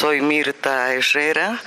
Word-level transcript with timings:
Soy 0.00 0.22
Mirta 0.22 0.94
Herrera, 0.94 1.60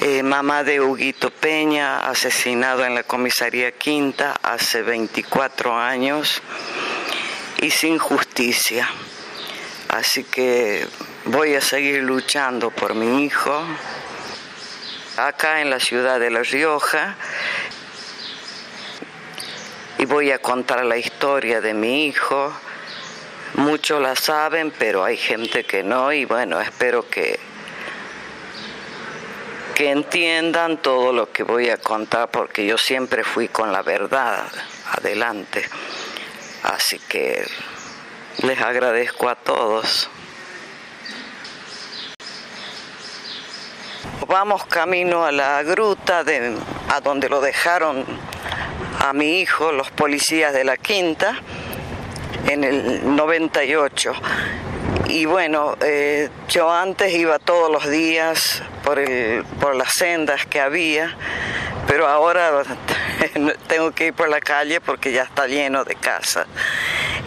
eh, 0.00 0.24
mamá 0.24 0.64
de 0.64 0.80
Huguito 0.80 1.30
Peña, 1.30 2.00
asesinado 2.00 2.84
en 2.84 2.96
la 2.96 3.04
comisaría 3.04 3.70
Quinta 3.70 4.34
hace 4.42 4.82
24 4.82 5.78
años 5.78 6.42
y 7.62 7.70
sin 7.70 7.96
justicia. 7.98 8.90
Así 9.88 10.24
que 10.24 10.84
voy 11.26 11.54
a 11.54 11.60
seguir 11.60 12.02
luchando 12.02 12.72
por 12.72 12.96
mi 12.96 13.24
hijo 13.24 13.62
acá 15.16 15.60
en 15.60 15.70
la 15.70 15.78
ciudad 15.78 16.18
de 16.18 16.30
La 16.30 16.42
Rioja 16.42 17.14
y 19.96 20.06
voy 20.06 20.32
a 20.32 20.40
contar 20.40 20.84
la 20.84 20.96
historia 20.96 21.60
de 21.60 21.72
mi 21.72 22.06
hijo 22.06 22.52
Muchos 23.54 24.00
la 24.00 24.14
saben, 24.14 24.72
pero 24.78 25.04
hay 25.04 25.16
gente 25.16 25.64
que 25.64 25.82
no 25.82 26.12
y 26.12 26.24
bueno, 26.24 26.60
espero 26.60 27.08
que, 27.10 27.38
que 29.80 29.92
entiendan 29.92 30.76
todo 30.76 31.10
lo 31.10 31.32
que 31.32 31.42
voy 31.42 31.70
a 31.70 31.78
contar 31.78 32.30
porque 32.30 32.66
yo 32.66 32.76
siempre 32.76 33.24
fui 33.24 33.48
con 33.48 33.72
la 33.72 33.80
verdad 33.80 34.44
adelante. 34.98 35.64
Así 36.64 36.98
que 36.98 37.46
les 38.42 38.60
agradezco 38.60 39.30
a 39.30 39.36
todos. 39.36 40.10
Vamos 44.28 44.66
camino 44.66 45.24
a 45.24 45.32
la 45.32 45.62
gruta 45.62 46.24
de, 46.24 46.58
a 46.90 47.00
donde 47.00 47.30
lo 47.30 47.40
dejaron 47.40 48.04
a 48.98 49.14
mi 49.14 49.40
hijo 49.40 49.72
los 49.72 49.90
policías 49.90 50.52
de 50.52 50.64
la 50.64 50.76
quinta 50.76 51.40
en 52.46 52.64
el 52.64 53.16
98. 53.16 54.12
Y 55.06 55.24
bueno, 55.24 55.78
eh, 55.80 56.28
yo 56.50 56.70
antes 56.70 57.14
iba 57.14 57.38
todos 57.38 57.72
los 57.72 57.88
días 57.88 58.62
por, 58.84 58.98
el, 58.98 59.44
por 59.60 59.74
las 59.74 59.92
sendas 59.92 60.46
que 60.46 60.60
había, 60.60 61.16
pero 61.86 62.06
ahora 62.06 62.62
tengo 63.68 63.92
que 63.92 64.06
ir 64.06 64.14
por 64.14 64.28
la 64.28 64.40
calle 64.40 64.80
porque 64.80 65.12
ya 65.12 65.22
está 65.22 65.46
lleno 65.46 65.84
de 65.84 65.94
casas. 65.94 66.46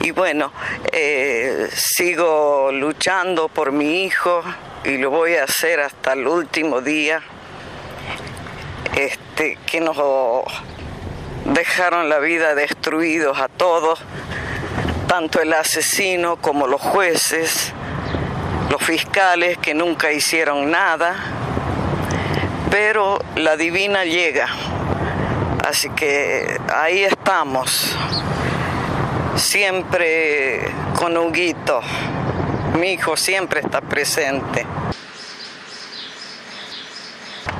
Y 0.01 0.11
bueno, 0.11 0.51
eh, 0.91 1.69
sigo 1.73 2.71
luchando 2.71 3.47
por 3.47 3.71
mi 3.71 4.03
hijo 4.03 4.43
y 4.83 4.97
lo 4.97 5.09
voy 5.09 5.35
a 5.35 5.45
hacer 5.45 5.79
hasta 5.79 6.13
el 6.13 6.27
último 6.27 6.81
día. 6.81 7.21
Este, 8.95 9.57
que 9.65 9.79
nos 9.79 9.97
dejaron 11.45 12.09
la 12.09 12.19
vida 12.19 12.53
destruidos 12.53 13.39
a 13.39 13.47
todos 13.47 14.03
tanto 15.13 15.41
el 15.41 15.53
asesino 15.53 16.37
como 16.37 16.65
los 16.65 16.81
jueces, 16.81 17.71
los 18.69 18.81
fiscales 18.81 19.57
que 19.57 19.73
nunca 19.73 20.11
hicieron 20.11 20.71
nada, 20.71 21.15
pero 22.69 23.19
la 23.35 23.55
divina 23.55 24.03
llega. 24.03 24.47
Así 25.63 25.89
que 25.91 26.59
ahí 26.73 27.03
estamos, 27.03 27.95
siempre 29.35 30.71
con 30.95 31.15
Huguito. 31.17 31.81
Mi 32.79 32.93
hijo 32.93 33.15
siempre 33.15 33.61
está 33.61 33.81
presente. 33.81 34.65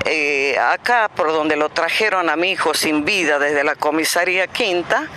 Eh, 0.06 0.58
acá, 0.60 1.10
por 1.16 1.32
donde 1.32 1.56
lo 1.56 1.70
trajeron 1.70 2.30
a 2.30 2.36
mi 2.36 2.52
hijo 2.52 2.74
sin 2.74 3.06
vida 3.06 3.40
desde 3.40 3.64
la 3.64 3.76
comisaría 3.76 4.48
quinta, 4.48 5.08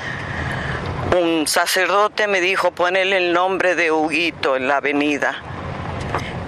un 1.18 1.46
sacerdote 1.46 2.28
me 2.28 2.40
dijo 2.40 2.70
ponerle 2.70 3.16
el 3.16 3.32
nombre 3.32 3.74
de 3.74 3.90
Huguito 3.90 4.54
en 4.54 4.68
la 4.68 4.76
avenida. 4.76 5.42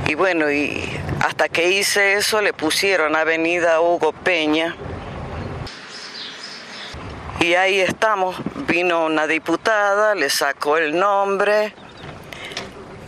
Y 0.09 0.15
bueno, 0.17 0.51
y 0.51 0.83
hasta 1.21 1.49
que 1.49 1.69
hice 1.69 2.15
eso 2.15 2.43
le 2.43 2.53
pusieron 2.53 3.15
Avenida 3.15 3.81
Hugo 3.81 4.13
Peña. 4.13 4.75
Y 7.39 7.55
ahí 7.55 7.79
estamos, 7.79 8.37
vino 8.67 9.07
una 9.07 9.29
diputada, 9.29 10.17
le 10.17 10.29
sacó 10.31 10.79
el 10.79 10.99
nombre 10.99 11.73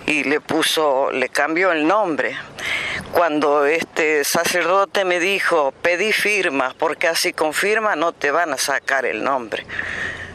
y 0.06 0.22
le 0.22 0.41
puso, 0.41 1.10
le 1.10 1.28
cambió 1.28 1.72
el 1.72 1.89
nombre. 1.89 2.37
Cuando 3.10 3.65
este 3.65 4.22
sacerdote 4.22 5.05
me 5.05 5.19
dijo, 5.19 5.72
pedí 5.83 6.12
firmas, 6.12 6.75
porque 6.75 7.09
así 7.09 7.33
con 7.33 7.53
firma 7.53 7.97
no 7.97 8.12
te 8.12 8.31
van 8.31 8.53
a 8.53 8.59
sacar 8.59 9.05
el 9.05 9.25
nombre 9.25 9.66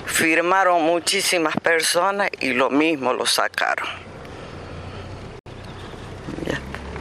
firmaron 0.05 0.83
muchísimas 0.83 1.55
personas 1.57 2.29
y 2.39 2.53
lo 2.53 2.69
mismo 2.69 3.11
lo 3.13 3.25
sacaron. 3.25 4.04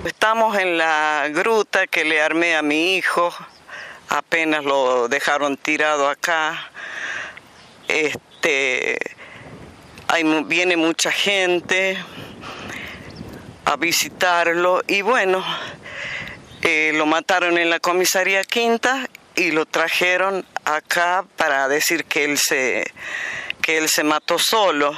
Estamos 0.04 0.58
en 0.58 0.76
la 0.76 1.30
gruta 1.30 1.86
que 1.86 2.04
le 2.04 2.20
armé 2.20 2.56
a 2.56 2.60
mi 2.60 2.96
hijo, 2.96 3.34
apenas 4.10 4.62
lo 4.62 5.08
dejaron 5.08 5.56
tirado 5.56 6.10
acá. 6.10 6.70
Este, 7.88 8.98
viene 10.44 10.76
mucha 10.76 11.10
gente 11.10 11.96
a 13.64 13.76
visitarlo 13.76 14.82
y 14.86 15.00
bueno, 15.00 15.42
eh, 16.60 16.92
lo 16.94 17.06
mataron 17.06 17.56
en 17.56 17.70
la 17.70 17.80
comisaría 17.80 18.44
quinta 18.44 19.08
y 19.36 19.52
lo 19.52 19.64
trajeron 19.64 20.44
acá 20.66 21.24
para 21.38 21.66
decir 21.66 22.04
que 22.04 22.24
él 22.24 22.36
se, 22.36 22.92
que 23.62 23.78
él 23.78 23.88
se 23.88 24.04
mató 24.04 24.38
solo. 24.38 24.94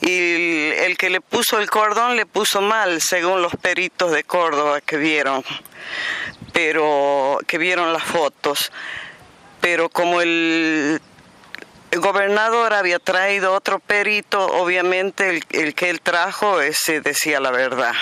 Y 0.00 0.70
el, 0.70 0.96
que 0.96 1.10
le 1.10 1.20
puso 1.20 1.58
el 1.58 1.68
cordón 1.68 2.16
le 2.16 2.26
puso 2.26 2.60
mal, 2.60 3.00
según 3.02 3.42
los 3.42 3.54
peritos 3.56 4.12
de 4.12 4.24
Córdoba 4.24 4.80
que 4.80 4.96
vieron, 4.96 5.44
pero 6.52 7.38
que 7.46 7.58
vieron 7.58 7.92
las 7.92 8.02
fotos. 8.02 8.72
Pero 9.60 9.90
como 9.90 10.22
el, 10.22 11.00
gobernador 11.92 12.72
había 12.72 12.98
traído 12.98 13.52
otro 13.52 13.78
perito, 13.78 14.46
obviamente 14.46 15.28
el, 15.28 15.44
el 15.50 15.74
que 15.74 15.90
él 15.90 16.00
trajo 16.00 16.60
ese 16.60 17.00
decía 17.00 17.40
la 17.40 17.50
verdad. 17.50 17.94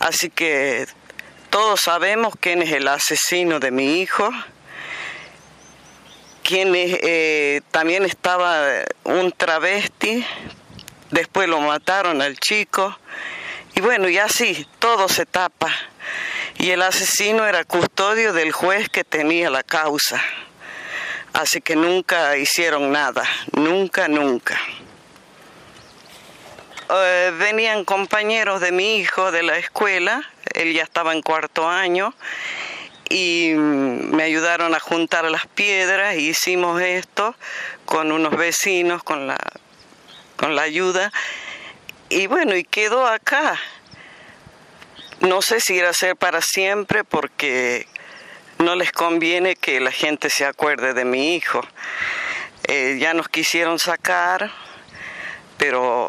Así 0.00 0.28
que 0.28 0.86
todos 1.50 1.80
sabemos 1.80 2.34
quién 2.38 2.62
es 2.62 2.72
el 2.72 2.88
asesino 2.88 3.58
de 3.58 3.70
mi 3.70 4.00
hijo, 4.00 4.30
quién 6.48 6.72
eh, 6.74 7.60
también 7.70 8.06
estaba 8.06 8.58
un 9.04 9.32
travesti, 9.32 10.24
después 11.10 11.46
lo 11.46 11.60
mataron 11.60 12.22
al 12.22 12.38
chico, 12.38 12.98
y 13.74 13.82
bueno, 13.82 14.08
y 14.08 14.16
así, 14.16 14.66
todo 14.78 15.10
se 15.10 15.26
tapa. 15.26 15.70
Y 16.56 16.70
el 16.70 16.80
asesino 16.80 17.46
era 17.46 17.64
custodio 17.64 18.32
del 18.32 18.50
juez 18.52 18.88
que 18.88 19.04
tenía 19.04 19.50
la 19.50 19.62
causa. 19.62 20.22
Así 21.34 21.60
que 21.60 21.76
nunca 21.76 22.38
hicieron 22.38 22.92
nada, 22.92 23.24
nunca, 23.52 24.08
nunca. 24.08 24.58
Eh, 26.90 27.30
venían 27.38 27.84
compañeros 27.84 28.62
de 28.62 28.72
mi 28.72 28.96
hijo 28.96 29.30
de 29.32 29.42
la 29.42 29.58
escuela, 29.58 30.22
él 30.54 30.72
ya 30.72 30.82
estaba 30.82 31.12
en 31.12 31.20
cuarto 31.20 31.68
año, 31.68 32.14
y 33.08 33.54
me 33.56 34.22
ayudaron 34.22 34.74
a 34.74 34.80
juntar 34.80 35.24
las 35.30 35.46
piedras 35.46 36.16
y 36.16 36.28
hicimos 36.28 36.80
esto 36.80 37.34
con 37.84 38.12
unos 38.12 38.36
vecinos, 38.36 39.02
con 39.02 39.26
la, 39.26 39.38
con 40.36 40.54
la 40.54 40.62
ayuda, 40.62 41.12
y 42.08 42.26
bueno, 42.26 42.56
y 42.56 42.64
quedó 42.64 43.06
acá. 43.06 43.58
No 45.20 45.42
sé 45.42 45.60
si 45.60 45.74
irá 45.74 45.90
a 45.90 45.94
ser 45.94 46.16
para 46.16 46.40
siempre 46.40 47.02
porque 47.02 47.86
no 48.58 48.74
les 48.76 48.92
conviene 48.92 49.56
que 49.56 49.80
la 49.80 49.90
gente 49.90 50.30
se 50.30 50.44
acuerde 50.44 50.94
de 50.94 51.04
mi 51.04 51.34
hijo. 51.34 51.60
Eh, 52.64 52.98
ya 53.00 53.14
nos 53.14 53.28
quisieron 53.28 53.78
sacar, 53.78 54.52
pero 55.56 56.08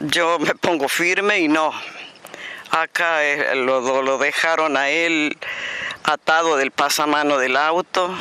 yo 0.00 0.38
me 0.38 0.54
pongo 0.54 0.88
firme 0.88 1.38
y 1.38 1.48
no. 1.48 1.72
Acá 2.70 3.24
eh, 3.24 3.54
lo, 3.54 4.02
lo 4.02 4.18
dejaron 4.18 4.76
a 4.76 4.90
él 4.90 5.36
atado 6.04 6.56
del 6.56 6.70
pasamano 6.70 7.38
del 7.38 7.56
auto. 7.56 8.14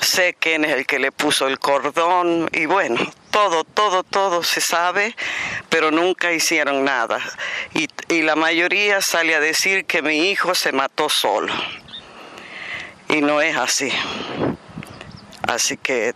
Sé 0.00 0.34
quién 0.38 0.64
es 0.64 0.72
el 0.72 0.86
que 0.86 0.98
le 0.98 1.12
puso 1.12 1.46
el 1.46 1.58
cordón 1.58 2.48
y 2.52 2.66
bueno, 2.66 2.98
todo, 3.30 3.64
todo, 3.64 4.02
todo 4.02 4.42
se 4.42 4.60
sabe, 4.60 5.14
pero 5.68 5.90
nunca 5.90 6.32
hicieron 6.32 6.84
nada. 6.84 7.20
Y, 7.74 7.88
y 8.08 8.22
la 8.22 8.34
mayoría 8.34 9.00
sale 9.00 9.34
a 9.34 9.40
decir 9.40 9.84
que 9.84 10.02
mi 10.02 10.30
hijo 10.30 10.54
se 10.54 10.72
mató 10.72 11.08
solo. 11.08 11.52
Y 13.08 13.20
no 13.20 13.40
es 13.40 13.56
así. 13.56 13.92
Así 15.46 15.76
que 15.76 16.14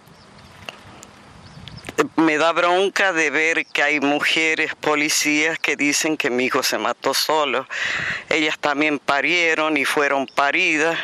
me 2.17 2.37
da 2.37 2.53
bronca 2.53 3.13
de 3.13 3.31
ver 3.31 3.67
que 3.67 3.83
hay 3.83 4.01
mujeres 4.01 4.75
policías 4.75 5.59
que 5.59 5.77
dicen 5.77 6.17
que 6.17 6.31
mi 6.31 6.45
hijo 6.45 6.63
se 6.63 6.79
mató 6.79 7.15
solo. 7.15 7.67
Ellas 8.29 8.59
también 8.59 8.99
parieron 8.99 9.77
y 9.77 9.85
fueron 9.85 10.27
paridas. 10.27 10.99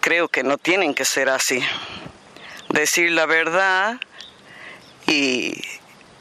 Creo 0.00 0.28
que 0.28 0.42
no 0.42 0.58
tienen 0.58 0.94
que 0.94 1.04
ser 1.04 1.28
así. 1.28 1.62
Decir 2.68 3.10
la 3.12 3.26
verdad 3.26 4.00
y, 5.06 5.60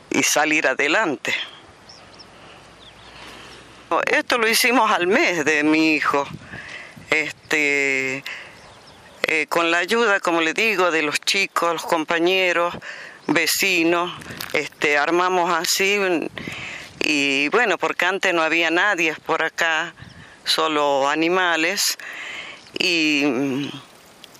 y 0.09 0.23
salir 0.23 0.67
adelante. 0.67 1.33
Esto 4.07 4.37
lo 4.37 4.47
hicimos 4.47 4.91
al 4.91 5.07
mes 5.07 5.45
de 5.45 5.63
mi 5.63 5.93
hijo. 5.93 6.27
Este, 7.09 8.23
eh, 9.27 9.47
con 9.47 9.71
la 9.71 9.77
ayuda, 9.77 10.19
como 10.19 10.41
le 10.41 10.53
digo, 10.53 10.91
de 10.91 11.01
los 11.01 11.19
chicos, 11.21 11.73
los 11.73 11.85
compañeros, 11.85 12.75
vecinos, 13.27 14.11
este, 14.53 14.97
armamos 14.97 15.51
así 15.53 15.99
y 16.99 17.49
bueno, 17.49 17.77
porque 17.77 18.05
antes 18.05 18.33
no 18.33 18.41
había 18.41 18.71
nadie 18.71 19.15
por 19.25 19.43
acá, 19.43 19.93
solo 20.43 21.09
animales 21.09 21.97
y, 22.77 23.69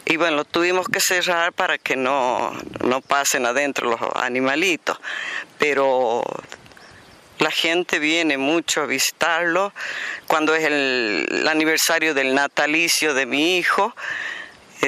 y 0.06 0.18
bueno, 0.18 0.46
tuvimos 0.46 0.88
que 0.88 1.00
cerrar 1.00 1.54
para 1.54 1.78
que 1.78 1.96
no, 1.96 2.54
no 2.84 3.02
pasen 3.02 3.46
adentro 3.46 3.90
los 3.90 4.00
animalitos, 4.16 5.00
pero 5.58 6.24
la 7.40 7.52
gente 7.52 8.00
viene 8.00 8.38
mucho 8.38 8.82
a 8.82 8.86
visitarlo. 8.86 9.74
Cuando 10.28 10.56
es 10.56 10.64
el, 10.64 11.46
aniversario 11.50 12.14
del 12.14 12.34
natalicio 12.34 13.14
de 13.14 13.26
mi 13.26 13.58
hijo, 13.58 13.96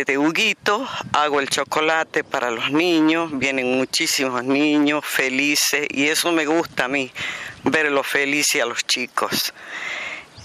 de 0.06 0.18
Huguito, 0.18 0.88
hago 1.14 1.40
el 1.40 1.50
chocolate 1.50 2.24
para 2.24 2.52
los 2.52 2.72
niños, 2.72 3.30
vienen 3.38 3.78
muchísimos 3.78 4.44
niños 4.44 5.06
felices 5.06 5.88
y 5.90 6.08
eso 6.08 6.32
me 6.32 6.46
gusta 6.46 6.86
a 6.86 6.88
mí, 6.88 7.12
verlos 7.64 8.06
felices 8.06 8.62
a 8.62 8.66
los 8.66 8.86
chicos. 8.86 9.54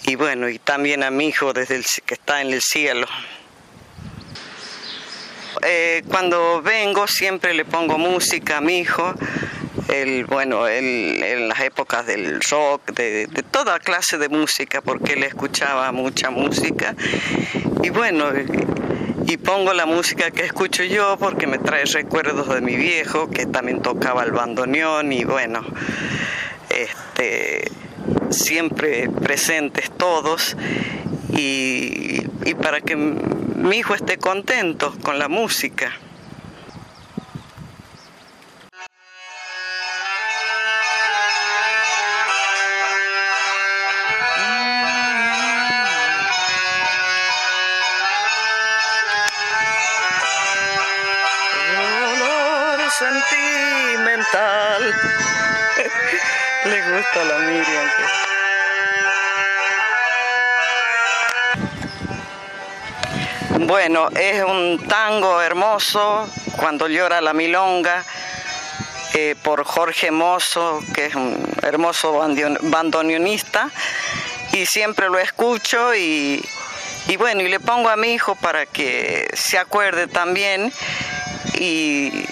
Y 0.05 0.15
bueno, 0.15 0.49
y 0.49 0.59
también 0.59 1.03
a 1.03 1.11
mi 1.11 1.29
hijo 1.29 1.53
desde 1.53 1.77
el, 1.77 1.85
que 2.07 2.15
está 2.15 2.41
en 2.41 2.53
el 2.53 2.63
cielo. 2.63 3.07
Eh, 5.63 6.03
cuando 6.09 6.63
vengo 6.63 7.07
siempre 7.07 7.55
le 7.55 7.65
pongo 7.65 7.99
música 7.99 8.59
a 8.59 8.61
mi 8.61 8.79
hijo 8.79 9.15
el, 9.89 10.25
bueno, 10.25 10.69
en 10.69 11.49
las 11.49 11.61
épocas 11.61 12.07
del 12.07 12.41
rock, 12.41 12.93
de, 12.93 13.29
toda 13.51 13.79
clase 13.79 14.19
de 14.19 14.29
música, 14.29 14.81
porque 14.81 15.15
él 15.15 15.25
escuchaba 15.25 15.91
mucha 15.93 16.31
música. 16.31 16.95
Y 17.83 17.91
bueno, 17.91 18.31
y 19.33 19.39
pongo 19.39 19.73
la 19.73 19.87
música 19.87 20.31
que 20.31 20.45
escucho 20.45 20.85
yo 20.85 21.17
porque 21.19 21.47
me 21.47 21.57
trae 21.59 21.87
recuerdos 21.87 22.51
de 22.51 22.61
mi 22.61 22.77
viejo, 22.77 23.31
que 23.31 23.47
también 23.47 23.81
tocaba 23.81 24.25
el 24.25 24.31
bandoneón 24.31 25.11
y 25.11 25.25
bueno, 25.25 25.65
este, 26.69 27.71
siempre 28.29 29.09
presentes 29.09 29.91
todos. 29.91 30.55
Y, 31.31 32.27
y 32.45 32.55
para 32.61 32.83
que 32.83 32.95
mi 32.95 33.77
hijo 33.79 33.95
esté 33.95 34.19
contento 34.19 34.93
con 35.03 35.19
la 35.19 35.29
música. 35.29 35.93
Le 56.65 56.81
gusta 56.93 57.25
la 57.25 57.39
Miriam. 57.39 57.91
Bueno, 63.67 64.09
es 64.11 64.45
un 64.45 64.87
tango 64.89 65.41
hermoso 65.43 66.29
cuando 66.57 66.89
llora 66.89 67.21
la 67.21 67.33
milonga 67.33 68.05
eh, 69.15 69.35
por 69.43 69.65
Jorge 69.65 70.11
Mozo, 70.11 70.81
que 70.95 71.07
es 71.07 71.15
un 71.15 71.37
hermoso 71.63 72.13
bandoneonista, 72.61 73.71
y 74.53 74.67
siempre 74.67 75.09
lo 75.09 75.19
escucho 75.19 75.95
y, 75.95 76.45
y 77.09 77.17
bueno, 77.17 77.43
y 77.43 77.49
le 77.49 77.61
pongo 77.61 77.89
a 77.89 77.97
mi 77.97 78.13
hijo 78.13 78.37
para 78.37 78.67
que 78.67 79.29
se 79.35 79.59
acuerde 79.59 80.07
también 80.07 80.73
y 81.55 82.25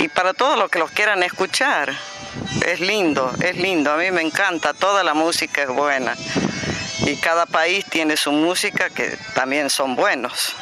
y 0.00 0.08
para 0.08 0.32
todos 0.32 0.58
los 0.58 0.70
que 0.70 0.78
los 0.78 0.90
quieran 0.90 1.22
escuchar. 1.22 1.94
Es 2.66 2.80
lindo, 2.80 3.32
es 3.40 3.56
lindo, 3.56 3.92
a 3.92 3.96
mí 3.96 4.10
me 4.10 4.22
encanta, 4.22 4.74
toda 4.74 5.02
la 5.02 5.14
música 5.14 5.62
es 5.62 5.68
buena. 5.68 6.16
Y 7.06 7.16
cada 7.16 7.46
país 7.46 7.84
tiene 7.86 8.16
su 8.16 8.32
música 8.32 8.90
que 8.90 9.16
también 9.34 9.70
son 9.70 9.96
buenos. 9.96 10.54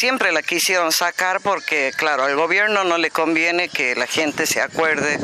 Siempre 0.00 0.32
la 0.32 0.42
quisieron 0.42 0.92
sacar 0.92 1.40
porque, 1.40 1.92
claro, 1.94 2.24
al 2.24 2.34
gobierno 2.34 2.84
no 2.84 2.96
le 2.96 3.10
conviene 3.10 3.68
que 3.68 3.94
la 3.94 4.06
gente 4.06 4.46
se 4.46 4.62
acuerde 4.62 5.18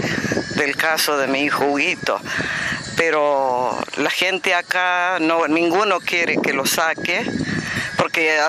del 0.57 0.77
caso 0.77 1.17
de 1.17 1.29
mi 1.29 1.45
hijo 1.45 1.65
Huguito. 1.65 2.21
Pero 2.97 3.79
la 3.97 4.11
gente 4.11 4.55
acá, 4.55 5.19
no, 5.21 5.47
ninguno 5.49 6.01
quiere 6.01 6.37
que 6.43 6.53
lo 6.53 6.67
saque, 6.67 7.25
porque 7.97 8.41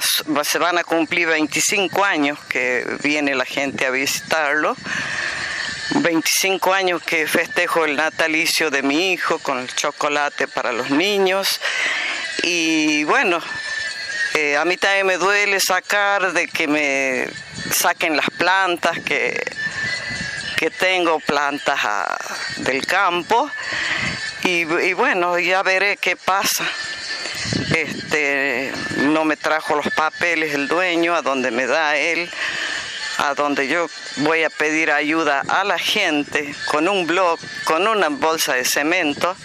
se 0.44 0.60
van 0.60 0.78
a 0.78 0.84
cumplir 0.84 1.28
25 1.28 2.04
años 2.04 2.40
que 2.50 2.86
viene 3.04 3.36
la 3.36 3.46
gente 3.46 3.86
a 3.86 3.90
visitarlo. 3.90 4.76
25 5.96 6.74
años 6.74 7.02
que 7.02 7.28
festejo 7.28 7.86
el 7.86 7.96
natalicio 7.96 8.70
de 8.70 8.84
mi 8.84 9.14
hijo 9.14 9.40
con 9.40 9.60
el 9.60 9.74
chocolate 9.74 10.48
para 10.48 10.72
los 10.72 10.90
niños. 10.90 11.60
Y 12.44 13.04
bueno, 13.06 13.42
eh, 14.34 14.58
a 14.58 14.66
mí 14.66 14.78
también 14.78 15.08
me 15.08 15.18
duele 15.18 15.60
sacar 15.60 16.34
de 16.34 16.48
que 16.48 16.68
me 16.68 17.28
saquen 17.72 18.18
las 18.18 18.30
plantas, 18.32 19.00
que, 19.00 19.42
que 20.58 20.70
tengo 20.70 21.20
plantas 21.20 21.80
ah, 21.84 22.18
del 22.58 22.86
campo 22.86 23.50
y, 24.44 24.94
bueno, 24.94 25.38
ya 25.40 25.62
veré 25.62 25.98
qué 25.98 26.16
pasa. 26.16 26.64
Este, 27.76 28.72
no 28.98 29.26
me 29.26 29.38
trajo 29.38 29.76
los 29.76 29.88
papeles 29.94 30.54
el 30.54 30.68
dueño 30.68 31.16
a 31.16 31.22
donde 31.22 31.52
me 31.52 31.66
da 31.68 31.96
él, 31.96 32.30
a 33.18 33.34
donde 33.34 33.68
yo 33.68 33.90
voy 34.18 34.44
a 34.44 34.50
pedir 34.50 34.92
ayuda 34.92 35.44
a 35.48 35.64
la 35.64 35.80
gente 35.80 36.54
con 36.66 36.88
un 36.88 37.08
blog, 37.08 37.40
con 37.64 37.88
una 37.88 38.10
bolsa 38.10 38.54
de 38.54 38.66
cemento 38.66 39.36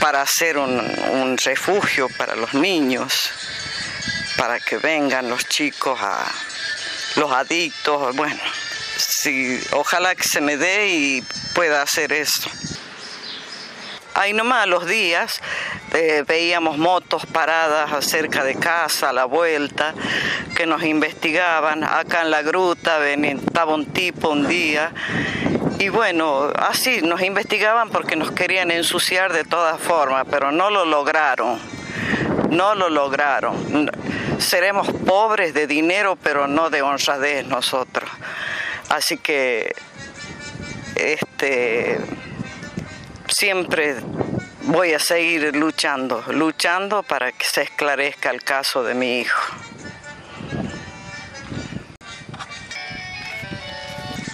para 0.00 0.22
hacer 0.22 0.58
un, 0.58 1.38
refugio 1.44 2.08
para 2.10 2.36
los 2.36 2.54
niños, 2.54 3.12
para 4.36 4.60
que 4.60 4.76
vengan 4.76 5.28
los 5.28 5.46
chicos 5.48 5.98
a 6.00 6.26
los 7.16 7.32
adictos, 7.32 8.14
bueno, 8.14 8.40
sí, 8.96 9.60
ojalá 9.72 10.14
que 10.14 10.24
se 10.24 10.40
me 10.40 10.56
dé 10.56 10.88
y 10.88 11.22
pueda 11.54 11.82
hacer 11.82 12.12
eso. 12.12 12.50
Ahí 14.14 14.32
nomás 14.32 14.68
los 14.68 14.86
días 14.86 15.42
eh, 15.92 16.22
veíamos 16.26 16.78
motos 16.78 17.26
paradas 17.26 18.04
cerca 18.04 18.44
de 18.44 18.54
casa, 18.54 19.10
a 19.10 19.12
la 19.12 19.24
vuelta, 19.24 19.92
que 20.54 20.66
nos 20.66 20.84
investigaban. 20.84 21.82
Acá 21.82 22.22
en 22.22 22.30
la 22.30 22.42
gruta 22.42 23.04
estaba 23.08 23.74
un 23.74 23.86
tipo 23.86 24.28
un 24.28 24.46
día. 24.46 24.92
Y 25.80 25.88
bueno, 25.88 26.52
así 26.56 27.02
nos 27.02 27.22
investigaban 27.22 27.90
porque 27.90 28.14
nos 28.14 28.30
querían 28.30 28.70
ensuciar 28.70 29.32
de 29.32 29.42
todas 29.42 29.80
formas, 29.80 30.26
pero 30.30 30.52
no 30.52 30.70
lo 30.70 30.84
lograron. 30.84 31.58
No 32.50 32.76
lo 32.76 32.88
lograron. 32.90 33.90
Seremos 34.38 34.88
pobres 35.06 35.54
de 35.54 35.66
dinero, 35.66 36.16
pero 36.22 36.46
no 36.46 36.70
de 36.70 36.82
honradez 36.82 37.46
nosotros. 37.46 38.08
Así 38.90 39.18
que, 39.18 39.74
este 40.94 41.98
siempre 43.34 43.96
voy 44.62 44.94
a 44.94 45.00
seguir 45.00 45.56
luchando, 45.56 46.22
luchando 46.28 47.02
para 47.02 47.32
que 47.32 47.44
se 47.44 47.62
esclarezca 47.62 48.30
el 48.30 48.44
caso 48.44 48.84
de 48.84 48.94
mi 48.94 49.20
hijo. 49.20 49.40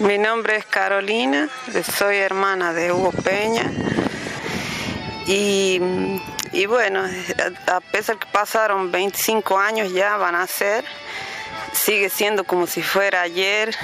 Mi 0.01 0.17
nombre 0.17 0.57
es 0.57 0.65
Carolina, 0.65 1.49
soy 1.97 2.17
hermana 2.17 2.73
de 2.73 2.91
Hugo 2.91 3.11
Peña. 3.11 3.71
Y, 5.25 5.79
y 6.51 6.65
bueno, 6.67 7.03
a 7.67 7.79
pesar 7.79 8.17
que 8.17 8.27
pasaron 8.31 8.91
25 8.91 9.57
años 9.57 9.91
ya 9.91 10.17
van 10.17 10.35
a 10.35 10.45
ser, 10.45 10.85
sigue 11.73 12.09
siendo 12.09 12.43
como 12.43 12.67
si 12.67 12.83
fuera 12.83 13.21
ayer, 13.21 13.75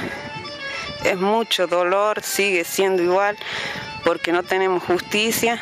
es 1.03 1.17
mucho 1.17 1.67
dolor, 1.67 2.21
sigue 2.21 2.63
siendo 2.63 3.01
igual, 3.03 3.37
porque 4.07 4.31
no 4.31 4.41
tenemos 4.41 4.83
justicia 4.83 5.61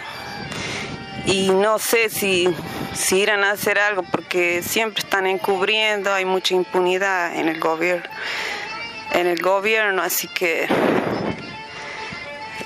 y 1.26 1.50
no 1.50 1.80
sé 1.80 2.12
si, 2.12 2.48
si 2.94 3.22
irán 3.22 3.44
a 3.44 3.50
hacer 3.50 3.80
algo 3.80 4.04
porque 4.04 4.62
siempre 4.62 5.00
están 5.00 5.26
encubriendo, 5.26 6.14
hay 6.14 6.26
mucha 6.26 6.54
impunidad 6.54 7.36
en 7.36 7.50
el 7.50 7.60
gobierno, 7.60 8.08
en 9.14 9.26
el 9.26 9.42
gobierno, 9.42 10.04
así 10.04 10.28
que 10.28 10.68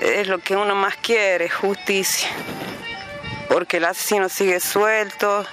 es 0.02 0.28
lo 0.28 0.40
que 0.40 0.58
uno 0.58 0.76
más 0.76 0.98
quiere, 0.98 1.48
justicia, 1.48 2.28
porque 3.48 3.78
el 3.78 3.86
asesino 3.86 4.28
sigue 4.28 4.60
suelto 4.60 5.46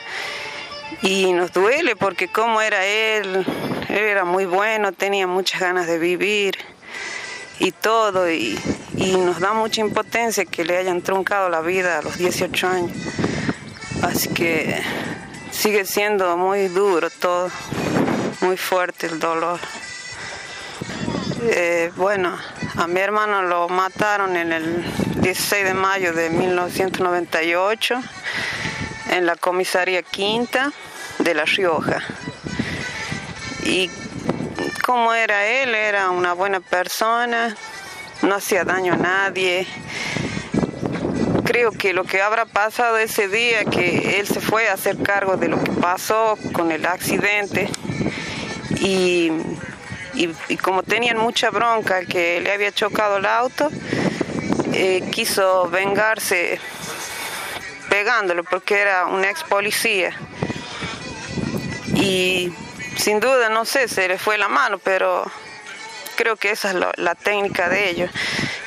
y 1.03 1.33
nos 1.35 1.53
duele 1.53 1.95
porque 1.95 2.27
como 2.27 2.61
era 2.61 2.85
él, 2.85 3.47
él 3.89 3.97
era 3.97 4.25
muy 4.25 4.45
bueno, 4.45 4.91
tenía 4.91 5.29
muchas 5.29 5.61
ganas 5.61 5.87
de 5.87 6.01
vivir 6.01 6.59
y 7.59 7.73
todo, 7.73 8.31
y, 8.31 8.59
nos 8.97 9.41
da 9.41 9.53
mucha 9.53 9.81
impotencia 9.81 10.45
que 10.45 10.65
le 10.65 10.79
hayan 10.79 11.03
truncado 11.03 11.49
la 11.49 11.61
vida 11.61 11.99
a 11.99 12.03
los 12.03 12.17
18 12.19 12.69
años. 12.69 12.97
Así 14.03 14.29
que 14.29 14.83
sigue 15.51 15.85
siendo 15.85 16.37
muy 16.37 16.69
duro 16.69 17.09
todo, 17.11 17.51
muy 18.41 18.57
fuerte 18.57 19.07
el 19.07 19.19
dolor. 19.19 19.59
Eh, 21.43 21.93
bueno, 21.97 22.37
a 22.77 22.87
mi 22.87 23.01
hermano 23.01 23.43
lo 23.43 23.69
mataron 23.69 24.37
en 24.37 24.53
el 24.53 24.85
16 25.21 25.65
de 25.65 25.75
mayo 25.75 26.13
de 26.13 26.31
1998 26.31 28.01
en 29.11 29.27
la 29.27 29.37
comisaría 29.37 30.03
quinta 30.03 30.73
de 31.19 31.35
La 31.35 31.45
Rioja. 31.45 32.03
Y 33.65 33.91
como 34.87 35.13
era 35.13 35.45
él, 35.45 35.75
era 35.75 36.11
una 36.11 36.33
buena 36.33 36.61
persona, 36.61 37.57
no 38.23 38.37
hacía 38.37 38.65
daño 38.65 38.93
a 38.93 38.97
nadie. 38.97 39.67
Creo 41.45 41.73
que 41.73 41.93
lo 41.93 42.05
que 42.05 42.23
habrá 42.23 42.47
pasado 42.47 42.97
ese 42.97 43.27
día, 43.27 43.65
que 43.65 44.21
él 44.21 44.29
se 44.29 44.41
fue 44.41 44.69
a 44.69 44.75
hacer 44.75 45.03
cargo 45.03 45.37
de 45.37 45.49
lo 45.49 45.61
que 45.61 45.73
pasó 45.73 46.39
con 46.53 46.71
el 46.71 46.87
accidente 46.87 47.69
y, 48.81 49.33
como 50.63 50.85
tenían 50.85 51.19
mucha 51.19 51.51
bronca 51.51 52.05
que 52.05 52.41
le 52.41 52.53
había 52.53 52.71
chocado 52.71 53.17
el 53.17 53.27
auto, 53.27 53.69
eh, 54.73 55.03
quiso 55.11 55.69
vengarse 55.69 56.61
pegándolo 57.91 58.45
porque 58.45 58.79
era 58.79 59.07
un 59.07 59.25
ex 59.25 59.43
policía. 59.43 60.13
Y 61.97 62.53
sin 62.97 63.21
duda, 63.21 63.49
no 63.49 63.65
sé, 63.65 63.89
se 63.89 64.09
le 64.09 64.19
fue 64.19 64.39
la 64.39 64.49
mano, 64.49 64.79
pero 64.79 65.25
creo 66.17 66.37
que 66.37 66.51
esa 66.51 66.71
es 66.71 66.77
la 66.97 67.15
técnica 67.15 67.69
de 67.69 67.91
ellos. 67.91 68.11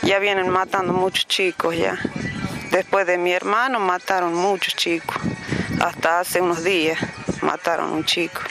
Ya 0.01 0.19
vienen 0.19 0.49
matando 0.49 0.93
muchos 0.93 1.27
chicos 1.27 1.75
ya. 1.75 1.99
Después 2.71 3.07
de 3.07 3.17
mi 3.17 3.31
hermano 3.31 3.79
mataron 3.79 4.33
muchos 4.33 4.75
chicos. 4.75 5.17
Hasta 5.81 6.19
hace 6.19 6.41
unos 6.41 6.63
días 6.63 6.99
mataron 7.41 7.91
un 7.91 8.05
chico. 8.05 8.41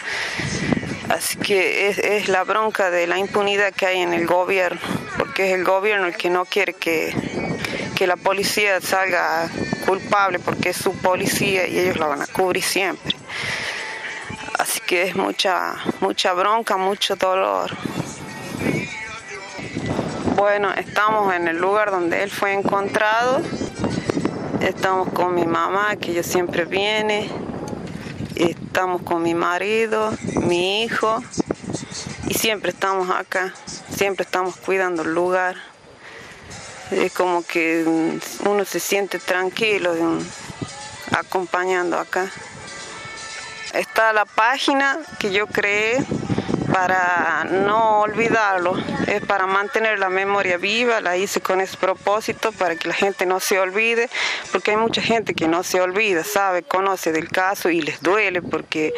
Así 1.09 1.39
que 1.39 1.89
es, 1.89 2.29
la 2.29 2.45
bronca 2.45 2.91
de 2.91 3.07
la 3.07 3.19
impunidad 3.19 3.73
que 3.73 3.87
hay 3.87 4.01
en 4.01 4.13
el 4.13 4.27
gobierno, 4.27 4.81
porque 5.17 5.49
es 5.49 5.55
el 5.55 5.65
gobierno 5.65 6.07
el 6.07 6.17
que 6.17 6.29
no 6.29 6.45
quiere 6.45 6.75
que, 6.75 7.15
que 7.97 8.07
la 8.07 8.17
policía 8.17 8.81
salga 8.81 9.49
culpable, 9.87 10.39
porque 10.39 10.71
es 10.71 10.77
su 10.77 10.93
policía 10.99 11.67
y 11.67 11.79
ellos 11.79 11.97
la 11.99 12.09
van 12.09 12.23
a 12.23 12.27
cubrir 12.27 12.63
siempre. 12.63 13.17
Así 14.57 14.81
que 14.81 15.03
es 15.03 15.17
mucha, 15.17 15.75
mucha 16.01 16.33
bronca, 16.33 16.77
mucho 16.77 17.17
dolor. 17.17 17.71
Bueno, 20.37 20.73
estamos 20.73 21.35
en 21.35 21.49
el 21.49 21.59
lugar 21.59 21.91
donde 21.91 22.23
él 22.23 22.31
fue 22.31 22.53
encontrado. 22.53 23.43
Estamos 24.61 25.13
con 25.13 25.35
mi 25.35 25.45
mamá, 25.45 25.97
que 25.97 26.13
ella 26.13 26.23
siempre 26.23 26.65
viene. 26.65 27.29
Estamos 28.37 29.03
con 29.03 29.23
mi 29.23 29.35
marido, 29.35 30.13
mi 30.43 30.85
hijo. 30.85 31.23
Y 32.29 32.35
siempre 32.35 32.71
estamos 32.71 33.11
acá. 33.11 33.53
Siempre 33.91 34.25
estamos 34.25 34.57
cuidando 34.57 35.03
el 35.03 35.13
lugar. 35.15 35.57
Es 36.91 37.13
como 37.13 37.45
que 37.45 37.85
uno 38.45 38.65
se 38.65 38.81
siente 38.81 39.19
tranquilo 39.19 39.93
acompañando 41.11 41.99
acá. 41.99 42.31
Está 43.75 44.13
la 44.13 44.25
página 44.25 44.99
que 45.19 45.31
yo 45.31 45.47
creé 45.47 46.05
para 46.73 47.45
no 47.45 48.01
olvidarlo, 48.01 48.77
es 49.07 49.23
para 49.23 49.47
mantener 49.47 49.99
la 49.99 50.09
memoria 50.09 50.59
viva, 50.59 51.01
la 51.01 51.17
hice 51.17 51.41
con 51.41 51.61
ese 51.61 51.77
propósito 51.77 52.53
para 52.53 52.77
que 52.77 52.89
la 52.89 52.95
gente 52.95 53.27
no 53.27 53.41
se 53.41 53.59
olvide, 53.59 54.09
porque 54.53 54.73
hay 54.73 54.77
mucha 54.77 55.01
gente 55.01 55.35
que 55.35 55.49
no 55.49 55.63
se 55.63 55.81
olvida, 55.81 56.25
sabe, 56.25 56.63
conoce 56.63 57.13
del 57.13 57.29
caso 57.29 57.71
y 57.71 57.81
les 57.81 58.01
duele 58.03 58.43
porque 58.43 58.93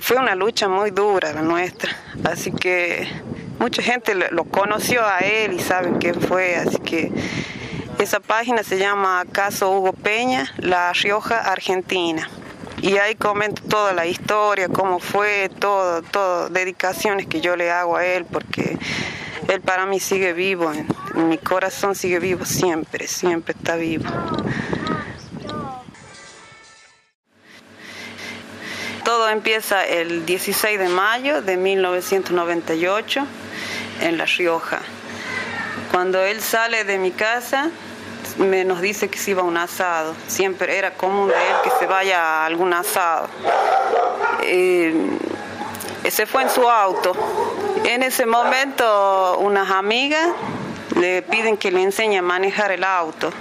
fue 0.00 0.16
una 0.16 0.34
lucha 0.34 0.68
muy 0.68 0.90
dura 0.90 1.32
la 1.32 1.42
nuestra, 1.42 1.96
así 2.24 2.52
que 2.52 3.08
mucha 3.58 3.82
gente 3.82 4.14
lo 4.14 4.44
conoció 4.44 5.06
a 5.06 5.18
él 5.18 5.54
y 5.54 5.60
saben 5.60 5.98
quién 5.98 6.20
fue, 6.20 6.56
así 6.56 6.78
que 6.78 7.12
esa 7.98 8.20
página 8.20 8.62
se 8.64 8.78
llama 8.78 9.24
Caso 9.30 9.70
Hugo 9.70 9.92
Peña, 9.92 10.52
La 10.58 10.92
Rioja, 10.92 11.38
Argentina 11.38 12.28
y 12.82 12.98
ahí 12.98 13.14
comento 13.14 13.62
toda 13.62 13.92
la 13.92 14.06
historia, 14.06 14.68
cómo 14.68 14.98
fue, 14.98 15.48
todo, 15.48 16.02
todo, 16.02 16.48
dedicaciones 16.48 17.28
que 17.28 17.40
yo 17.40 17.54
le 17.54 17.70
hago 17.70 17.96
a 17.96 18.04
él, 18.04 18.24
porque 18.24 18.76
él 19.48 19.60
para 19.60 19.86
mí 19.86 20.00
sigue 20.00 20.32
vivo, 20.32 20.72
mi 21.14 21.38
corazón 21.38 21.94
sigue 21.94 22.18
vivo 22.18 22.44
siempre, 22.44 23.06
siempre 23.06 23.54
está 23.56 23.76
vivo. 23.76 24.10
Todo 29.04 29.28
empieza 29.28 29.84
el 29.86 30.26
16 30.26 30.78
de 30.78 30.88
mayo 30.88 31.40
de 31.40 31.56
1998 31.56 33.26
en 34.00 34.18
La 34.18 34.26
Rioja. 34.26 34.80
Cuando 35.92 36.20
él 36.20 36.40
sale 36.40 36.82
de 36.82 36.98
mi 36.98 37.12
casa, 37.12 37.70
me 38.38 38.64
nos 38.64 38.80
dice 38.80 39.08
que 39.08 39.18
se 39.18 39.32
iba 39.32 39.42
a 39.42 39.44
un 39.44 39.56
asado. 39.56 40.14
Siempre 40.26 40.78
era 40.78 40.94
común 40.94 41.28
de 41.28 41.34
él 41.34 41.56
que 41.64 41.70
se 41.78 41.86
vaya 41.86 42.22
a 42.22 42.46
algún 42.46 42.72
asado. 42.72 43.28
Eh, 44.42 45.18
se 46.10 46.26
fue 46.26 46.42
en 46.42 46.50
su 46.50 46.68
auto. 46.68 47.12
En 47.84 48.02
ese 48.02 48.26
momento 48.26 49.38
unas 49.38 49.70
amigas 49.70 50.28
le 50.96 51.22
piden 51.22 51.56
que 51.56 51.70
le 51.70 51.82
enseñe 51.82 52.18
a 52.18 52.22
manejar 52.22 52.72
el 52.72 52.84
auto. 52.84 53.32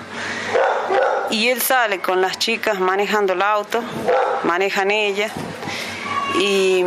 Y 1.30 1.50
él 1.50 1.62
sale 1.62 2.00
con 2.00 2.22
las 2.22 2.38
chicas 2.38 2.80
manejando 2.80 3.34
el 3.34 3.42
auto, 3.42 3.82
manejan 4.44 4.92
ellas. 4.92 5.32
Y, 6.40 6.84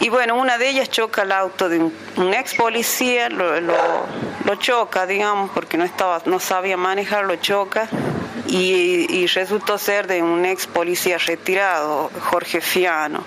y 0.00 0.08
bueno, 0.08 0.36
una 0.36 0.58
de 0.58 0.68
ellas 0.68 0.90
choca 0.90 1.22
el 1.22 1.32
auto 1.32 1.68
de 1.68 1.78
un, 1.78 2.34
ex 2.34 2.54
policía, 2.54 3.28
lo 3.28 3.60
lo 4.48 4.54
choca, 4.54 5.04
digamos, 5.04 5.50
porque 5.50 5.76
no, 5.76 5.84
estaba, 5.84 6.22
no 6.24 6.40
sabía 6.40 6.78
manejar, 6.78 7.26
lo 7.26 7.36
choca. 7.36 7.86
Y, 8.46 9.26
resultó 9.26 9.76
ser 9.76 10.06
de 10.06 10.22
un 10.22 10.46
ex 10.46 10.66
policía 10.66 11.18
retirado, 11.18 12.10
Jorge 12.30 12.62
Fiano. 12.62 13.22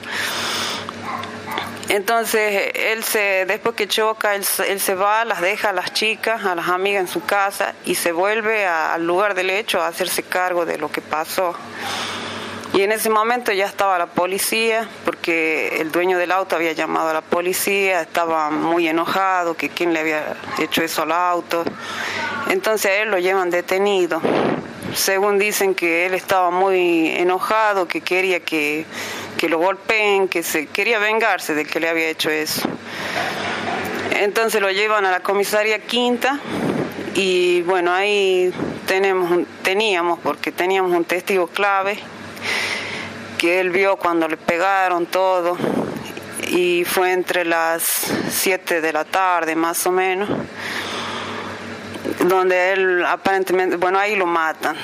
Entonces, 1.90 2.72
él 2.74 3.04
se, 3.04 3.46
después 3.46 3.76
que 3.76 3.88
choca, 3.88 4.34
él, 4.34 4.44
se 4.44 4.96
va, 4.96 5.24
las 5.26 5.42
deja 5.42 5.70
a 5.70 5.74
las 5.74 5.94
chicas, 5.94 6.44
a 6.44 6.56
las 6.56 6.70
amigas 6.70 7.02
en 7.02 7.08
su 7.08 7.24
casa 7.24 7.76
y 7.86 7.94
se 7.94 8.12
vuelve 8.12 8.66
al 8.66 9.06
lugar 9.06 9.36
del 9.36 9.52
hecho 9.52 9.80
a 9.80 9.88
hacerse 9.88 10.24
cargo 10.24 10.66
de 10.66 10.80
lo 10.80 10.92
que 10.92 11.02
pasó. 11.02 11.54
Y 12.74 12.84
en 12.84 12.94
ese 12.94 13.10
momento 13.10 13.52
ya 13.52 13.66
estaba 13.66 13.98
la 13.98 14.06
policía, 14.06 14.88
porque 15.04 15.82
el 15.82 15.92
dueño 15.92 16.18
del 16.18 16.32
auto 16.32 16.56
había 16.56 16.72
llamado 16.72 17.10
a 17.10 17.14
la 17.14 17.22
policía, 17.22 18.02
estaba 18.02 18.50
muy 18.50 18.88
enojado, 18.88 19.56
que 19.56 19.68
quién 19.68 19.94
le 19.94 20.00
había 20.00 20.38
hecho 20.58 20.82
eso 20.82 21.02
al 21.02 21.12
auto. 21.12 21.66
Entonces 22.50 22.92
a 22.92 22.96
él 22.96 23.12
lo 23.12 23.20
llevan 23.20 23.50
detenido. 23.50 24.22
Según 24.96 25.38
dicen 25.38 25.76
que 25.76 26.06
él 26.06 26.14
estaba 26.14 26.50
muy 26.50 27.10
enojado, 27.10 27.90
que 27.90 28.00
quería 28.00 28.40
que, 28.40 28.86
que 29.38 29.50
lo 29.50 29.58
golpeen, 29.60 30.30
que 30.30 30.42
se 30.42 30.68
quería 30.68 30.98
vengarse 30.98 31.54
del 31.54 31.68
que 31.68 31.82
le 31.82 31.90
había 31.90 32.08
hecho 32.08 32.30
eso. 32.30 32.70
Entonces 34.12 34.62
lo 34.62 34.72
llevan 34.72 35.06
a 35.06 35.12
la 35.12 35.20
comisaría 35.20 35.80
quinta 35.80 36.40
y 37.16 37.64
bueno, 37.64 37.92
ahí 37.92 38.54
tenemos, 38.86 39.46
teníamos, 39.62 40.20
porque 40.20 40.54
teníamos 40.54 40.96
un 40.96 41.04
testigo 41.04 41.48
clave 41.48 42.00
que 43.42 43.60
él 43.60 43.72
vio 43.72 43.96
cuando 43.96 44.28
le 44.28 44.38
pegaron 44.38 45.08
todo 45.08 45.58
y 46.48 46.86
fue 46.86 47.12
entre 47.12 47.44
las 47.44 47.82
7 48.30 48.82
de 48.82 48.94
la 48.94 49.04
tarde 49.04 49.56
más 49.56 49.84
o 49.88 49.92
menos 49.92 50.30
donde 52.20 52.74
él 52.74 53.04
aparentemente, 53.04 53.78
bueno, 53.78 53.98
ahí 53.98 54.16
lo 54.16 54.28
matan, 54.28 54.76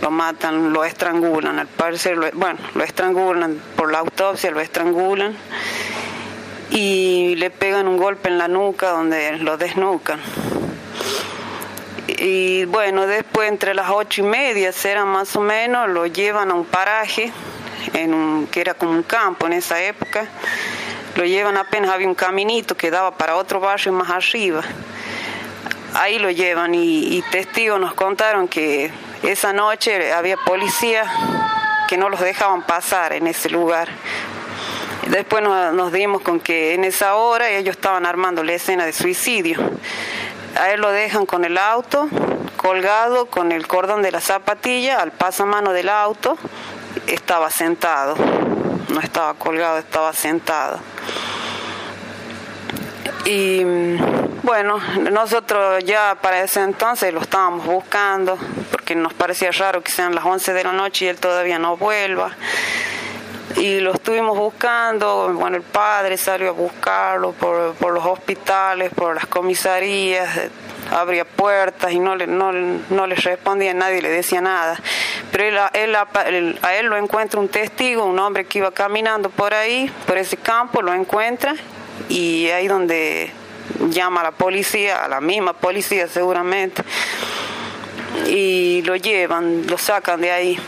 lo 0.00 0.10
matan, 0.10 0.72
lo 0.72 0.82
estrangulan, 0.82 1.58
al 1.58 1.66
parecer, 1.66 2.32
bueno, 2.32 2.58
lo 2.74 2.84
estrangulan, 2.84 3.60
por 3.76 3.92
la 3.92 3.98
autopsia 3.98 4.50
lo 4.50 4.60
estrangulan 4.60 5.36
y 6.70 7.34
le 7.36 7.50
pegan 7.50 7.86
un 7.86 7.98
golpe 7.98 8.30
en 8.30 8.38
la 8.38 8.48
nuca 8.48 8.92
donde 8.92 9.36
lo 9.40 9.58
desnucan. 9.58 10.20
Y 12.08 12.64
bueno, 12.64 13.06
después 13.06 13.50
entre 13.50 13.74
las 13.74 13.90
ocho 13.90 14.22
y 14.22 14.24
media, 14.24 14.72
será 14.72 15.04
más 15.04 15.36
o 15.36 15.42
menos, 15.42 15.90
lo 15.90 16.06
llevan 16.06 16.50
a 16.50 16.54
un 16.54 16.64
paraje 16.64 17.30
en 17.94 18.14
un, 18.14 18.46
que 18.46 18.60
era 18.60 18.74
como 18.74 18.92
un 18.92 19.02
campo 19.02 19.46
en 19.46 19.54
esa 19.54 19.82
época. 19.82 20.26
Lo 21.16 21.24
llevan 21.24 21.56
apenas 21.56 21.90
había 21.90 22.08
un 22.08 22.14
caminito 22.14 22.76
que 22.76 22.90
daba 22.90 23.16
para 23.16 23.36
otro 23.36 23.58
barrio 23.58 23.92
más 23.92 24.10
arriba. 24.10 24.62
Ahí 25.94 26.18
lo 26.18 26.30
llevan 26.30 26.74
y, 26.74 27.22
testigos 27.30 27.80
nos 27.80 27.94
contaron 27.94 28.48
que 28.48 28.90
esa 29.22 29.54
noche 29.54 30.12
había 30.12 30.36
policía 30.36 31.10
que 31.88 31.96
no 31.96 32.10
los 32.10 32.20
dejaban 32.20 32.62
pasar 32.62 33.14
en 33.14 33.26
ese 33.26 33.48
lugar. 33.48 33.88
Después 35.08 35.42
nos, 35.42 35.92
dimos 35.92 36.20
con 36.20 36.38
que 36.40 36.74
en 36.74 36.84
esa 36.84 37.14
hora 37.14 37.48
ellos 37.48 37.76
estaban 37.76 38.04
armando 38.04 38.42
la 38.42 38.52
escena 38.52 38.84
de 38.84 38.92
suicidio. 38.92 39.58
A 40.60 40.70
él 40.72 40.80
lo 40.80 40.90
dejan 40.90 41.24
con 41.24 41.46
el 41.46 41.56
auto, 41.56 42.08
colgado 42.56 43.26
con 43.26 43.52
el 43.52 43.66
cordón 43.66 44.02
de 44.02 44.10
la 44.10 44.20
zapatilla, 44.20 45.00
al 45.00 45.12
pasamano 45.12 45.72
del 45.72 45.88
auto, 45.88 46.36
estaba 47.06 47.50
sentado. 47.50 48.16
No 48.88 49.00
estaba 49.00 49.34
colgado, 49.34 49.78
estaba 49.78 50.12
sentado. 50.12 50.78
Y 53.24 53.64
bueno, 54.42 54.78
nosotros 55.10 55.82
ya 55.84 56.16
para 56.20 56.42
ese 56.42 56.62
entonces 56.62 57.12
lo 57.12 57.20
estábamos 57.20 57.66
buscando, 57.66 58.38
porque 58.70 58.94
nos 58.94 59.12
parecía 59.14 59.50
raro 59.50 59.82
que 59.82 59.90
sean 59.90 60.14
las 60.14 60.24
11 60.24 60.52
de 60.52 60.64
la 60.64 60.72
noche 60.72 61.06
y 61.06 61.08
él 61.08 61.18
todavía 61.18 61.58
no 61.58 61.76
vuelva 61.76 62.36
y 63.54 63.80
lo 63.80 63.92
estuvimos 63.92 64.36
buscando, 64.36 65.32
bueno, 65.32 65.56
el 65.56 65.62
padre 65.62 66.16
salió 66.16 66.48
a 66.48 66.52
buscarlo 66.52 67.32
por, 67.32 67.74
por 67.74 67.92
los 67.92 68.04
hospitales, 68.04 68.92
por 68.92 69.14
las 69.14 69.26
comisarías, 69.26 70.28
abría 70.90 71.24
puertas 71.24 71.92
y 71.92 71.98
no 71.98 72.16
le, 72.16 72.26
no, 72.26 72.52
no 72.52 73.06
le 73.06 73.14
respondía, 73.14 73.72
nadie 73.72 74.02
le 74.02 74.10
decía 74.10 74.40
nada. 74.40 74.78
Pero 75.32 75.44
él, 75.44 75.96
él, 76.26 76.58
a 76.62 76.74
él 76.74 76.86
lo 76.86 76.96
encuentra 76.96 77.40
un 77.40 77.48
testigo, 77.48 78.04
un 78.04 78.18
hombre 78.18 78.44
que 78.44 78.58
iba 78.58 78.72
caminando 78.72 79.30
por 79.30 79.54
ahí, 79.54 79.90
por 80.06 80.18
ese 80.18 80.36
campo, 80.36 80.82
lo 80.82 80.92
encuentra 80.92 81.54
y 82.08 82.48
ahí 82.50 82.66
donde 82.66 83.30
llama 83.88 84.20
a 84.20 84.24
la 84.24 84.32
policía, 84.32 85.04
a 85.04 85.08
la 85.08 85.20
misma 85.20 85.54
policía 85.54 86.08
seguramente, 86.08 86.82
y 88.26 88.82
lo 88.82 88.96
llevan, 88.96 89.66
lo 89.66 89.78
sacan 89.78 90.20
de 90.20 90.30
ahí 90.30 90.58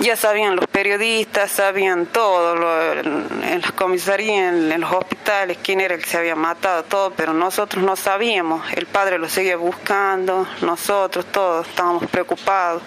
ya 0.00 0.16
sabían 0.16 0.56
los 0.56 0.66
periodistas, 0.66 1.50
sabían 1.50 2.06
todo, 2.06 2.54
en 2.92 3.60
las 3.60 3.72
comisarías, 3.72 4.54
en, 4.54 4.80
los 4.80 4.92
hospitales, 4.92 5.58
quién 5.62 5.80
era 5.80 5.94
el 5.94 6.00
que 6.00 6.08
se 6.08 6.18
había 6.18 6.36
matado, 6.36 6.84
todo, 6.84 7.12
pero 7.12 7.32
nosotros 7.32 7.82
no 7.82 7.96
sabíamos. 7.96 8.62
El 8.74 8.86
padre 8.86 9.18
lo 9.18 9.28
seguía 9.28 9.56
buscando, 9.56 10.46
nosotros 10.62 11.26
todos 11.26 11.66
estábamos 11.66 12.06
preocupados. 12.06 12.82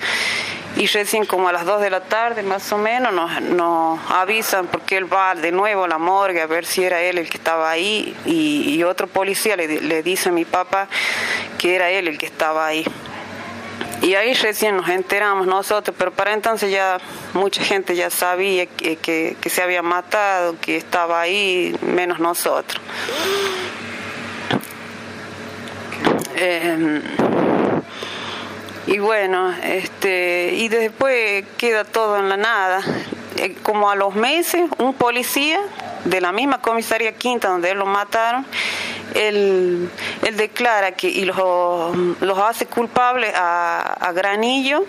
Y 0.77 0.87
recién 0.87 1.25
como 1.25 1.49
a 1.49 1.51
las 1.51 1.65
2 1.65 1.81
de 1.81 1.89
la 1.89 1.99
tarde 1.99 2.43
más 2.43 2.71
o 2.71 2.77
menos 2.77 3.11
nos, 3.11 3.41
nos 3.41 3.99
avisan 4.09 4.67
porque 4.67 4.95
él 4.95 5.11
va 5.11 5.35
de 5.35 5.51
nuevo 5.51 5.83
a 5.83 5.87
la 5.89 5.97
morgue 5.97 6.41
a 6.41 6.47
ver 6.47 6.65
si 6.65 6.81
era 6.85 7.01
él 7.01 7.17
el 7.17 7.29
que 7.29 7.35
estaba 7.35 7.69
ahí 7.69 8.15
y, 8.25 8.81
otro 8.83 9.07
policía 9.07 9.57
le, 9.57 9.81
le 9.81 10.01
dice 10.01 10.29
a 10.29 10.31
mi 10.31 10.45
papá 10.45 10.87
que 11.57 11.75
era 11.75 11.89
él 11.91 12.07
el 12.07 12.17
que 12.17 12.25
estaba 12.25 12.65
ahí. 12.65 12.85
Y 14.01 14.15
ahí 14.15 14.33
recién 14.33 14.77
nos 14.77 14.89
enteramos 14.89 15.45
nosotros, 15.45 15.95
pero 15.97 16.11
para 16.11 16.33
entonces 16.33 16.71
ya 16.71 16.97
mucha 17.33 17.63
gente 17.63 17.95
ya 17.95 18.09
sabía 18.09 18.65
que, 18.65 18.95
que, 18.95 19.49
se 19.49 19.61
había 19.61 19.83
matado, 19.83 20.55
que 20.59 20.75
estaba 20.75 21.21
ahí, 21.21 21.75
menos 21.81 22.19
nosotros. 22.19 22.81
Em, 26.35 27.03
y 28.87 28.97
bueno, 28.97 29.53
este, 29.63 30.53
y 30.55 30.67
después 30.67 31.45
queda 31.57 31.83
todo 31.83 32.17
en 32.17 32.27
la 32.27 32.37
nada. 32.37 32.81
Eh, 33.37 33.55
como 33.61 33.89
a 33.91 33.95
los 33.95 34.15
meses, 34.15 34.63
un 34.79 34.95
policía 34.95 35.59
de 36.05 36.21
la 36.21 36.31
misma 36.31 36.61
comisaría 36.61 37.13
quinta 37.13 37.49
donde 37.49 37.71
él 37.71 37.77
lo 37.77 37.85
mataron, 37.85 38.45
él, 39.13 39.89
él 40.25 40.37
declara 40.37 40.93
que 40.93 41.09
y 41.09 41.25
los, 41.25 41.37
los 42.21 42.37
hace 42.39 42.65
culpables 42.65 43.33
a, 43.35 44.11
Granillo, 44.13 44.83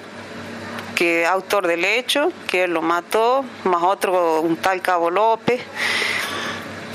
que 0.95 1.27
autor 1.27 1.67
del 1.67 1.85
hecho, 1.85 2.33
que 2.47 2.65
él 2.65 2.75
lo 2.75 2.83
mató, 2.83 3.45
más 3.65 3.83
otro, 3.83 4.41
un 4.41 4.57
tal 4.57 4.81
Cabo 4.81 5.11
López, 5.11 5.61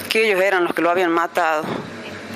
que 0.09 0.27
ellos 0.27 0.41
eran 0.41 0.63
los 0.63 0.73
que 0.73 0.81
lo 0.81 0.89
habían 0.89 1.11
matado. 1.11 1.63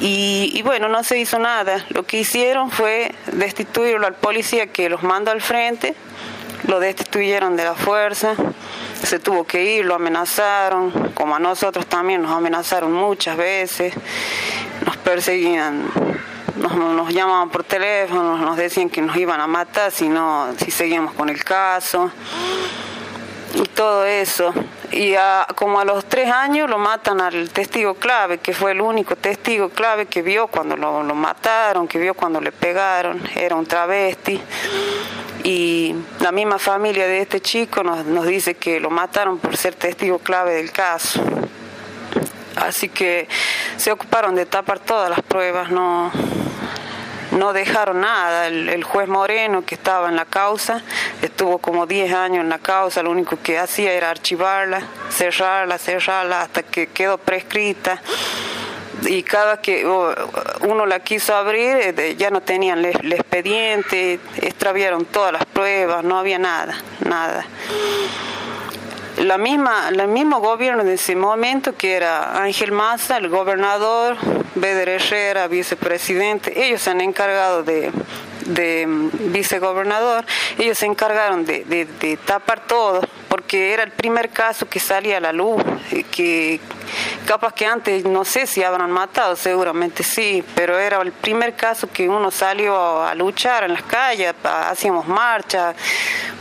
Y, 0.02 0.52
y, 0.56 0.63
bueno, 0.63 0.89
no 0.89 1.04
se 1.04 1.20
hizo 1.20 1.38
nada. 1.38 1.86
Lo 1.89 2.04
que 2.08 2.17
hicieron 2.17 2.72
fue 2.72 3.13
destituirlo 3.32 4.08
al 4.08 4.15
policía 4.15 4.65
que 4.65 4.89
los 4.89 5.04
mandó 5.04 5.30
al 5.30 5.41
frente, 5.41 5.94
lo 6.67 6.80
destituyeron 6.80 7.56
de 7.56 7.63
la 7.63 7.76
fuerza, 7.76 8.36
se 9.02 9.19
tuvo 9.19 9.45
que 9.45 9.63
ir, 9.63 9.86
lo 9.86 9.95
amenazaron, 9.95 11.12
como 11.13 11.36
a 11.36 11.39
nosotros 11.39 11.86
también 11.88 12.21
nos 12.21 12.32
amenazaron 12.32 12.91
muchas 12.91 13.38
veces, 13.38 13.93
nos 14.86 14.97
perseguían, 14.97 15.89
nos, 16.58 17.13
llamaban 17.13 17.50
por 17.50 17.63
teléfono, 17.63 18.38
nos 18.38 18.58
decían 18.58 18.89
que 18.89 19.02
nos 19.02 19.15
iban 19.17 19.41
a 19.41 19.47
matar 19.47 19.91
si 19.91 20.08
no, 20.08 20.47
si 20.58 20.71
seguíamos 20.71 21.13
con 21.13 21.30
el 21.30 21.43
caso 21.43 22.12
y 23.56 23.63
todo 23.67 24.06
eso. 24.06 24.54
Y 24.91 25.15
como 25.56 25.80
a 25.80 25.86
los 25.86 26.06
tres 26.06 26.30
años 26.30 26.69
lo 26.69 26.77
matan 26.77 27.21
al 27.21 27.49
testigo 27.49 27.93
clave, 27.93 28.39
que 28.39 28.54
fue 28.54 28.71
el 28.71 28.82
único 28.82 29.15
testigo 29.15 29.69
clave 29.69 30.06
que 30.06 30.21
vio 30.21 30.47
cuando 30.47 30.75
lo, 30.75 31.04
mataron, 31.15 31.88
que 31.88 31.97
vio 31.97 32.13
cuando 32.13 32.41
le 32.41 32.51
pegaron, 32.51 33.21
era 33.36 33.56
un 33.56 33.65
travesti 33.65 34.41
y 35.43 35.95
la 36.19 36.32
misma 36.32 36.60
familia 36.60 37.08
de 37.08 37.21
este 37.21 37.39
chico 37.39 37.84
nos 37.84 38.25
dice 38.27 38.56
que 38.56 38.80
lo 38.80 38.89
mataron 38.89 39.39
por 39.39 39.56
ser 39.56 39.75
testigo 39.75 40.19
clave 40.19 40.56
del 40.56 40.71
caso. 40.71 41.21
Así 42.58 42.89
que 42.89 43.27
se 43.77 43.91
ocuparon 43.91 44.36
de 44.36 44.45
tapar 44.45 44.80
todas 44.80 45.10
las 45.10 45.21
pruebas, 45.21 45.71
no, 45.71 46.12
no 47.32 47.54
dejaron 47.54 48.02
nada. 48.02 48.48
El, 48.48 48.84
juez 48.84 49.08
Moreno, 49.08 49.63
que 49.65 49.76
estaba 49.76 50.10
en 50.10 50.15
la 50.15 50.26
causa, 50.26 50.82
estuvo 51.22 51.58
como 51.60 51.86
10 51.86 52.13
años 52.13 52.44
en 52.44 52.50
la 52.50 52.60
causa, 52.60 53.04
lo 53.04 53.12
único 53.12 53.38
que 53.41 53.58
hacía 53.58 53.94
era 53.94 54.10
archivarla, 54.10 54.82
cerrarla, 55.10 55.78
cerrarla 55.78 56.41
hasta 56.41 56.63
que 56.63 56.88
quedó 56.88 57.17
prescrita 57.17 58.02
y 59.06 59.24
cada 59.24 59.62
que 59.62 59.86
uno 59.86 60.86
la 60.86 61.00
quiso 61.00 61.36
abrir 61.36 61.78
eh, 61.98 62.15
ya 62.17 62.30
no 62.30 62.41
tenían 62.41 62.86
el, 62.86 63.13
expediente, 63.13 64.20
extraviaron 64.38 65.06
todas 65.06 65.34
las 65.34 65.46
pruebas, 65.46 66.04
no 66.04 66.20
había 66.20 66.38
nada, 66.38 66.78
nada. 67.08 67.46
La 69.17 69.38
misma, 69.38 69.89
el 69.89 70.08
mismo 70.08 70.39
gobierno 70.39 70.84
de 70.84 70.93
ese 70.93 71.15
momento, 71.15 71.76
que 71.76 71.93
era 71.93 72.41
Ángel 72.41 72.71
Maza, 72.71 73.17
el 73.17 73.30
gobernador, 73.30 74.17
Beder 74.56 74.89
Herrera, 74.89 75.47
vicepresidente, 75.47 76.65
ellos 76.65 76.82
se 76.82 76.91
han 76.91 77.02
encargado 77.02 77.63
de, 77.63 77.91
de 78.45 78.88
mm, 78.88 79.32
vicegobernador, 79.32 80.26
ellos 80.58 80.78
se 80.78 80.86
encargaron 80.86 81.45
de, 81.45 81.63
de, 81.65 82.17
tapar 82.26 82.65
todo, 82.67 83.02
porque 83.28 83.74
era 83.74 83.84
el 83.84 83.91
primer 83.91 84.30
caso 84.30 84.67
que 84.67 84.80
salía 84.80 85.17
a 85.17 85.21
la 85.21 85.34
luz, 85.34 85.62
que 86.12 86.60
capaz 87.25 87.54
que 87.54 87.65
antes 87.65 88.06
no 88.06 88.25
sé 88.25 88.47
si 88.47 88.63
habrán 88.63 88.91
matado, 88.91 89.36
seguramente 89.36 90.04
sí, 90.04 90.43
pero 90.56 90.80
era 90.80 91.01
el 91.01 91.12
primer 91.12 91.56
caso 91.56 91.89
que 91.91 92.08
uno 92.08 92.32
salió 92.32 93.04
a, 93.04 93.13
luchar 93.15 93.63
en 93.63 93.73
las 93.73 93.84
calles, 93.84 94.34
hacíamos 94.43 95.08
marcha, 95.08 95.73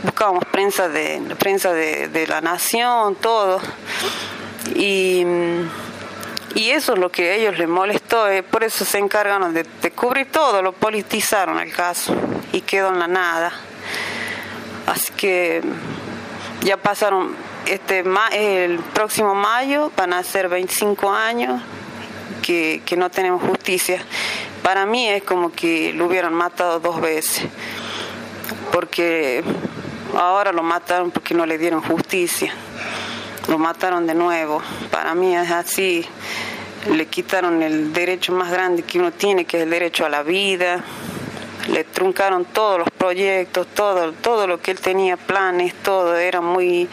buscábamos 0.03 0.45
prensa 0.45 0.87
de 0.89 1.21
prensa 1.37 1.73
de, 1.73 2.25
la 2.27 2.41
nación, 2.41 3.15
todo. 3.15 3.59
Y 4.75 5.25
y 6.55 6.71
eso 6.71 6.93
es 6.93 6.99
lo 6.99 7.09
que 7.09 7.31
a 7.31 7.35
ellos 7.35 7.57
les 7.57 7.67
molestó, 7.67 8.29
eh, 8.29 8.43
por 8.43 8.63
eso 8.63 8.83
se 8.83 8.97
encargaron 8.97 9.53
de, 9.53 9.63
cubrir 9.91 10.29
todo, 10.31 10.61
lo 10.61 10.73
politizaron 10.73 11.59
el 11.59 11.71
caso 11.71 12.13
y 12.51 12.61
quedó 12.61 12.89
en 12.89 12.99
la 12.99 13.07
nada. 13.07 13.53
Así 14.85 15.13
que 15.13 15.61
ya 16.63 16.75
pasaron, 16.75 17.35
este 17.65 18.03
el 18.33 18.79
próximo 18.79 19.35
mayo 19.35 19.91
van 19.95 20.13
a 20.13 20.23
ser 20.23 20.49
25 20.49 21.11
años 21.11 21.61
que, 22.41 22.81
que 22.85 22.97
no 22.97 23.09
tenemos 23.09 23.41
justicia. 23.41 24.03
Para 24.63 24.85
mí 24.85 25.07
es 25.07 25.23
como 25.23 25.51
que 25.51 25.93
lo 25.93 26.05
hubieran 26.05 26.33
matado 26.33 26.79
dos 26.79 27.01
veces, 27.01 27.45
porque 28.71 29.43
ahora 30.15 30.51
lo 30.51 30.63
mataron 30.63 31.11
porque 31.11 31.33
no 31.33 31.45
le 31.45 31.57
dieron 31.57 31.81
justicia 31.81 32.53
lo 33.47 33.57
mataron 33.57 34.07
de 34.07 34.15
nuevo. 34.15 34.61
Para 34.89 35.15
mí 35.15 35.35
es 35.35 35.51
así, 35.51 36.05
le 36.89 37.07
quitaron 37.07 37.61
el 37.61 37.93
derecho 37.93 38.31
más 38.33 38.51
grande 38.51 38.83
que 38.83 38.99
uno 38.99 39.11
tiene, 39.11 39.45
que 39.45 39.57
es 39.57 39.63
el 39.63 39.69
derecho 39.69 40.05
a 40.05 40.09
la 40.09 40.23
vida. 40.23 40.83
Le 41.67 41.83
truncaron 41.83 42.45
todos 42.45 42.79
los 42.79 42.89
proyectos, 42.89 43.67
todo, 43.67 44.13
todo 44.13 44.47
lo 44.47 44.59
que 44.59 44.71
él 44.71 44.79
tenía, 44.79 45.17
planes, 45.17 45.73
todo. 45.83 46.15
Era 46.15 46.41
muy, 46.41 46.89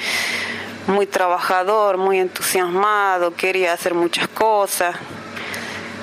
muy 0.87 1.07
trabajador, 1.07 1.97
muy 1.97 2.19
entusiasmado, 2.19 3.35
quería 3.35 3.73
hacer 3.73 3.95
muchas 3.95 4.29
cosas. 4.29 4.97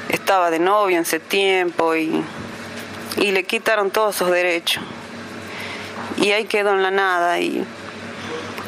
Estaba 0.09 0.49
de 0.49 0.59
novio 0.59 0.97
en 0.97 1.03
ese 1.03 1.19
tiempo 1.19 1.95
y, 1.95 2.23
y 3.17 3.31
le 3.31 3.43
quitaron 3.43 3.91
todos 3.91 4.15
esos 4.15 4.31
derechos. 4.31 4.83
Y 6.17 6.31
ahí 6.31 6.45
quedó 6.45 6.71
en 6.71 6.83
la 6.83 6.91
nada. 6.91 7.39
Y 7.39 7.65